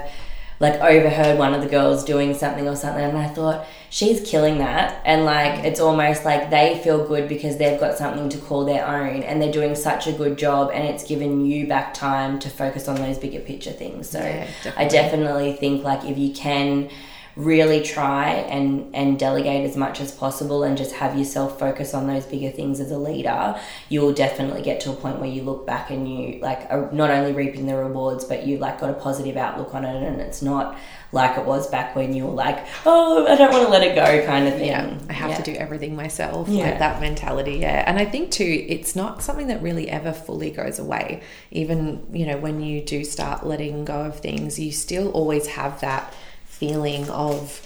like 0.60 0.74
overheard 0.80 1.38
one 1.38 1.54
of 1.54 1.62
the 1.62 1.68
girls 1.68 2.04
doing 2.04 2.34
something 2.34 2.66
or 2.66 2.74
something 2.74 3.04
and 3.04 3.16
I 3.16 3.28
thought 3.28 3.66
she's 3.90 4.28
killing 4.28 4.58
that 4.58 5.00
and 5.04 5.24
like 5.24 5.64
it's 5.64 5.78
almost 5.78 6.24
like 6.24 6.50
they 6.50 6.80
feel 6.82 7.06
good 7.06 7.28
because 7.28 7.58
they've 7.58 7.78
got 7.78 7.96
something 7.96 8.28
to 8.30 8.38
call 8.38 8.64
their 8.64 8.86
own 8.86 9.22
and 9.22 9.40
they're 9.40 9.52
doing 9.52 9.74
such 9.74 10.06
a 10.06 10.12
good 10.12 10.36
job 10.36 10.70
and 10.74 10.84
it's 10.86 11.04
given 11.04 11.46
you 11.46 11.66
back 11.66 11.94
time 11.94 12.38
to 12.40 12.50
focus 12.50 12.88
on 12.88 12.96
those 12.96 13.18
bigger 13.18 13.40
picture 13.40 13.72
things 13.72 14.10
so 14.10 14.18
yeah, 14.18 14.46
definitely. 14.62 14.84
I 14.84 14.88
definitely 14.88 15.52
think 15.52 15.84
like 15.84 16.04
if 16.04 16.18
you 16.18 16.32
can 16.32 16.90
really 17.38 17.80
try 17.80 18.30
and 18.30 18.92
and 18.96 19.16
delegate 19.16 19.64
as 19.64 19.76
much 19.76 20.00
as 20.00 20.10
possible 20.10 20.64
and 20.64 20.76
just 20.76 20.92
have 20.96 21.16
yourself 21.16 21.56
focus 21.56 21.94
on 21.94 22.08
those 22.08 22.26
bigger 22.26 22.50
things 22.50 22.80
as 22.80 22.90
a 22.90 22.98
leader 22.98 23.56
you 23.88 24.00
will 24.00 24.12
definitely 24.12 24.60
get 24.60 24.80
to 24.80 24.90
a 24.90 24.92
point 24.92 25.20
where 25.20 25.30
you 25.30 25.42
look 25.42 25.64
back 25.64 25.88
and 25.88 26.08
you 26.08 26.40
like 26.40 26.66
are 26.68 26.90
not 26.90 27.10
only 27.10 27.32
reaping 27.32 27.66
the 27.66 27.76
rewards 27.76 28.24
but 28.24 28.44
you 28.44 28.58
like 28.58 28.80
got 28.80 28.90
a 28.90 28.94
positive 28.94 29.36
outlook 29.36 29.72
on 29.72 29.84
it 29.84 30.02
and 30.02 30.20
it's 30.20 30.42
not 30.42 30.76
like 31.12 31.38
it 31.38 31.44
was 31.44 31.70
back 31.70 31.94
when 31.94 32.12
you 32.12 32.26
were 32.26 32.32
like 32.32 32.66
oh 32.84 33.24
i 33.28 33.36
don't 33.36 33.52
want 33.52 33.64
to 33.64 33.70
let 33.70 33.84
it 33.84 33.94
go 33.94 34.26
kind 34.26 34.48
of 34.48 34.54
thing 34.54 34.66
yeah 34.66 34.98
i 35.08 35.12
have 35.12 35.30
yeah. 35.30 35.36
to 35.36 35.42
do 35.44 35.54
everything 35.54 35.94
myself 35.94 36.48
yeah. 36.48 36.64
like 36.64 36.80
that 36.80 37.00
mentality 37.00 37.58
yeah 37.58 37.84
and 37.86 38.00
i 38.00 38.04
think 38.04 38.32
too 38.32 38.66
it's 38.68 38.96
not 38.96 39.22
something 39.22 39.46
that 39.46 39.62
really 39.62 39.88
ever 39.88 40.12
fully 40.12 40.50
goes 40.50 40.80
away 40.80 41.22
even 41.52 42.04
you 42.12 42.26
know 42.26 42.36
when 42.36 42.60
you 42.60 42.82
do 42.82 43.04
start 43.04 43.46
letting 43.46 43.84
go 43.84 44.06
of 44.06 44.18
things 44.18 44.58
you 44.58 44.72
still 44.72 45.08
always 45.12 45.46
have 45.46 45.80
that 45.80 46.12
feeling 46.58 47.08
of, 47.10 47.60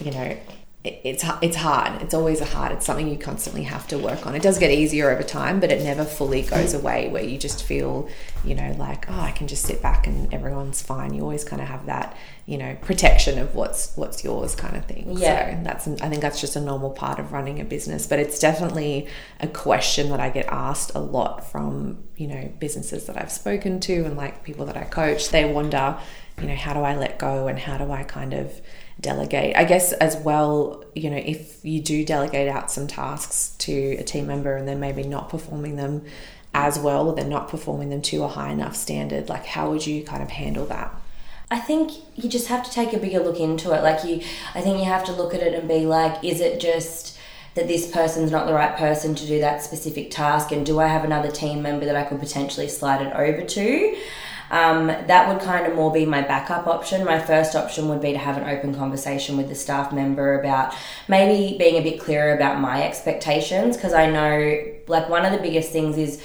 you 0.00 0.10
know, 0.10 0.36
it's 0.86 1.24
it's 1.42 1.56
hard. 1.56 2.00
It's 2.02 2.14
always 2.14 2.40
hard. 2.40 2.72
It's 2.72 2.86
something 2.86 3.08
you 3.08 3.18
constantly 3.18 3.64
have 3.64 3.88
to 3.88 3.98
work 3.98 4.26
on. 4.26 4.34
It 4.34 4.42
does 4.42 4.58
get 4.58 4.70
easier 4.70 5.10
over 5.10 5.22
time, 5.22 5.58
but 5.58 5.72
it 5.72 5.82
never 5.82 6.04
fully 6.04 6.42
goes 6.42 6.74
away. 6.74 7.08
Where 7.08 7.22
you 7.22 7.38
just 7.38 7.64
feel, 7.64 8.08
you 8.44 8.54
know, 8.54 8.74
like 8.78 9.10
oh, 9.10 9.20
I 9.20 9.32
can 9.32 9.48
just 9.48 9.64
sit 9.64 9.82
back 9.82 10.06
and 10.06 10.32
everyone's 10.32 10.82
fine. 10.82 11.12
You 11.14 11.22
always 11.22 11.44
kind 11.44 11.60
of 11.60 11.68
have 11.68 11.86
that, 11.86 12.16
you 12.46 12.56
know, 12.56 12.76
protection 12.82 13.38
of 13.38 13.54
what's 13.54 13.96
what's 13.96 14.22
yours 14.22 14.54
kind 14.54 14.76
of 14.76 14.84
thing. 14.86 15.16
Yeah, 15.18 15.58
so 15.58 15.64
that's 15.64 15.88
I 16.02 16.08
think 16.08 16.22
that's 16.22 16.40
just 16.40 16.56
a 16.56 16.60
normal 16.60 16.90
part 16.90 17.18
of 17.18 17.32
running 17.32 17.60
a 17.60 17.64
business. 17.64 18.06
But 18.06 18.18
it's 18.20 18.38
definitely 18.38 19.08
a 19.40 19.48
question 19.48 20.10
that 20.10 20.20
I 20.20 20.30
get 20.30 20.46
asked 20.46 20.92
a 20.94 21.00
lot 21.00 21.50
from 21.50 22.04
you 22.16 22.28
know 22.28 22.52
businesses 22.60 23.06
that 23.06 23.20
I've 23.20 23.32
spoken 23.32 23.80
to 23.80 24.04
and 24.04 24.16
like 24.16 24.44
people 24.44 24.66
that 24.66 24.76
I 24.76 24.84
coach. 24.84 25.30
They 25.30 25.44
wonder 25.44 25.98
you 26.40 26.48
know, 26.48 26.54
how 26.54 26.74
do 26.74 26.80
I 26.80 26.96
let 26.96 27.18
go 27.18 27.48
and 27.48 27.58
how 27.58 27.78
do 27.78 27.90
I 27.90 28.02
kind 28.02 28.34
of 28.34 28.60
delegate? 29.00 29.56
I 29.56 29.64
guess 29.64 29.92
as 29.92 30.16
well, 30.16 30.84
you 30.94 31.10
know, 31.10 31.16
if 31.16 31.64
you 31.64 31.80
do 31.80 32.04
delegate 32.04 32.48
out 32.48 32.70
some 32.70 32.86
tasks 32.86 33.54
to 33.58 33.96
a 33.98 34.02
team 34.02 34.26
member 34.26 34.56
and 34.56 34.66
they're 34.66 34.76
maybe 34.76 35.02
not 35.02 35.28
performing 35.28 35.76
them 35.76 36.04
as 36.54 36.78
well 36.78 37.08
or 37.08 37.14
they're 37.14 37.24
not 37.24 37.48
performing 37.48 37.90
them 37.90 38.00
to 38.00 38.22
a 38.24 38.28
high 38.28 38.50
enough 38.50 38.74
standard, 38.74 39.28
like 39.28 39.46
how 39.46 39.70
would 39.70 39.86
you 39.86 40.02
kind 40.02 40.22
of 40.22 40.30
handle 40.30 40.66
that? 40.66 40.94
I 41.50 41.58
think 41.58 41.92
you 42.16 42.28
just 42.28 42.48
have 42.48 42.64
to 42.64 42.70
take 42.70 42.92
a 42.92 42.98
bigger 42.98 43.20
look 43.20 43.38
into 43.38 43.72
it. 43.72 43.82
Like 43.82 44.04
you 44.04 44.22
I 44.54 44.62
think 44.62 44.78
you 44.78 44.84
have 44.84 45.04
to 45.04 45.12
look 45.12 45.34
at 45.34 45.42
it 45.42 45.54
and 45.54 45.68
be 45.68 45.86
like, 45.86 46.24
is 46.24 46.40
it 46.40 46.60
just 46.60 47.18
that 47.54 47.68
this 47.68 47.90
person's 47.90 48.30
not 48.30 48.46
the 48.46 48.52
right 48.52 48.76
person 48.76 49.14
to 49.14 49.26
do 49.26 49.40
that 49.40 49.62
specific 49.62 50.10
task 50.10 50.52
and 50.52 50.66
do 50.66 50.78
I 50.80 50.88
have 50.88 51.04
another 51.04 51.30
team 51.30 51.62
member 51.62 51.86
that 51.86 51.96
I 51.96 52.04
could 52.04 52.20
potentially 52.20 52.68
slide 52.68 53.00
it 53.04 53.12
over 53.14 53.42
to? 53.42 53.96
Um, 54.50 54.86
that 54.86 55.28
would 55.28 55.40
kind 55.40 55.66
of 55.66 55.74
more 55.74 55.92
be 55.92 56.06
my 56.06 56.22
backup 56.22 56.66
option. 56.66 57.04
My 57.04 57.18
first 57.18 57.54
option 57.54 57.88
would 57.88 58.00
be 58.00 58.12
to 58.12 58.18
have 58.18 58.36
an 58.36 58.48
open 58.48 58.74
conversation 58.74 59.36
with 59.36 59.48
the 59.48 59.54
staff 59.54 59.92
member 59.92 60.38
about 60.40 60.74
maybe 61.08 61.58
being 61.58 61.76
a 61.76 61.82
bit 61.82 62.00
clearer 62.00 62.34
about 62.34 62.60
my 62.60 62.82
expectations 62.82 63.76
because 63.76 63.92
I 63.92 64.10
know, 64.10 64.64
like, 64.86 65.08
one 65.08 65.24
of 65.24 65.32
the 65.32 65.38
biggest 65.38 65.72
things 65.72 65.96
is 65.96 66.22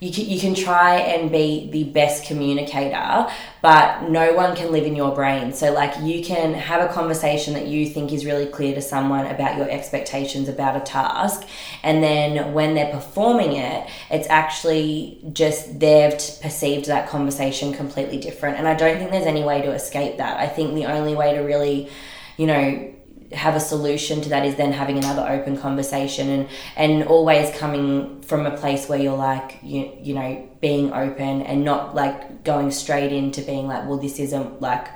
you 0.00 0.10
can, 0.10 0.24
you 0.24 0.40
can 0.40 0.54
try 0.54 0.96
and 0.96 1.30
be 1.30 1.68
the 1.70 1.84
best 1.84 2.24
communicator, 2.24 3.30
but 3.60 4.08
no 4.08 4.32
one 4.32 4.56
can 4.56 4.72
live 4.72 4.84
in 4.84 4.96
your 4.96 5.14
brain. 5.14 5.52
So, 5.52 5.72
like, 5.72 5.94
you 6.02 6.24
can 6.24 6.54
have 6.54 6.80
a 6.80 6.92
conversation 6.92 7.52
that 7.52 7.66
you 7.66 7.86
think 7.86 8.10
is 8.10 8.24
really 8.24 8.46
clear 8.46 8.74
to 8.74 8.80
someone 8.80 9.26
about 9.26 9.58
your 9.58 9.68
expectations 9.70 10.48
about 10.48 10.74
a 10.74 10.80
task, 10.80 11.46
and 11.82 12.02
then 12.02 12.54
when 12.54 12.74
they're 12.74 12.92
performing 12.92 13.52
it, 13.52 13.90
it's 14.10 14.26
actually 14.28 15.20
just 15.34 15.78
they've 15.78 16.12
perceived 16.40 16.86
that 16.86 17.10
conversation 17.10 17.74
completely 17.74 18.16
different. 18.16 18.56
And 18.56 18.66
I 18.66 18.74
don't 18.74 18.96
think 18.96 19.10
there's 19.10 19.26
any 19.26 19.44
way 19.44 19.60
to 19.60 19.72
escape 19.72 20.16
that. 20.16 20.40
I 20.40 20.46
think 20.46 20.74
the 20.74 20.86
only 20.86 21.14
way 21.14 21.34
to 21.34 21.40
really, 21.40 21.90
you 22.38 22.46
know, 22.46 22.94
have 23.32 23.54
a 23.54 23.60
solution 23.60 24.20
to 24.20 24.28
that 24.28 24.44
is 24.44 24.56
then 24.56 24.72
having 24.72 24.98
another 24.98 25.26
open 25.28 25.56
conversation 25.56 26.28
and 26.28 26.48
and 26.76 27.04
always 27.04 27.54
coming 27.56 28.20
from 28.22 28.46
a 28.46 28.56
place 28.56 28.88
where 28.88 28.98
you're 28.98 29.16
like 29.16 29.58
you, 29.62 29.92
you 30.02 30.14
know 30.14 30.48
being 30.60 30.92
open 30.92 31.42
and 31.42 31.64
not 31.64 31.94
like 31.94 32.42
going 32.44 32.70
straight 32.70 33.12
into 33.12 33.40
being 33.42 33.66
like 33.66 33.86
well 33.88 33.98
this 33.98 34.18
isn't 34.18 34.60
like 34.60 34.88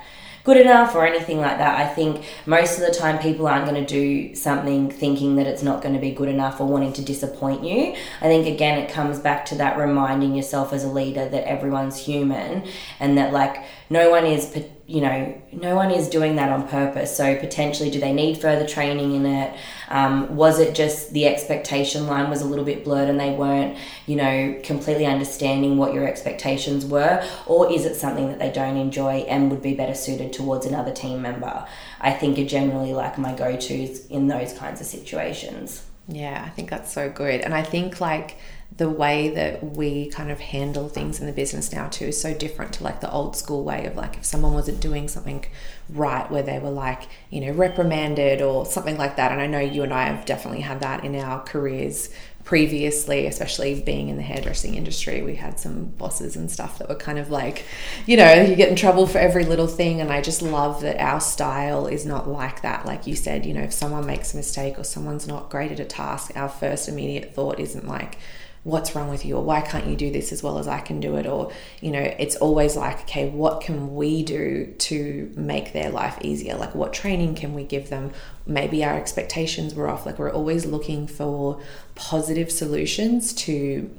good 0.45 0.57
enough 0.57 0.93
or 0.93 1.05
anything 1.07 1.41
like 1.41 1.57
that. 1.57 1.79
I 1.79 1.91
think 1.91 2.23
most 2.45 2.79
of 2.79 2.85
the 2.85 2.93
time 2.93 3.17
people 3.17 3.47
aren't 3.47 3.65
going 3.65 3.83
to 3.83 3.85
do 3.85 4.35
something 4.35 4.91
thinking 4.91 5.37
that 5.37 5.47
it's 5.47 5.63
not 5.63 5.81
going 5.81 5.95
to 5.95 5.99
be 5.99 6.11
good 6.11 6.29
enough 6.29 6.61
or 6.61 6.67
wanting 6.67 6.93
to 6.93 7.01
disappoint 7.01 7.63
you. 7.63 7.95
I 8.21 8.27
think 8.27 8.45
again 8.45 8.77
it 8.77 8.89
comes 8.89 9.19
back 9.19 9.45
to 9.47 9.55
that 9.55 9.75
reminding 9.77 10.35
yourself 10.35 10.71
as 10.71 10.83
a 10.83 10.87
leader 10.87 11.27
that 11.27 11.47
everyone's 11.47 11.97
human 11.97 12.63
and 12.99 13.17
that 13.17 13.33
like 13.33 13.63
no 13.89 14.11
one 14.11 14.25
is 14.25 14.45
you 14.87 15.01
know, 15.01 15.41
no 15.51 15.75
one 15.75 15.89
is 15.89 16.09
doing 16.09 16.35
that 16.35 16.51
on 16.51 16.67
purpose. 16.67 17.15
So 17.15 17.35
potentially, 17.37 17.89
do 17.89 17.99
they 17.99 18.13
need 18.13 18.37
further 18.37 18.67
training 18.67 19.15
in 19.15 19.25
it? 19.25 19.57
Um, 19.89 20.35
was 20.35 20.59
it 20.59 20.75
just 20.75 21.11
the 21.11 21.25
expectation 21.25 22.05
line 22.05 22.29
was 22.29 22.41
a 22.41 22.45
little 22.45 22.65
bit 22.65 22.83
blurred 22.83 23.09
and 23.09 23.19
they 23.19 23.31
weren't, 23.31 23.77
you 24.05 24.15
know, 24.15 24.59
completely 24.63 25.07
understanding 25.07 25.77
what 25.77 25.93
your 25.93 26.07
expectations 26.07 26.85
were? 26.85 27.27
Or 27.47 27.71
is 27.71 27.85
it 27.85 27.95
something 27.95 28.27
that 28.27 28.37
they 28.37 28.51
don't 28.51 28.77
enjoy 28.77 29.25
and 29.27 29.49
would 29.49 29.63
be 29.63 29.73
better 29.73 29.95
suited 29.95 30.33
towards 30.33 30.67
another 30.67 30.91
team 30.91 31.19
member? 31.19 31.65
I 31.99 32.11
think 32.11 32.37
are 32.37 32.45
generally 32.45 32.93
like 32.93 33.17
my 33.17 33.33
go 33.33 33.55
tos 33.55 34.05
in 34.07 34.27
those 34.27 34.53
kinds 34.53 34.81
of 34.81 34.87
situations. 34.87 35.83
Yeah, 36.07 36.43
I 36.45 36.49
think 36.49 36.69
that's 36.69 36.93
so 36.93 37.09
good. 37.09 37.41
And 37.41 37.55
I 37.55 37.63
think 37.63 37.99
like 37.99 38.37
the 38.77 38.89
way 38.89 39.29
that 39.29 39.63
we 39.63 40.09
kind 40.09 40.29
of 40.29 40.39
handle 40.39 40.89
things 40.89 41.19
in 41.19 41.27
the 41.27 41.31
business 41.31 41.71
now 41.71 41.87
too 41.87 42.05
is 42.05 42.19
so 42.19 42.33
different 42.33 42.73
to 42.73 42.83
like 42.83 42.99
the 42.99 43.11
old 43.11 43.35
school 43.35 43.63
way 43.63 43.85
of 43.85 43.95
like 43.95 44.17
if 44.17 44.25
someone 44.25 44.53
wasn't 44.53 44.79
doing 44.81 45.07
something 45.07 45.45
right 45.89 46.29
where 46.29 46.43
they 46.43 46.59
were 46.59 46.69
like 46.69 47.03
you 47.29 47.39
know 47.39 47.53
reprimanded 47.53 48.41
or 48.41 48.65
something 48.65 48.97
like 48.97 49.15
that. 49.15 49.31
And 49.31 49.39
i 49.39 49.47
know 49.47 49.59
you 49.59 49.83
and 49.83 49.93
i 49.93 50.05
have 50.05 50.25
definitely 50.25 50.61
had 50.61 50.81
that 50.81 51.05
in 51.05 51.15
our 51.15 51.41
careers 51.43 52.09
previously 52.43 53.25
especially 53.25 53.81
being 53.81 54.09
in 54.09 54.17
the 54.17 54.21
hairdressing 54.21 54.75
industry. 54.75 55.23
We 55.23 55.35
had 55.35 55.59
some 55.59 55.85
bosses 55.85 56.35
and 56.35 56.51
stuff 56.51 56.77
that 56.77 56.87
were 56.87 56.95
kind 56.95 57.17
of 57.17 57.31
like 57.31 57.63
you 58.05 58.17
know 58.17 58.33
you 58.33 58.55
get 58.55 58.69
in 58.69 58.75
trouble 58.75 59.07
for 59.07 59.19
every 59.19 59.45
little 59.45 59.67
thing. 59.67 60.01
And 60.01 60.11
i 60.11 60.21
just 60.21 60.41
love 60.41 60.81
that 60.81 60.99
our 60.99 61.21
style 61.21 61.87
is 61.87 62.05
not 62.05 62.27
like 62.27 62.61
that. 62.61 62.85
Like 62.85 63.07
you 63.07 63.15
said 63.15 63.45
you 63.45 63.53
know 63.53 63.63
if 63.63 63.73
someone 63.73 64.05
makes 64.05 64.33
a 64.33 64.37
mistake 64.37 64.77
or 64.77 64.83
someone's 64.83 65.27
not 65.27 65.49
great 65.49 65.71
at 65.71 65.79
a 65.79 65.85
task 65.85 66.33
our 66.35 66.49
first 66.49 66.89
immediate 66.89 67.33
thought 67.33 67.57
isn't 67.57 67.87
like 67.87 68.17
what's 68.65 68.95
wrong 68.95 69.09
with 69.09 69.23
you 69.23 69.37
or 69.37 69.43
why 69.43 69.61
can't 69.61 69.85
you 69.85 69.95
do 69.95 70.11
this 70.11 70.31
as 70.31 70.41
well 70.41 70.57
as 70.57 70.67
I 70.67 70.79
can 70.79 70.99
do 70.99 71.17
it 71.17 71.27
or 71.27 71.51
you 71.81 71.91
know 71.91 72.01
it's 72.17 72.35
always 72.37 72.75
like 72.75 73.01
okay 73.01 73.29
what 73.29 73.61
can 73.61 73.95
we 73.95 74.23
do 74.23 74.73
to 74.79 75.31
make 75.35 75.71
their 75.71 75.91
life 75.91 76.17
easier? 76.21 76.55
Like 76.55 76.73
what 76.73 76.91
training 76.91 77.35
can 77.35 77.53
we 77.53 77.63
give 77.63 77.89
them? 77.89 78.11
Maybe 78.47 78.83
our 78.83 78.97
expectations 78.97 79.75
were 79.75 79.87
off. 79.87 80.05
Like 80.05 80.17
we're 80.17 80.33
always 80.33 80.65
looking 80.65 81.05
for 81.05 81.61
positive 81.93 82.51
solutions 82.51 83.33
to 83.33 83.89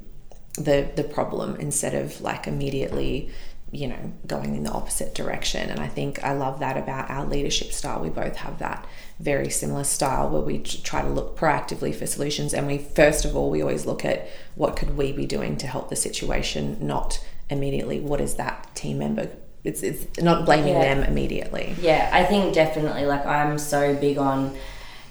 the 0.55 0.89
the 0.95 1.03
problem 1.03 1.55
instead 1.55 1.95
of 1.95 2.19
like 2.19 2.45
immediately 2.45 3.31
you 3.71 3.87
know, 3.87 4.13
going 4.25 4.55
in 4.55 4.63
the 4.63 4.71
opposite 4.71 5.13
direction. 5.13 5.69
And 5.69 5.79
I 5.79 5.87
think 5.87 6.23
I 6.23 6.33
love 6.33 6.59
that 6.59 6.77
about 6.77 7.09
our 7.09 7.25
leadership 7.25 7.73
style. 7.73 8.01
We 8.01 8.09
both 8.09 8.37
have 8.37 8.59
that 8.59 8.87
very 9.19 9.49
similar 9.49 9.83
style 9.83 10.29
where 10.29 10.41
we 10.41 10.59
try 10.59 11.01
to 11.01 11.09
look 11.09 11.37
proactively 11.37 11.93
for 11.93 12.05
solutions. 12.05 12.53
And 12.53 12.65
we, 12.65 12.77
first 12.77 13.25
of 13.25 13.35
all, 13.35 13.49
we 13.49 13.61
always 13.61 13.85
look 13.85 14.05
at 14.05 14.29
what 14.55 14.77
could 14.77 14.95
we 14.95 15.11
be 15.11 15.25
doing 15.25 15.57
to 15.57 15.67
help 15.67 15.89
the 15.89 15.95
situation, 15.97 16.77
not 16.79 17.19
immediately 17.49 17.99
what 17.99 18.19
is 18.21 18.35
that 18.35 18.73
team 18.75 18.99
member 18.99 19.29
it's, 19.63 19.83
it's 19.83 20.21
not 20.21 20.45
blaming 20.45 20.73
yeah. 20.73 20.95
them 20.95 21.03
immediately 21.03 21.75
yeah 21.81 22.09
i 22.13 22.23
think 22.23 22.53
definitely 22.53 23.05
like 23.05 23.25
i'm 23.25 23.57
so 23.57 23.95
big 23.95 24.17
on 24.17 24.55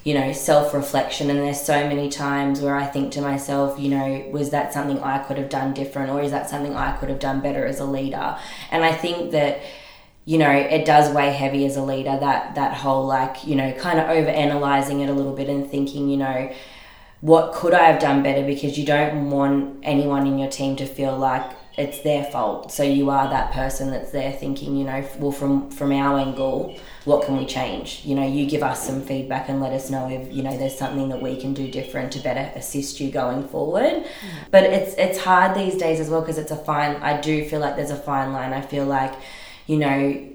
you 0.07 0.13
know, 0.13 0.31
self 0.31 0.73
reflection. 0.73 1.29
And 1.29 1.39
there's 1.39 1.59
so 1.59 1.85
many 1.85 2.07
times 2.07 2.61
where 2.61 2.77
I 2.77 2.85
think 2.85 3.11
to 3.11 3.21
myself, 3.21 3.77
you 3.77 3.89
know, 3.89 4.25
was 4.31 4.51
that 4.51 4.71
something 4.71 5.03
I 5.03 5.17
could 5.17 5.37
have 5.37 5.49
done 5.49 5.73
different 5.73 6.11
or 6.11 6.21
is 6.21 6.31
that 6.31 6.49
something 6.49 6.73
I 6.77 6.95
could 6.95 7.09
have 7.09 7.19
done 7.19 7.41
better 7.41 7.65
as 7.65 7.81
a 7.81 7.85
leader? 7.85 8.37
And 8.71 8.85
I 8.85 8.93
think 8.93 9.31
that 9.31 9.59
you 10.23 10.37
know 10.37 10.49
it 10.49 10.85
does 10.85 11.13
weigh 11.13 11.31
heavy 11.31 11.65
as 11.65 11.75
a 11.75 11.83
leader 11.83 12.17
that 12.19 12.55
that 12.55 12.73
whole 12.73 13.05
like 13.05 13.45
you 13.45 13.55
know 13.55 13.71
kind 13.73 13.97
of 13.99 14.09
over 14.09 14.29
analyzing 14.29 14.99
it 15.01 15.09
a 15.09 15.13
little 15.13 15.33
bit 15.33 15.47
and 15.47 15.69
thinking 15.69 16.09
you 16.09 16.17
know 16.17 16.53
what 17.21 17.53
could 17.53 17.73
i 17.73 17.85
have 17.85 18.01
done 18.01 18.21
better 18.21 18.45
because 18.45 18.77
you 18.77 18.85
don't 18.85 19.29
want 19.29 19.79
anyone 19.83 20.27
in 20.27 20.37
your 20.37 20.49
team 20.49 20.75
to 20.75 20.85
feel 20.85 21.17
like 21.17 21.49
it's 21.77 21.99
their 22.01 22.23
fault 22.25 22.71
so 22.71 22.83
you 22.83 23.09
are 23.09 23.29
that 23.29 23.51
person 23.51 23.91
that's 23.91 24.11
there 24.11 24.31
thinking 24.31 24.75
you 24.75 24.83
know 24.83 25.07
well 25.19 25.31
from 25.31 25.69
from 25.69 25.91
our 25.91 26.17
angle 26.17 26.77
what 27.07 27.25
can 27.25 27.37
we 27.37 27.45
change? 27.45 28.01
You 28.03 28.15
know, 28.15 28.27
you 28.27 28.45
give 28.45 28.61
us 28.61 28.85
some 28.85 29.01
feedback 29.01 29.47
and 29.47 29.61
let 29.61 29.71
us 29.71 29.89
know 29.89 30.09
if, 30.09 30.31
you 30.31 30.43
know, 30.43 30.57
there's 30.57 30.77
something 30.77 31.07
that 31.07 31.21
we 31.21 31.39
can 31.39 31.53
do 31.53 31.71
different 31.71 32.11
to 32.11 32.19
better 32.19 32.51
assist 32.53 32.99
you 32.99 33.09
going 33.09 33.47
forward. 33.47 34.03
But 34.51 34.65
it's 34.65 34.93
it's 34.95 35.17
hard 35.17 35.55
these 35.55 35.75
days 35.77 36.01
as 36.01 36.09
well 36.09 36.19
because 36.19 36.37
it's 36.37 36.51
a 36.51 36.57
fine 36.57 36.97
I 36.97 37.21
do 37.21 37.47
feel 37.47 37.61
like 37.61 37.77
there's 37.77 37.91
a 37.91 37.95
fine 37.95 38.33
line. 38.33 38.51
I 38.51 38.59
feel 38.59 38.83
like, 38.83 39.13
you 39.67 39.77
know, 39.77 40.29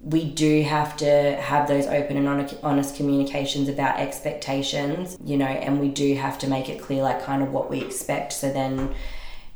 we 0.00 0.30
do 0.30 0.62
have 0.62 0.96
to 0.98 1.36
have 1.40 1.66
those 1.66 1.86
open 1.86 2.16
and 2.16 2.56
honest 2.62 2.94
communications 2.94 3.68
about 3.68 3.98
expectations, 3.98 5.18
you 5.24 5.36
know, 5.36 5.46
and 5.46 5.80
we 5.80 5.88
do 5.88 6.14
have 6.14 6.38
to 6.38 6.46
make 6.46 6.68
it 6.68 6.80
clear, 6.80 7.02
like, 7.02 7.24
kind 7.24 7.42
of 7.42 7.50
what 7.50 7.68
we 7.68 7.80
expect. 7.80 8.32
So 8.32 8.52
then, 8.52 8.94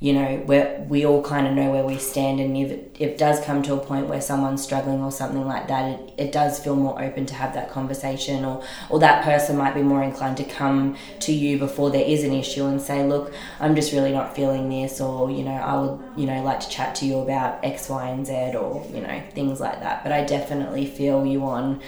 you 0.02 0.14
know, 0.14 0.36
where 0.46 0.82
we 0.88 1.04
all 1.04 1.22
kind 1.22 1.46
of 1.46 1.52
know 1.52 1.70
where 1.70 1.84
we 1.84 1.98
stand, 1.98 2.40
and 2.40 2.56
if 2.56 2.70
it, 2.70 2.96
if 2.98 3.10
it 3.10 3.18
does 3.18 3.38
come 3.44 3.62
to 3.62 3.74
a 3.74 3.78
point 3.78 4.06
where 4.06 4.20
someone's 4.22 4.62
struggling 4.62 5.02
or 5.02 5.12
something 5.12 5.46
like 5.46 5.68
that, 5.68 5.90
it, 5.90 6.12
it 6.16 6.32
does 6.32 6.58
feel 6.58 6.74
more 6.74 7.00
open 7.02 7.26
to 7.26 7.34
have 7.34 7.52
that 7.52 7.70
conversation, 7.70 8.42
or, 8.46 8.64
or 8.88 8.98
that 8.98 9.22
person 9.22 9.58
might 9.58 9.74
be 9.74 9.82
more 9.82 10.02
inclined 10.02 10.38
to 10.38 10.44
come 10.44 10.96
to 11.18 11.32
you 11.32 11.58
before 11.58 11.90
there 11.90 12.04
is 12.04 12.24
an 12.24 12.32
issue 12.32 12.64
and 12.64 12.80
say, 12.80 13.06
Look, 13.06 13.34
I'm 13.60 13.74
just 13.74 13.92
really 13.92 14.10
not 14.10 14.34
feeling 14.34 14.70
this, 14.70 15.02
or, 15.02 15.30
you 15.30 15.42
know, 15.42 15.52
I 15.52 15.78
would, 15.78 16.00
you 16.18 16.26
know, 16.26 16.42
like 16.42 16.60
to 16.60 16.68
chat 16.70 16.94
to 16.96 17.04
you 17.04 17.18
about 17.18 17.62
X, 17.62 17.90
Y, 17.90 18.08
and 18.08 18.26
Z, 18.26 18.56
or, 18.56 18.86
you 18.94 19.02
know, 19.02 19.22
things 19.34 19.60
like 19.60 19.80
that. 19.80 20.02
But 20.02 20.12
I 20.12 20.24
definitely 20.24 20.86
feel 20.86 21.26
you 21.26 21.44
on 21.44 21.82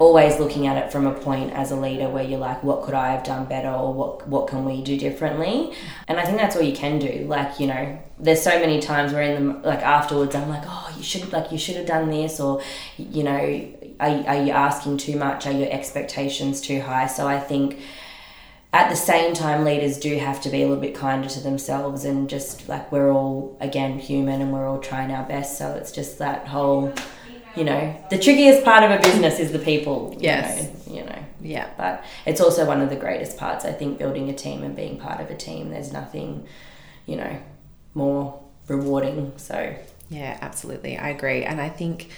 always 0.00 0.40
looking 0.40 0.66
at 0.66 0.78
it 0.82 0.90
from 0.90 1.06
a 1.06 1.12
point 1.12 1.52
as 1.52 1.70
a 1.70 1.76
leader 1.76 2.08
where 2.08 2.24
you're 2.24 2.38
like, 2.38 2.64
what 2.64 2.82
could 2.82 2.94
I 2.94 3.12
have 3.12 3.22
done 3.22 3.44
better 3.44 3.68
or 3.68 3.92
what 3.92 4.26
what 4.26 4.48
can 4.48 4.64
we 4.64 4.82
do 4.82 4.98
differently? 4.98 5.74
And 6.08 6.18
I 6.18 6.24
think 6.24 6.38
that's 6.38 6.56
all 6.56 6.62
you 6.62 6.74
can 6.74 6.98
do. 6.98 7.26
Like, 7.28 7.60
you 7.60 7.66
know, 7.66 7.98
there's 8.18 8.40
so 8.42 8.58
many 8.58 8.80
times 8.80 9.12
where 9.12 9.22
in 9.22 9.44
the 9.44 9.52
like 9.68 9.80
afterwards 9.80 10.34
I'm 10.34 10.48
like, 10.48 10.62
oh, 10.66 10.92
you 10.96 11.02
should 11.02 11.30
like 11.32 11.52
you 11.52 11.58
should 11.58 11.76
have 11.76 11.86
done 11.86 12.10
this 12.10 12.40
or 12.40 12.62
you 12.96 13.22
know, 13.22 13.68
are, 14.00 14.26
are 14.26 14.42
you 14.42 14.50
asking 14.50 14.96
too 14.96 15.16
much? 15.16 15.46
Are 15.46 15.52
your 15.52 15.70
expectations 15.70 16.62
too 16.62 16.80
high? 16.80 17.06
So 17.06 17.28
I 17.28 17.38
think 17.38 17.78
at 18.72 18.88
the 18.88 18.96
same 18.96 19.34
time 19.34 19.64
leaders 19.64 19.98
do 19.98 20.16
have 20.16 20.40
to 20.40 20.48
be 20.48 20.62
a 20.62 20.66
little 20.66 20.80
bit 20.80 20.94
kinder 20.94 21.28
to 21.28 21.40
themselves 21.40 22.06
and 22.06 22.30
just 22.30 22.68
like 22.68 22.90
we're 22.90 23.12
all 23.12 23.54
again 23.60 23.98
human 23.98 24.40
and 24.40 24.50
we're 24.52 24.66
all 24.66 24.78
trying 24.78 25.10
our 25.10 25.26
best 25.26 25.58
so 25.58 25.72
it's 25.72 25.90
just 25.90 26.18
that 26.18 26.46
whole 26.46 26.94
you 27.56 27.64
know, 27.64 28.04
the 28.10 28.18
trickiest 28.18 28.64
part 28.64 28.84
of 28.84 28.90
a 28.90 29.02
business 29.02 29.38
is 29.38 29.52
the 29.52 29.58
people. 29.58 30.16
Yes. 30.18 30.70
You 30.86 30.94
know, 30.94 31.00
you 31.00 31.04
know. 31.06 31.24
Yeah. 31.40 31.70
But 31.76 32.04
it's 32.26 32.40
also 32.40 32.66
one 32.66 32.80
of 32.80 32.90
the 32.90 32.96
greatest 32.96 33.36
parts. 33.36 33.64
I 33.64 33.72
think 33.72 33.98
building 33.98 34.28
a 34.28 34.34
team 34.34 34.62
and 34.62 34.76
being 34.76 34.98
part 34.98 35.20
of 35.20 35.30
a 35.30 35.36
team, 35.36 35.70
there's 35.70 35.92
nothing, 35.92 36.46
you 37.06 37.16
know, 37.16 37.40
more 37.94 38.42
rewarding. 38.68 39.32
So. 39.36 39.74
Yeah, 40.10 40.38
absolutely. 40.40 40.98
I 40.98 41.10
agree. 41.10 41.44
And 41.44 41.60
I 41.60 41.68
think 41.68 42.10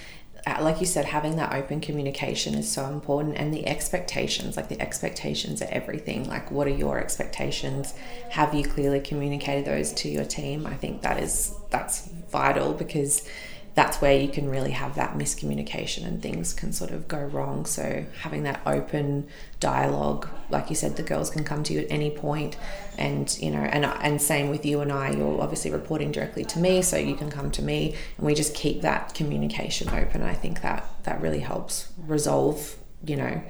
uh, 0.44 0.58
like 0.60 0.80
you 0.80 0.86
said, 0.86 1.04
having 1.04 1.36
that 1.36 1.54
open 1.54 1.80
communication 1.80 2.54
is 2.54 2.70
so 2.70 2.86
important, 2.86 3.36
and 3.36 3.54
the 3.54 3.66
expectations 3.66 4.56
like 4.56 4.68
the 4.68 4.80
expectations 4.80 5.62
are 5.62 5.68
everything. 5.70 6.28
Like, 6.28 6.50
what 6.50 6.66
are 6.66 6.70
your 6.70 6.98
expectations? 6.98 7.94
Have 8.30 8.52
you 8.52 8.64
clearly 8.64 9.00
communicated 9.00 9.64
those 9.64 9.92
to 9.94 10.08
your 10.08 10.24
team? 10.24 10.66
I 10.66 10.74
think 10.74 11.02
that 11.02 11.22
is 11.22 11.54
that's 11.70 12.08
vital 12.30 12.72
because 12.72 13.26
that's 13.74 14.02
where 14.02 14.18
you 14.18 14.28
can 14.28 14.50
really 14.50 14.72
have 14.72 14.94
that 14.96 15.16
miscommunication 15.16 16.06
and 16.06 16.20
things 16.20 16.52
can 16.52 16.72
sort 16.72 16.90
of 16.90 17.08
go 17.08 17.18
wrong. 17.18 17.64
So 17.64 18.04
having 18.20 18.42
that 18.42 18.60
open 18.66 19.26
dialogue, 19.60 20.28
like 20.50 20.68
you 20.68 20.76
said, 20.76 20.96
the 20.96 21.02
girls 21.02 21.30
can 21.30 21.42
come 21.42 21.62
to 21.64 21.72
you 21.72 21.80
at 21.80 21.86
any 21.90 22.10
point, 22.10 22.56
and 22.98 23.34
you 23.40 23.50
know, 23.50 23.60
and 23.60 23.84
and 23.86 24.20
same 24.20 24.50
with 24.50 24.66
you 24.66 24.80
and 24.80 24.92
I. 24.92 25.10
You're 25.12 25.40
obviously 25.40 25.70
reporting 25.70 26.12
directly 26.12 26.44
to 26.46 26.58
me, 26.58 26.82
so 26.82 26.96
you 26.96 27.14
can 27.14 27.30
come 27.30 27.50
to 27.52 27.62
me, 27.62 27.94
and 28.18 28.26
we 28.26 28.34
just 28.34 28.54
keep 28.54 28.82
that 28.82 29.14
communication 29.14 29.88
open. 29.88 30.22
I 30.22 30.34
think 30.34 30.60
that 30.60 30.86
that 31.04 31.20
really 31.22 31.40
helps 31.40 31.92
resolve, 32.06 32.76
you 33.04 33.16
know, 33.16 33.42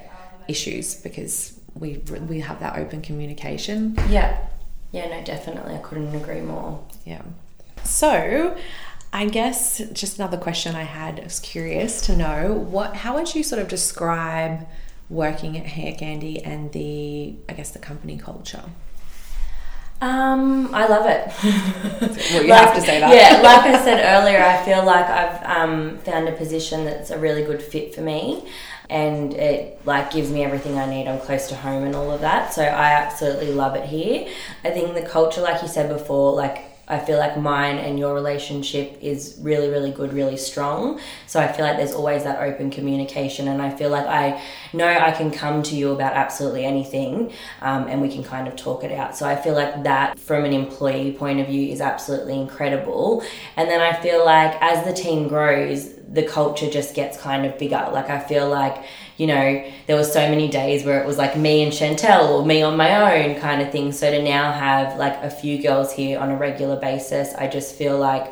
issues 0.46 0.94
because 0.94 1.58
we 1.74 1.98
we 2.28 2.40
have 2.40 2.60
that 2.60 2.76
open 2.76 3.02
communication. 3.02 3.96
Yeah, 4.08 4.46
yeah, 4.92 5.08
no, 5.08 5.24
definitely, 5.24 5.74
I 5.74 5.78
couldn't 5.78 6.14
agree 6.14 6.42
more. 6.42 6.84
Yeah. 7.04 7.22
So, 7.84 8.56
I 9.12 9.26
guess 9.26 9.78
just 9.92 10.18
another 10.18 10.38
question 10.38 10.74
I 10.74 10.84
had. 10.84 11.20
I 11.20 11.24
was 11.24 11.38
curious 11.38 12.00
to 12.06 12.16
know 12.16 12.52
what. 12.52 12.96
How 12.96 13.14
would 13.14 13.34
you 13.34 13.42
sort 13.42 13.60
of 13.60 13.68
describe 13.68 14.66
working 15.10 15.58
at 15.58 15.66
Hair 15.66 15.96
Candy 15.96 16.42
and 16.42 16.72
the, 16.72 17.36
I 17.48 17.52
guess, 17.52 17.70
the 17.70 17.78
company 17.78 18.16
culture? 18.16 18.64
Um, 20.00 20.74
I 20.74 20.88
love 20.88 21.06
it. 21.06 21.30
well, 22.32 22.42
you 22.42 22.48
like, 22.48 22.64
have 22.64 22.74
to 22.74 22.80
say 22.80 22.98
that. 22.98 23.14
Yeah, 23.14 23.40
like 23.40 23.60
I 23.60 23.84
said 23.84 24.02
earlier, 24.02 24.42
I 24.42 24.64
feel 24.64 24.84
like 24.84 25.06
I've 25.06 25.44
um, 25.44 25.98
found 25.98 26.28
a 26.28 26.32
position 26.32 26.84
that's 26.84 27.10
a 27.10 27.18
really 27.18 27.44
good 27.44 27.62
fit 27.62 27.94
for 27.94 28.00
me, 28.00 28.48
and 28.90 29.34
it 29.34 29.80
like 29.84 30.10
gives 30.10 30.30
me 30.30 30.42
everything 30.42 30.76
I 30.76 30.90
need. 30.90 31.06
I'm 31.06 31.20
close 31.20 31.48
to 31.50 31.54
home 31.54 31.84
and 31.84 31.94
all 31.94 32.10
of 32.10 32.22
that, 32.22 32.52
so 32.52 32.64
I 32.64 32.94
absolutely 32.94 33.52
love 33.52 33.76
it 33.76 33.84
here. 33.84 34.26
I 34.64 34.70
think 34.70 34.94
the 34.94 35.02
culture, 35.02 35.42
like 35.42 35.62
you 35.62 35.68
said 35.68 35.88
before, 35.88 36.32
like 36.32 36.71
I 36.88 36.98
feel 36.98 37.18
like 37.18 37.38
mine 37.38 37.78
and 37.78 37.98
your 37.98 38.12
relationship 38.12 38.98
is 39.00 39.38
really, 39.40 39.68
really 39.68 39.92
good, 39.92 40.12
really 40.12 40.36
strong. 40.36 41.00
So 41.26 41.40
I 41.40 41.50
feel 41.50 41.64
like 41.64 41.76
there's 41.76 41.92
always 41.92 42.24
that 42.24 42.42
open 42.42 42.70
communication, 42.70 43.48
and 43.48 43.62
I 43.62 43.70
feel 43.70 43.88
like 43.88 44.06
I 44.06 44.42
know 44.72 44.88
I 44.88 45.12
can 45.12 45.30
come 45.30 45.62
to 45.64 45.76
you 45.76 45.92
about 45.92 46.14
absolutely 46.14 46.64
anything, 46.64 47.32
um, 47.60 47.86
and 47.86 48.02
we 48.02 48.08
can 48.08 48.24
kind 48.24 48.48
of 48.48 48.56
talk 48.56 48.84
it 48.84 48.92
out. 48.92 49.16
So 49.16 49.26
I 49.26 49.36
feel 49.36 49.54
like 49.54 49.84
that, 49.84 50.18
from 50.18 50.44
an 50.44 50.52
employee 50.52 51.12
point 51.12 51.40
of 51.40 51.46
view, 51.46 51.72
is 51.72 51.80
absolutely 51.80 52.38
incredible. 52.38 53.22
And 53.56 53.70
then 53.70 53.80
I 53.80 53.92
feel 54.00 54.24
like 54.24 54.60
as 54.60 54.84
the 54.84 54.92
team 54.92 55.28
grows, 55.28 55.94
the 56.12 56.22
culture 56.22 56.70
just 56.70 56.94
gets 56.94 57.16
kind 57.16 57.46
of 57.46 57.58
bigger. 57.58 57.88
Like 57.92 58.10
I 58.10 58.20
feel 58.20 58.48
like 58.48 58.84
you 59.16 59.26
know, 59.26 59.64
there 59.86 59.96
were 59.96 60.04
so 60.04 60.28
many 60.28 60.48
days 60.48 60.84
where 60.84 61.02
it 61.02 61.06
was 61.06 61.18
like 61.18 61.36
me 61.36 61.62
and 61.62 61.72
Chantel 61.72 62.30
or 62.30 62.46
me 62.46 62.62
on 62.62 62.76
my 62.76 63.22
own 63.22 63.38
kind 63.38 63.60
of 63.60 63.70
thing. 63.70 63.92
So 63.92 64.10
to 64.10 64.22
now 64.22 64.52
have 64.52 64.98
like 64.98 65.14
a 65.22 65.30
few 65.30 65.62
girls 65.62 65.92
here 65.92 66.18
on 66.18 66.30
a 66.30 66.36
regular 66.36 66.76
basis, 66.76 67.34
I 67.34 67.46
just 67.46 67.76
feel 67.76 67.98
like 67.98 68.26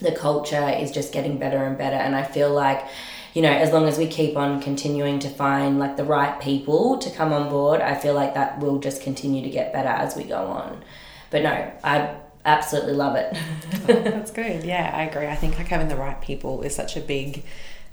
the 0.00 0.12
culture 0.12 0.68
is 0.68 0.90
just 0.90 1.12
getting 1.12 1.38
better 1.38 1.64
and 1.64 1.78
better. 1.78 1.96
And 1.96 2.14
I 2.14 2.24
feel 2.24 2.52
like, 2.52 2.84
you 3.32 3.42
know, 3.42 3.52
as 3.52 3.72
long 3.72 3.86
as 3.86 3.96
we 3.96 4.06
keep 4.06 4.36
on 4.36 4.60
continuing 4.60 5.18
to 5.20 5.28
find 5.28 5.78
like 5.78 5.96
the 5.96 6.04
right 6.04 6.38
people 6.40 6.98
to 6.98 7.10
come 7.10 7.32
on 7.32 7.48
board, 7.48 7.80
I 7.80 7.94
feel 7.94 8.14
like 8.14 8.34
that 8.34 8.58
will 8.58 8.80
just 8.80 9.02
continue 9.02 9.42
to 9.42 9.50
get 9.50 9.72
better 9.72 9.88
as 9.88 10.16
we 10.16 10.24
go 10.24 10.46
on. 10.46 10.84
But 11.30 11.42
no, 11.42 11.72
I 11.82 12.16
absolutely 12.44 12.94
love 12.94 13.16
it. 13.16 13.36
oh, 13.36 13.86
that's 13.86 14.30
good. 14.30 14.64
Yeah, 14.64 14.90
I 14.94 15.04
agree. 15.04 15.26
I 15.26 15.36
think 15.36 15.58
like 15.58 15.68
having 15.68 15.88
the 15.88 15.96
right 15.96 16.20
people 16.20 16.62
is 16.62 16.74
such 16.74 16.96
a 16.96 17.00
big 17.00 17.44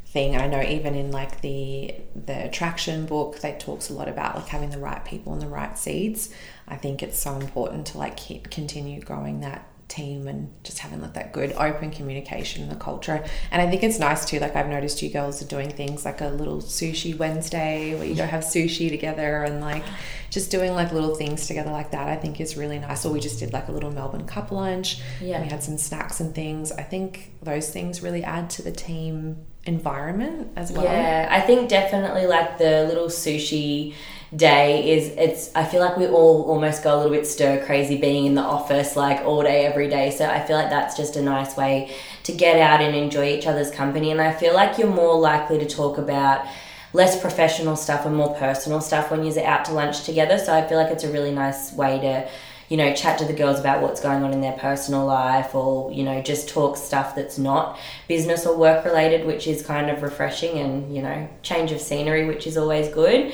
thing. 0.06 0.36
I 0.36 0.48
know 0.48 0.62
even 0.62 0.96
in 0.96 1.12
like 1.12 1.42
the 1.42 1.96
the 2.16 2.46
attraction 2.46 3.06
book, 3.06 3.40
that 3.40 3.60
talks 3.60 3.90
a 3.90 3.94
lot 3.94 4.08
about 4.08 4.36
like 4.36 4.48
having 4.48 4.72
the 4.72 4.80
right 4.80 5.04
people 5.06 5.34
in 5.34 5.40
the 5.40 5.48
right 5.48 5.78
seeds. 5.78 6.34
I 6.68 6.76
think 6.76 7.04
it's 7.04 7.20
so 7.20 7.36
important 7.36 7.88
to 7.88 7.98
like 7.98 8.18
keep, 8.18 8.50
continue 8.50 9.02
growing 9.02 9.42
that 9.42 9.68
team 9.90 10.28
and 10.28 10.54
just 10.64 10.80
having 10.80 11.02
like 11.02 11.14
that 11.16 11.34
good 11.34 11.52
open 11.54 11.92
communication 11.92 12.64
in 12.64 12.70
the 12.70 12.76
culture. 12.76 13.24
And 13.52 13.62
I 13.62 13.70
think 13.70 13.84
it's 13.84 14.00
nice 14.00 14.26
too. 14.26 14.40
Like 14.40 14.56
I've 14.56 14.70
noticed 14.70 15.02
you 15.02 15.10
girls 15.10 15.42
are 15.42 15.48
doing 15.48 15.70
things 15.70 16.06
like 16.06 16.22
a 16.22 16.28
little 16.28 16.62
sushi 16.62 17.18
Wednesday 17.18 17.96
where 17.96 18.06
you 18.06 18.16
go 18.16 18.26
have 18.26 18.44
sushi 18.44 18.90
together 18.90 19.44
and 19.44 19.60
like 19.60 19.84
just 20.30 20.52
doing 20.52 20.74
like 20.74 20.92
little 20.92 21.16
things 21.16 21.48
together 21.48 21.72
like 21.72 21.92
that. 21.92 22.08
I 22.08 22.16
think 22.16 22.40
is 22.40 22.56
really 22.56 22.80
nice. 22.80 23.06
Or 23.06 23.12
we 23.12 23.20
just 23.20 23.40
did 23.40 23.52
like 23.52 23.68
a 23.68 23.72
little 23.72 23.92
Melbourne 23.92 24.28
cup 24.28 24.52
lunch. 24.52 25.02
Yeah, 25.20 25.42
we 25.42 25.50
had 25.50 25.64
some 25.64 25.78
snacks 25.78 26.20
and 26.20 26.34
things. 26.34 26.72
I 26.72 26.84
think 26.84 27.32
those 27.42 27.70
things 27.70 28.02
really 28.02 28.24
add 28.24 28.50
to 28.52 28.62
the 28.62 28.72
team 28.72 29.38
environment 29.66 30.50
as 30.56 30.72
well. 30.72 30.84
Yeah, 30.84 31.28
I 31.30 31.42
think 31.42 31.70
definitely 31.70 32.28
like 32.28 32.58
the 32.58 32.86
little 32.88 33.08
sushi 33.08 33.94
day 34.36 34.92
is 34.92 35.08
it's 35.18 35.50
I 35.56 35.66
feel 35.66 35.82
like 35.82 35.98
we 35.98 36.06
all 36.08 36.44
almost 36.44 36.84
go 36.84 36.96
a 36.96 36.98
little 36.98 37.12
bit 37.12 37.26
stir 37.26 37.66
crazy 37.66 37.98
being 37.98 38.26
in 38.26 38.36
the 38.36 38.44
office 38.44 38.96
like 38.96 39.26
all 39.26 39.42
day 39.42 39.66
every 39.66 39.90
day. 39.90 40.12
So 40.12 40.26
I 40.26 40.40
feel 40.40 40.56
like 40.56 40.70
that's 40.70 40.96
just 40.96 41.16
a 41.16 41.22
nice 41.22 41.58
way 41.58 41.96
to 42.24 42.32
get 42.32 42.60
out 42.60 42.82
and 42.82 42.96
enjoy 42.96 43.30
each 43.30 43.48
other's 43.48 43.72
company 43.72 44.12
and 44.12 44.22
I 44.22 44.32
feel 44.32 44.54
like 44.54 44.78
you're 44.78 44.94
more 44.94 45.20
likely 45.20 45.58
to 45.60 45.66
talk 45.66 45.98
about 45.98 46.46
less 46.94 47.20
professional 47.20 47.76
stuff 47.76 48.06
and 48.06 48.16
more 48.16 48.36
personal 48.36 48.82
stuff 48.82 49.12
when 49.12 49.24
you're 49.24 49.46
out 49.46 49.66
to 49.66 49.74
lunch 49.74 50.04
together. 50.04 50.38
So 50.38 50.54
I 50.54 50.68
feel 50.68 50.78
like 50.78 50.92
it's 50.92 51.04
a 51.04 51.12
really 51.12 51.32
nice 51.32 51.74
way 51.74 52.00
to 52.00 52.30
you 52.70 52.78
know, 52.78 52.94
chat 52.94 53.18
to 53.18 53.26
the 53.26 53.34
girls 53.34 53.60
about 53.60 53.82
what's 53.82 54.00
going 54.00 54.24
on 54.24 54.32
in 54.32 54.42
their 54.42 54.54
personal 54.54 55.04
life 55.04 55.56
or, 55.56 55.92
you 55.92 56.04
know, 56.04 56.22
just 56.22 56.48
talk 56.48 56.78
stuff 56.78 57.16
that's 57.16 57.40
not 57.40 57.80
business 58.08 58.46
or 58.46 58.56
work 58.56 58.86
related, 58.86 59.26
which 59.26 59.48
is 59.48 59.64
kind 59.66 59.90
of 59.90 60.04
refreshing 60.04 60.60
and, 60.60 60.96
you 60.96 61.02
know, 61.02 61.28
change 61.42 61.72
of 61.72 61.82
scenery, 61.82 62.26
which 62.26 62.46
is 62.46 62.58
always 62.58 62.88
good. 62.90 63.34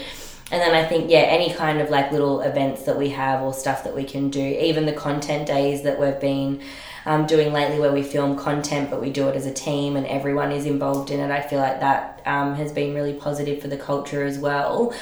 And 0.51 0.61
then 0.61 0.75
I 0.75 0.87
think, 0.87 1.09
yeah, 1.09 1.21
any 1.21 1.51
kind 1.51 1.81
of 1.81 1.89
like 1.89 2.11
little 2.11 2.41
events 2.41 2.83
that 2.83 2.97
we 2.97 3.09
have 3.09 3.41
or 3.41 3.53
stuff 3.53 3.83
that 3.83 3.95
we 3.95 4.03
can 4.03 4.29
do, 4.29 4.39
even 4.39 4.85
the 4.85 4.93
content 4.93 5.47
days 5.47 5.81
that 5.83 5.99
we've 5.99 6.19
been 6.19 6.61
um, 7.05 7.25
doing 7.25 7.51
lately 7.51 7.79
where 7.79 7.91
we 7.91 8.03
film 8.03 8.35
content 8.35 8.89
but 8.89 8.99
we 8.99 9.11
do 9.11 9.27
it 9.27 9.35
as 9.35 9.45
a 9.45 9.53
team 9.53 9.95
and 9.95 10.05
everyone 10.07 10.51
is 10.51 10.65
involved 10.65 11.11
in 11.11 11.19
it, 11.19 11.31
I 11.31 11.41
feel 11.41 11.59
like 11.59 11.79
that 11.79 12.21
um, 12.25 12.55
has 12.55 12.71
been 12.71 12.93
really 12.93 13.13
positive 13.13 13.61
for 13.61 13.67
the 13.67 13.77
culture 13.77 14.23
as 14.23 14.37
well. 14.37 14.93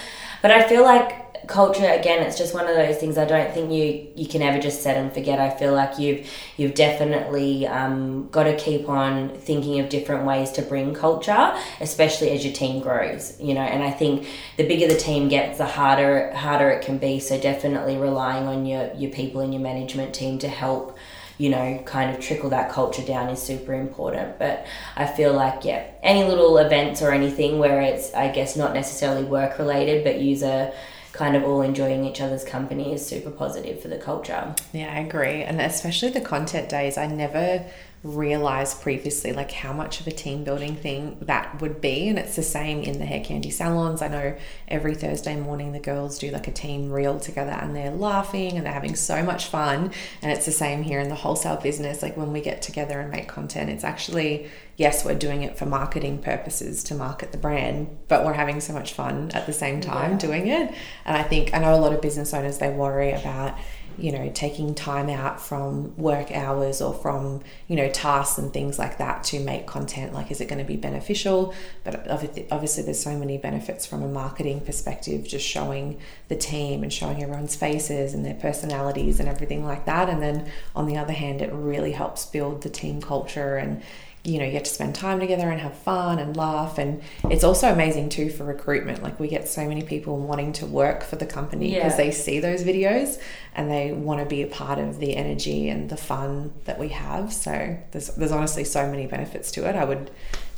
But 0.41 0.51
I 0.51 0.67
feel 0.67 0.83
like 0.83 1.22
culture 1.47 1.85
again 1.85 2.23
it's 2.23 2.37
just 2.37 2.53
one 2.53 2.67
of 2.67 2.75
those 2.75 2.97
things 2.97 3.17
i 3.17 3.25
don't 3.25 3.53
think 3.53 3.71
you 3.71 4.07
you 4.15 4.27
can 4.27 4.41
ever 4.41 4.59
just 4.59 4.81
set 4.81 4.97
and 4.97 5.13
forget. 5.13 5.39
I 5.39 5.49
feel 5.49 5.73
like 5.73 5.99
you've 5.99 6.29
you've 6.57 6.73
definitely 6.73 7.67
um, 7.67 8.29
got 8.29 8.43
to 8.43 8.55
keep 8.55 8.87
on 8.87 9.29
thinking 9.29 9.79
of 9.79 9.89
different 9.89 10.25
ways 10.25 10.51
to 10.51 10.61
bring 10.61 10.93
culture 10.93 11.55
especially 11.81 12.31
as 12.31 12.43
your 12.45 12.53
team 12.53 12.81
grows 12.81 13.39
you 13.41 13.53
know? 13.53 13.61
And 13.61 13.83
i 13.83 13.91
think 13.91 14.27
the 14.57 14.67
bigger 14.67 14.87
the 14.87 14.97
team 14.97 15.27
gets 15.29 15.57
the 15.57 15.65
harder 15.65 16.31
harder 16.33 16.69
it 16.69 16.85
can 16.85 16.97
be. 16.97 17.19
So 17.19 17.39
definitely 17.39 17.97
relying 17.97 18.47
on 18.47 18.65
your 18.65 18.91
your 18.93 19.11
people 19.11 19.41
and 19.41 19.53
your 19.53 19.61
management 19.61 20.13
team 20.13 20.39
to 20.39 20.47
help 20.47 20.97
you 21.39 21.49
know, 21.49 21.81
kind 21.85 22.15
of 22.15 22.21
trickle 22.21 22.51
that 22.51 22.71
culture 22.71 23.01
down 23.01 23.27
is 23.27 23.41
super 23.41 23.73
important. 23.73 24.37
But 24.37 24.67
I 24.95 25.07
feel 25.07 25.33
like, 25.33 25.65
yeah, 25.65 25.83
any 26.03 26.23
little 26.23 26.59
events 26.59 27.01
or 27.01 27.11
anything 27.11 27.57
where 27.57 27.81
it's, 27.81 28.13
I 28.13 28.29
guess, 28.29 28.55
not 28.55 28.73
necessarily 28.73 29.23
work 29.23 29.57
related, 29.57 30.03
but 30.03 30.19
use 30.19 30.43
a 30.43 30.71
kind 31.13 31.35
of 31.35 31.43
all 31.43 31.61
enjoying 31.61 32.03
each 32.03 32.19
other's 32.19 32.43
company 32.43 32.91
is 32.91 33.05
super 33.05 33.29
positive 33.29 33.81
for 33.81 33.87
the 33.87 33.97
culture. 33.97 34.53
Yeah, 34.73 34.91
I 34.91 34.99
agree. 34.99 35.43
And 35.43 35.61
especially 35.61 36.09
the 36.09 36.21
content 36.21 36.69
days, 36.69 36.97
I 36.97 37.05
never 37.05 37.63
realized 38.03 38.81
previously 38.81 39.31
like 39.31 39.51
how 39.51 39.71
much 39.71 40.01
of 40.01 40.07
a 40.07 40.11
team 40.11 40.43
building 40.43 40.75
thing 40.75 41.17
that 41.21 41.61
would 41.61 41.79
be. 41.79 42.09
And 42.09 42.19
it's 42.19 42.35
the 42.35 42.43
same 42.43 42.81
in 42.81 42.99
the 42.99 43.05
hair 43.05 43.23
candy 43.23 43.49
salons. 43.49 44.01
I 44.01 44.09
know 44.09 44.35
every 44.67 44.93
thursday 44.93 45.35
morning 45.35 45.71
the 45.71 45.79
girls 45.79 46.19
do 46.19 46.29
like 46.29 46.47
a 46.47 46.51
team 46.51 46.91
reel 46.91 47.19
together 47.19 47.51
and 47.51 47.75
they're 47.75 47.91
laughing 47.91 48.57
and 48.57 48.65
they're 48.65 48.73
having 48.73 48.95
so 48.95 49.23
much 49.23 49.45
fun. 49.45 49.91
And 50.21 50.31
it's 50.31 50.45
the 50.45 50.51
same 50.51 50.83
here 50.83 50.99
in 50.99 51.09
the 51.09 51.15
wholesale 51.15 51.57
business. 51.57 52.01
Like 52.01 52.17
when 52.17 52.33
we 52.33 52.41
get 52.41 52.61
together 52.61 52.99
and 52.99 53.09
make 53.09 53.27
content 53.27 53.69
it's 53.69 53.83
actually 53.83 54.49
yes 54.77 55.05
we're 55.05 55.15
doing 55.15 55.43
it 55.43 55.57
for 55.57 55.65
marketing 55.65 56.19
purposes 56.19 56.83
to 56.83 56.95
market 56.95 57.31
the 57.31 57.37
brand 57.37 57.87
but 58.07 58.25
we're 58.25 58.33
having 58.33 58.59
so 58.59 58.73
much 58.73 58.93
fun 58.93 59.29
at 59.33 59.45
the 59.45 59.53
same 59.53 59.81
time 59.81 60.11
yeah. 60.11 60.17
doing 60.17 60.47
it. 60.47 60.73
And 61.05 61.17
i 61.17 61.23
think 61.23 61.53
i 61.53 61.59
know 61.59 61.73
a 61.73 61.77
lot 61.77 61.93
of 61.93 62.01
business 62.01 62.33
owners 62.33 62.57
they 62.57 62.69
worry 62.69 63.11
about 63.11 63.57
you 63.97 64.11
know, 64.11 64.31
taking 64.33 64.75
time 64.75 65.09
out 65.09 65.39
from 65.41 65.95
work 65.97 66.31
hours 66.31 66.81
or 66.81 66.93
from, 66.93 67.41
you 67.67 67.75
know, 67.75 67.89
tasks 67.89 68.37
and 68.37 68.51
things 68.51 68.79
like 68.79 68.97
that 68.97 69.23
to 69.25 69.39
make 69.39 69.67
content. 69.67 70.13
Like, 70.13 70.31
is 70.31 70.41
it 70.41 70.47
going 70.47 70.59
to 70.59 70.65
be 70.65 70.75
beneficial? 70.75 71.53
But 71.83 72.07
obviously, 72.09 72.83
there's 72.83 73.01
so 73.01 73.17
many 73.17 73.37
benefits 73.37 73.85
from 73.85 74.03
a 74.03 74.07
marketing 74.07 74.61
perspective, 74.61 75.27
just 75.27 75.45
showing 75.45 75.99
the 76.27 76.35
team 76.35 76.83
and 76.83 76.91
showing 76.91 77.21
everyone's 77.21 77.55
faces 77.55 78.13
and 78.13 78.25
their 78.25 78.35
personalities 78.35 79.19
and 79.19 79.29
everything 79.29 79.65
like 79.65 79.85
that. 79.85 80.09
And 80.09 80.21
then 80.21 80.51
on 80.75 80.87
the 80.87 80.97
other 80.97 81.13
hand, 81.13 81.41
it 81.41 81.51
really 81.53 81.91
helps 81.91 82.25
build 82.25 82.63
the 82.63 82.69
team 82.69 83.01
culture 83.01 83.57
and, 83.57 83.81
you 84.25 84.39
know, 84.39 84.45
you 84.45 84.51
get 84.51 84.63
to 84.63 84.71
spend 84.71 84.95
time 84.95 85.19
together 85.19 85.49
and 85.49 85.59
have 85.59 85.77
fun 85.79 86.17
and 86.17 86.37
laugh. 86.37 86.77
And 86.77 87.01
it's 87.29 87.43
also 87.43 87.71
amazing 87.71 88.07
too 88.07 88.29
for 88.29 88.45
recruitment. 88.45 89.03
Like 89.03 89.19
we 89.19 89.27
get 89.27 89.49
so 89.49 89.67
many 89.67 89.83
people 89.83 90.17
wanting 90.17 90.53
to 90.53 90.65
work 90.65 91.03
for 91.03 91.17
the 91.17 91.25
company 91.25 91.73
because 91.73 91.91
yeah. 91.91 91.97
they 91.97 92.11
see 92.11 92.39
those 92.39 92.63
videos 92.63 93.21
and 93.53 93.69
they 93.69 93.91
want 93.91 94.21
to 94.21 94.25
be 94.25 94.41
a 94.41 94.47
part 94.47 94.79
of 94.79 94.99
the 94.99 95.17
energy 95.17 95.67
and 95.67 95.89
the 95.89 95.97
fun 95.97 96.53
that 96.63 96.79
we 96.79 96.89
have. 96.89 97.33
So 97.33 97.77
there's 97.91 98.09
there's 98.15 98.31
honestly 98.31 98.63
so 98.63 98.89
many 98.89 99.07
benefits 99.07 99.51
to 99.51 99.67
it. 99.67 99.75
I 99.75 99.83
would 99.83 100.09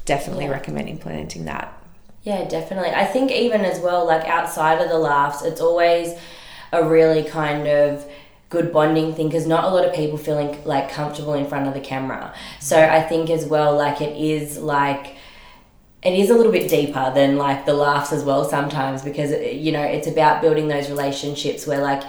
definitely 0.05 0.45
yeah. 0.45 0.51
recommend 0.51 0.87
implementing 0.87 1.45
that. 1.45 1.81
Yeah, 2.21 2.47
definitely. 2.47 2.89
I 2.89 3.05
think 3.05 3.31
even 3.31 3.61
as 3.61 3.79
well, 3.79 4.05
like 4.05 4.25
outside 4.25 4.79
of 4.79 4.89
the 4.89 4.97
laughs, 4.99 5.43
it's 5.43 5.61
always 5.61 6.13
a 6.71 6.87
really 6.87 7.23
kind 7.23 7.67
of 7.67 8.05
good 8.49 8.71
bonding 8.71 9.13
thing 9.13 9.27
because 9.27 9.47
not 9.47 9.63
a 9.63 9.69
lot 9.69 9.85
of 9.85 9.93
people 9.93 10.17
feeling 10.17 10.63
like 10.65 10.89
comfortable 10.91 11.33
in 11.33 11.47
front 11.47 11.67
of 11.67 11.73
the 11.73 11.79
camera. 11.79 12.33
So 12.59 12.79
I 12.81 13.01
think 13.01 13.29
as 13.29 13.45
well, 13.45 13.75
like 13.75 14.01
it 14.01 14.15
is 14.17 14.57
like 14.57 15.15
it 16.05 16.13
is 16.13 16.29
a 16.29 16.35
little 16.35 16.51
bit 16.51 16.69
deeper 16.69 17.11
than 17.15 17.35
like 17.37 17.65
the 17.65 17.73
laughs 17.73 18.13
as 18.13 18.23
well 18.23 18.47
sometimes 18.47 19.01
because 19.01 19.31
you 19.31 19.71
know 19.71 19.81
it's 19.81 20.07
about 20.07 20.41
building 20.41 20.67
those 20.67 20.87
relationships 20.87 21.65
where 21.65 21.81
like 21.81 22.03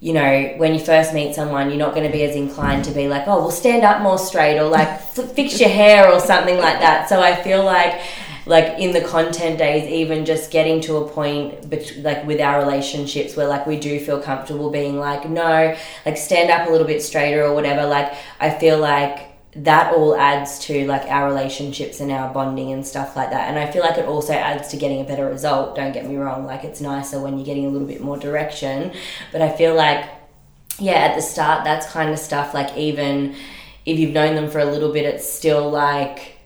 you 0.00 0.12
know 0.12 0.54
when 0.56 0.74
you 0.74 0.80
first 0.80 1.14
meet 1.14 1.32
someone 1.32 1.68
you're 1.68 1.78
not 1.78 1.94
going 1.94 2.04
to 2.04 2.12
be 2.12 2.24
as 2.24 2.34
inclined 2.34 2.84
to 2.84 2.90
be 2.90 3.06
like 3.06 3.22
oh 3.28 3.38
well 3.38 3.50
stand 3.52 3.84
up 3.84 4.02
more 4.02 4.18
straight 4.18 4.58
or 4.58 4.68
like 4.68 5.00
fix 5.00 5.60
your 5.60 5.68
hair 5.68 6.10
or 6.12 6.18
something 6.18 6.58
like 6.58 6.80
that 6.80 7.08
so 7.08 7.22
i 7.22 7.40
feel 7.42 7.64
like 7.64 8.00
like 8.46 8.78
in 8.78 8.92
the 8.92 9.00
content 9.00 9.58
days 9.58 9.88
even 9.88 10.24
just 10.24 10.50
getting 10.50 10.80
to 10.80 10.96
a 10.96 11.08
point 11.08 11.68
bet- 11.70 11.96
like 11.98 12.26
with 12.26 12.40
our 12.40 12.58
relationships 12.58 13.36
where 13.36 13.46
like 13.46 13.66
we 13.66 13.78
do 13.78 14.00
feel 14.00 14.20
comfortable 14.20 14.70
being 14.70 14.98
like 14.98 15.28
no 15.28 15.76
like 16.04 16.16
stand 16.16 16.50
up 16.50 16.68
a 16.68 16.70
little 16.70 16.86
bit 16.86 17.02
straighter 17.02 17.44
or 17.44 17.54
whatever 17.54 17.86
like 17.86 18.12
i 18.40 18.50
feel 18.50 18.78
like 18.78 19.32
that 19.54 19.94
all 19.94 20.16
adds 20.16 20.58
to 20.60 20.86
like 20.86 21.02
our 21.10 21.28
relationships 21.28 22.00
and 22.00 22.10
our 22.10 22.32
bonding 22.32 22.72
and 22.72 22.86
stuff 22.86 23.14
like 23.16 23.30
that. 23.30 23.48
And 23.48 23.58
i 23.58 23.70
feel 23.70 23.82
like 23.82 23.98
it 23.98 24.06
also 24.06 24.32
adds 24.32 24.68
to 24.68 24.76
getting 24.76 25.00
a 25.00 25.04
better 25.04 25.26
result 25.26 25.76
don't 25.76 25.92
get 25.92 26.06
me 26.06 26.16
wrong 26.16 26.46
like 26.46 26.64
it's 26.64 26.80
nicer 26.80 27.20
when 27.20 27.36
you're 27.36 27.44
getting 27.44 27.66
a 27.66 27.68
little 27.68 27.86
bit 27.86 28.00
more 28.00 28.16
direction. 28.16 28.92
But 29.30 29.42
i 29.42 29.54
feel 29.54 29.74
like 29.74 30.08
yeah 30.78 30.94
at 30.94 31.16
the 31.16 31.22
start 31.22 31.64
that's 31.64 31.86
kind 31.92 32.10
of 32.10 32.18
stuff 32.18 32.54
like 32.54 32.76
even 32.78 33.36
if 33.84 33.98
you've 33.98 34.12
known 34.12 34.34
them 34.34 34.48
for 34.48 34.58
a 34.58 34.64
little 34.64 34.90
bit 34.90 35.04
it's 35.04 35.28
still 35.30 35.68
like 35.70 36.38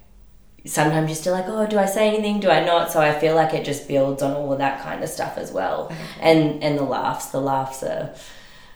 sometimes 0.66 1.08
you're 1.08 1.16
still 1.16 1.32
like, 1.32 1.46
oh, 1.48 1.66
do 1.66 1.78
I 1.78 1.86
say 1.86 2.08
anything? 2.08 2.40
Do 2.40 2.50
I 2.50 2.64
not? 2.64 2.90
So 2.90 3.00
I 3.00 3.18
feel 3.18 3.34
like 3.34 3.54
it 3.54 3.64
just 3.64 3.88
builds 3.88 4.22
on 4.22 4.32
all 4.32 4.52
of 4.52 4.58
that 4.58 4.82
kind 4.82 5.02
of 5.02 5.08
stuff 5.08 5.38
as 5.38 5.52
well. 5.52 5.92
And 6.20 6.62
and 6.62 6.78
the 6.78 6.84
laughs, 6.84 7.26
the 7.26 7.40
laughs 7.40 7.82
are 7.82 8.14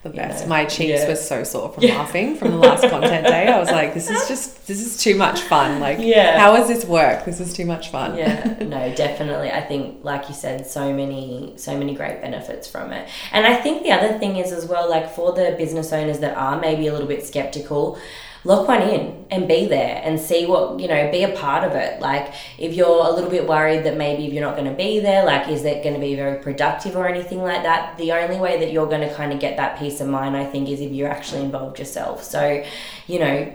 the 0.03 0.09
best. 0.09 0.43
Know, 0.43 0.49
My 0.49 0.65
cheeks 0.65 1.01
yeah. 1.01 1.07
were 1.07 1.15
so 1.15 1.43
sore 1.43 1.69
from 1.71 1.83
yeah. 1.87 1.97
laughing 1.97 2.35
from 2.35 2.51
the 2.51 2.57
last 2.57 2.81
content 2.89 3.27
day. 3.27 3.47
I 3.47 3.59
was 3.59 3.69
like, 3.69 3.93
this 3.93 4.09
is 4.09 4.27
just 4.27 4.67
this 4.67 4.81
is 4.83 4.97
too 4.97 5.15
much 5.15 5.41
fun. 5.41 5.79
Like, 5.79 5.97
yeah. 6.01 6.39
how 6.39 6.55
does 6.55 6.67
this 6.67 6.85
work? 6.85 7.25
This 7.25 7.39
is 7.39 7.53
too 7.53 7.65
much 7.65 7.89
fun. 7.89 8.17
Yeah, 8.17 8.57
no, 8.61 8.93
definitely. 8.95 9.51
I 9.51 9.61
think, 9.61 10.03
like 10.03 10.27
you 10.27 10.33
said, 10.33 10.65
so 10.65 10.91
many 10.93 11.53
so 11.57 11.77
many 11.77 11.93
great 11.93 12.21
benefits 12.21 12.67
from 12.67 12.91
it. 12.91 13.09
And 13.31 13.45
I 13.45 13.55
think 13.55 13.83
the 13.83 13.91
other 13.91 14.17
thing 14.17 14.37
is 14.37 14.51
as 14.51 14.65
well, 14.65 14.89
like 14.89 15.13
for 15.13 15.33
the 15.33 15.55
business 15.57 15.93
owners 15.93 16.19
that 16.19 16.35
are 16.35 16.59
maybe 16.59 16.87
a 16.87 16.91
little 16.91 17.07
bit 17.07 17.25
skeptical 17.25 17.99
lock 18.43 18.67
one 18.67 18.81
in 18.81 19.25
and 19.29 19.47
be 19.47 19.67
there 19.67 20.01
and 20.03 20.19
see 20.19 20.45
what 20.45 20.79
you 20.79 20.87
know 20.87 21.11
be 21.11 21.23
a 21.23 21.29
part 21.29 21.63
of 21.63 21.73
it. 21.73 22.01
Like 22.01 22.33
if 22.57 22.73
you're 22.73 23.05
a 23.05 23.11
little 23.11 23.29
bit 23.29 23.47
worried 23.47 23.83
that 23.85 23.97
maybe 23.97 24.25
if 24.25 24.33
you're 24.33 24.43
not 24.43 24.55
going 24.55 24.69
to 24.69 24.75
be 24.75 24.99
there 24.99 25.25
like 25.25 25.47
is 25.47 25.63
that 25.63 25.83
going 25.83 25.95
to 25.95 26.01
be 26.01 26.15
very 26.15 26.41
productive 26.41 26.95
or 26.95 27.07
anything 27.07 27.41
like 27.41 27.63
that? 27.63 27.97
The 27.97 28.11
only 28.11 28.39
way 28.39 28.59
that 28.59 28.71
you're 28.71 28.87
going 28.87 29.07
to 29.07 29.13
kind 29.13 29.31
of 29.31 29.39
get 29.39 29.57
that 29.57 29.79
peace 29.79 30.01
of 30.01 30.07
mind 30.07 30.35
i 30.35 30.45
think 30.45 30.69
is 30.69 30.81
if 30.81 30.91
you're 30.91 31.09
actually 31.09 31.41
involved 31.41 31.79
yourself. 31.79 32.23
So 32.23 32.63
you 33.07 33.19
know 33.19 33.53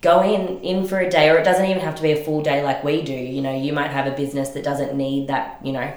go 0.00 0.22
in 0.22 0.60
in 0.60 0.86
for 0.86 1.00
a 1.00 1.10
day 1.10 1.28
or 1.28 1.38
it 1.38 1.44
doesn't 1.44 1.66
even 1.66 1.82
have 1.82 1.96
to 1.96 2.02
be 2.02 2.12
a 2.12 2.24
full 2.24 2.42
day 2.42 2.62
like 2.62 2.84
we 2.84 3.02
do. 3.02 3.12
You 3.12 3.42
know 3.42 3.54
you 3.54 3.72
might 3.72 3.90
have 3.90 4.06
a 4.06 4.16
business 4.16 4.50
that 4.50 4.64
doesn't 4.64 4.94
need 4.96 5.28
that 5.28 5.58
you 5.64 5.72
know 5.72 5.92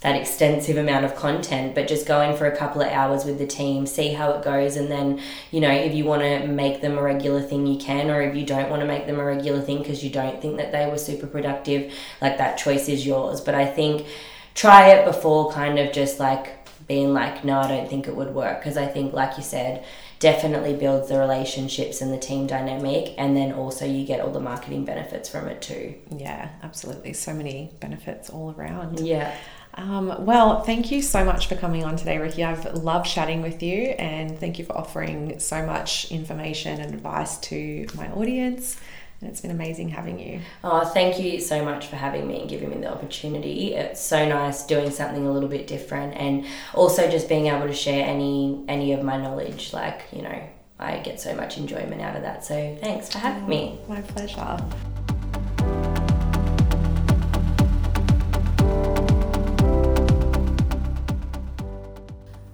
that 0.00 0.16
extensive 0.16 0.78
amount 0.78 1.04
of 1.04 1.14
content, 1.14 1.74
but 1.74 1.86
just 1.86 2.06
go 2.06 2.22
in 2.22 2.34
for 2.34 2.46
a 2.46 2.56
couple 2.56 2.80
of 2.80 2.88
hours 2.88 3.26
with 3.26 3.38
the 3.38 3.46
team, 3.46 3.86
see 3.86 4.14
how 4.14 4.30
it 4.30 4.42
goes, 4.42 4.76
and 4.76 4.90
then, 4.90 5.20
you 5.50 5.60
know, 5.60 5.70
if 5.70 5.94
you 5.94 6.04
want 6.04 6.22
to 6.22 6.46
make 6.46 6.80
them 6.80 6.96
a 6.96 7.02
regular 7.02 7.42
thing, 7.42 7.66
you 7.66 7.78
can, 7.78 8.10
or 8.10 8.22
if 8.22 8.34
you 8.34 8.46
don't 8.46 8.70
want 8.70 8.80
to 8.80 8.86
make 8.86 9.06
them 9.06 9.20
a 9.20 9.24
regular 9.24 9.60
thing 9.60 9.78
because 9.78 10.02
you 10.02 10.08
don't 10.08 10.40
think 10.40 10.56
that 10.56 10.72
they 10.72 10.86
were 10.88 10.96
super 10.96 11.26
productive, 11.26 11.92
like 12.22 12.38
that 12.38 12.56
choice 12.56 12.88
is 12.88 13.06
yours. 13.06 13.42
But 13.42 13.54
I 13.54 13.66
think 13.66 14.06
try 14.54 14.88
it 14.88 15.04
before 15.04 15.52
kind 15.52 15.78
of 15.78 15.92
just 15.92 16.18
like 16.18 16.56
being 16.86 17.12
like, 17.12 17.44
no, 17.44 17.58
I 17.58 17.68
don't 17.68 17.88
think 17.88 18.08
it 18.08 18.16
would 18.16 18.34
work, 18.34 18.60
because 18.60 18.78
I 18.78 18.86
think, 18.86 19.12
like 19.12 19.36
you 19.36 19.42
said, 19.42 19.84
definitely 20.18 20.74
builds 20.74 21.08
the 21.08 21.18
relationships 21.18 22.02
and 22.02 22.12
the 22.12 22.18
team 22.18 22.46
dynamic 22.46 23.14
and 23.16 23.34
then 23.34 23.52
also 23.52 23.86
you 23.86 24.04
get 24.04 24.20
all 24.20 24.30
the 24.30 24.40
marketing 24.40 24.84
benefits 24.84 25.30
from 25.30 25.48
it 25.48 25.62
too. 25.62 25.94
Yeah 26.14 26.50
absolutely. 26.62 27.14
So 27.14 27.32
many 27.32 27.70
benefits 27.80 28.28
all 28.28 28.54
around. 28.56 29.00
Yeah 29.00 29.34
um, 29.74 30.24
well, 30.26 30.62
thank 30.62 30.90
you 30.90 31.00
so 31.02 31.24
much 31.24 31.46
for 31.46 31.54
coming 31.54 31.84
on 31.84 31.96
today, 31.96 32.16
Rikke. 32.16 32.44
I've 32.44 32.74
loved 32.74 33.06
chatting 33.06 33.42
with 33.42 33.62
you 33.62 33.90
and 33.90 34.38
thank 34.38 34.58
you 34.58 34.64
for 34.64 34.76
offering 34.76 35.38
so 35.38 35.64
much 35.64 36.10
information 36.10 36.80
and 36.80 36.94
advice 36.94 37.38
to 37.38 37.86
my 37.94 38.10
audience. 38.10 38.76
and 39.20 39.30
it's 39.30 39.40
been 39.40 39.50
amazing 39.50 39.90
having 39.90 40.18
you. 40.18 40.40
Oh, 40.64 40.84
thank 40.84 41.20
you 41.20 41.40
so 41.40 41.64
much 41.64 41.86
for 41.86 41.96
having 41.96 42.26
me 42.26 42.40
and 42.40 42.50
giving 42.50 42.70
me 42.70 42.78
the 42.78 42.92
opportunity. 42.92 43.74
It's 43.74 44.00
so 44.00 44.28
nice 44.28 44.66
doing 44.66 44.90
something 44.90 45.26
a 45.26 45.30
little 45.30 45.48
bit 45.48 45.66
different 45.66 46.14
and 46.16 46.46
also 46.74 47.08
just 47.10 47.28
being 47.28 47.46
able 47.46 47.66
to 47.66 47.74
share 47.74 48.06
any 48.06 48.64
any 48.66 48.92
of 48.92 49.02
my 49.02 49.18
knowledge. 49.18 49.72
Like, 49.72 50.02
you 50.12 50.22
know, 50.22 50.42
I 50.78 50.98
get 50.98 51.20
so 51.20 51.34
much 51.34 51.58
enjoyment 51.58 52.00
out 52.00 52.16
of 52.16 52.22
that. 52.22 52.44
So 52.44 52.76
thanks 52.80 53.10
for 53.10 53.18
having 53.18 53.46
me. 53.46 53.78
Oh, 53.84 53.88
my 53.88 54.00
pleasure. 54.00 54.58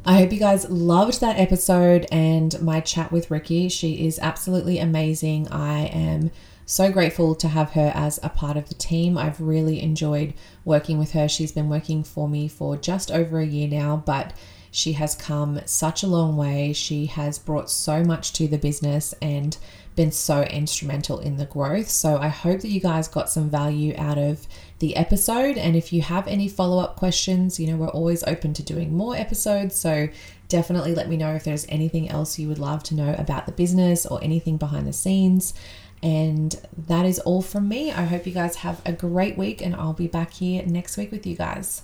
I 0.08 0.18
hope 0.18 0.32
you 0.32 0.38
guys 0.38 0.70
loved 0.70 1.20
that 1.20 1.36
episode 1.36 2.06
and 2.12 2.62
my 2.62 2.78
chat 2.78 3.10
with 3.10 3.28
Rikke. 3.28 3.72
She 3.72 4.06
is 4.06 4.20
absolutely 4.20 4.78
amazing. 4.78 5.48
I 5.48 5.86
am 5.86 6.30
so 6.64 6.92
grateful 6.92 7.34
to 7.34 7.48
have 7.48 7.72
her 7.72 7.90
as 7.92 8.20
a 8.22 8.28
part 8.28 8.56
of 8.56 8.68
the 8.68 8.76
team. 8.76 9.18
I've 9.18 9.40
really 9.40 9.82
enjoyed 9.82 10.34
working 10.64 10.96
with 10.96 11.10
her. 11.10 11.26
She's 11.26 11.50
been 11.50 11.68
working 11.68 12.04
for 12.04 12.28
me 12.28 12.46
for 12.46 12.76
just 12.76 13.10
over 13.10 13.40
a 13.40 13.46
year 13.46 13.66
now, 13.66 13.96
but 13.96 14.32
she 14.70 14.92
has 14.92 15.16
come 15.16 15.60
such 15.64 16.04
a 16.04 16.06
long 16.06 16.36
way. 16.36 16.72
She 16.72 17.06
has 17.06 17.40
brought 17.40 17.68
so 17.68 18.04
much 18.04 18.32
to 18.34 18.46
the 18.46 18.58
business 18.58 19.12
and 19.20 19.58
been 19.96 20.12
so 20.12 20.42
instrumental 20.42 21.18
in 21.18 21.36
the 21.36 21.46
growth. 21.46 21.88
So 21.88 22.18
I 22.18 22.28
hope 22.28 22.60
that 22.60 22.70
you 22.70 22.78
guys 22.78 23.08
got 23.08 23.28
some 23.28 23.50
value 23.50 23.92
out 23.98 24.18
of 24.18 24.46
the 24.78 24.96
episode. 24.96 25.56
And 25.56 25.76
if 25.76 25.92
you 25.92 26.02
have 26.02 26.26
any 26.28 26.48
follow 26.48 26.78
up 26.78 26.96
questions, 26.96 27.58
you 27.58 27.66
know, 27.66 27.76
we're 27.76 27.88
always 27.88 28.22
open 28.24 28.52
to 28.54 28.62
doing 28.62 28.96
more 28.96 29.16
episodes. 29.16 29.76
So 29.76 30.08
definitely 30.48 30.94
let 30.94 31.08
me 31.08 31.16
know 31.16 31.34
if 31.34 31.44
there's 31.44 31.66
anything 31.68 32.08
else 32.08 32.38
you 32.38 32.48
would 32.48 32.58
love 32.58 32.82
to 32.84 32.94
know 32.94 33.14
about 33.18 33.46
the 33.46 33.52
business 33.52 34.06
or 34.06 34.22
anything 34.22 34.56
behind 34.56 34.86
the 34.86 34.92
scenes. 34.92 35.54
And 36.02 36.54
that 36.86 37.06
is 37.06 37.18
all 37.20 37.42
from 37.42 37.68
me. 37.68 37.90
I 37.90 38.04
hope 38.04 38.26
you 38.26 38.32
guys 38.32 38.56
have 38.56 38.82
a 38.84 38.92
great 38.92 39.38
week, 39.38 39.62
and 39.62 39.74
I'll 39.74 39.94
be 39.94 40.08
back 40.08 40.30
here 40.30 40.62
next 40.66 40.98
week 40.98 41.10
with 41.10 41.26
you 41.26 41.34
guys. 41.34 41.82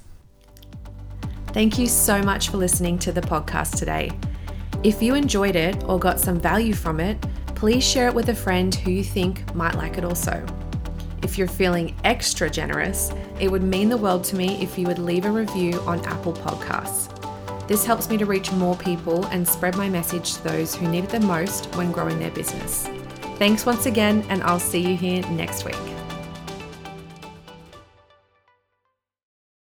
Thank 1.48 1.78
you 1.78 1.86
so 1.86 2.22
much 2.22 2.50
for 2.50 2.58
listening 2.58 2.98
to 3.00 3.12
the 3.12 3.22
podcast 3.22 3.78
today. 3.78 4.10
If 4.84 5.02
you 5.02 5.14
enjoyed 5.14 5.56
it 5.56 5.82
or 5.84 5.98
got 5.98 6.20
some 6.20 6.38
value 6.38 6.74
from 6.74 7.00
it, 7.00 7.20
please 7.54 7.82
share 7.82 8.06
it 8.08 8.14
with 8.14 8.28
a 8.28 8.34
friend 8.34 8.74
who 8.74 8.90
you 8.90 9.02
think 9.02 9.54
might 9.54 9.76
like 9.76 9.96
it 9.96 10.04
also. 10.04 10.44
If 11.22 11.38
you're 11.38 11.48
feeling 11.48 11.94
extra 12.04 12.50
generous, 12.50 13.12
it 13.38 13.50
would 13.50 13.62
mean 13.62 13.88
the 13.88 13.96
world 13.96 14.24
to 14.24 14.36
me 14.36 14.60
if 14.62 14.76
you 14.76 14.86
would 14.88 14.98
leave 14.98 15.24
a 15.24 15.30
review 15.30 15.80
on 15.82 16.04
Apple 16.04 16.32
Podcasts. 16.32 17.08
This 17.68 17.84
helps 17.84 18.10
me 18.10 18.18
to 18.18 18.26
reach 18.26 18.50
more 18.52 18.76
people 18.76 19.24
and 19.26 19.46
spread 19.46 19.76
my 19.76 19.88
message 19.88 20.34
to 20.34 20.44
those 20.44 20.74
who 20.74 20.88
need 20.88 21.04
it 21.04 21.10
the 21.10 21.20
most 21.20 21.66
when 21.76 21.92
growing 21.92 22.18
their 22.18 22.32
business. 22.32 22.88
Thanks 23.38 23.64
once 23.64 23.86
again, 23.86 24.24
and 24.28 24.42
I'll 24.42 24.60
see 24.60 24.80
you 24.80 24.96
here 24.96 25.22
next 25.30 25.64
week. 25.64 26.01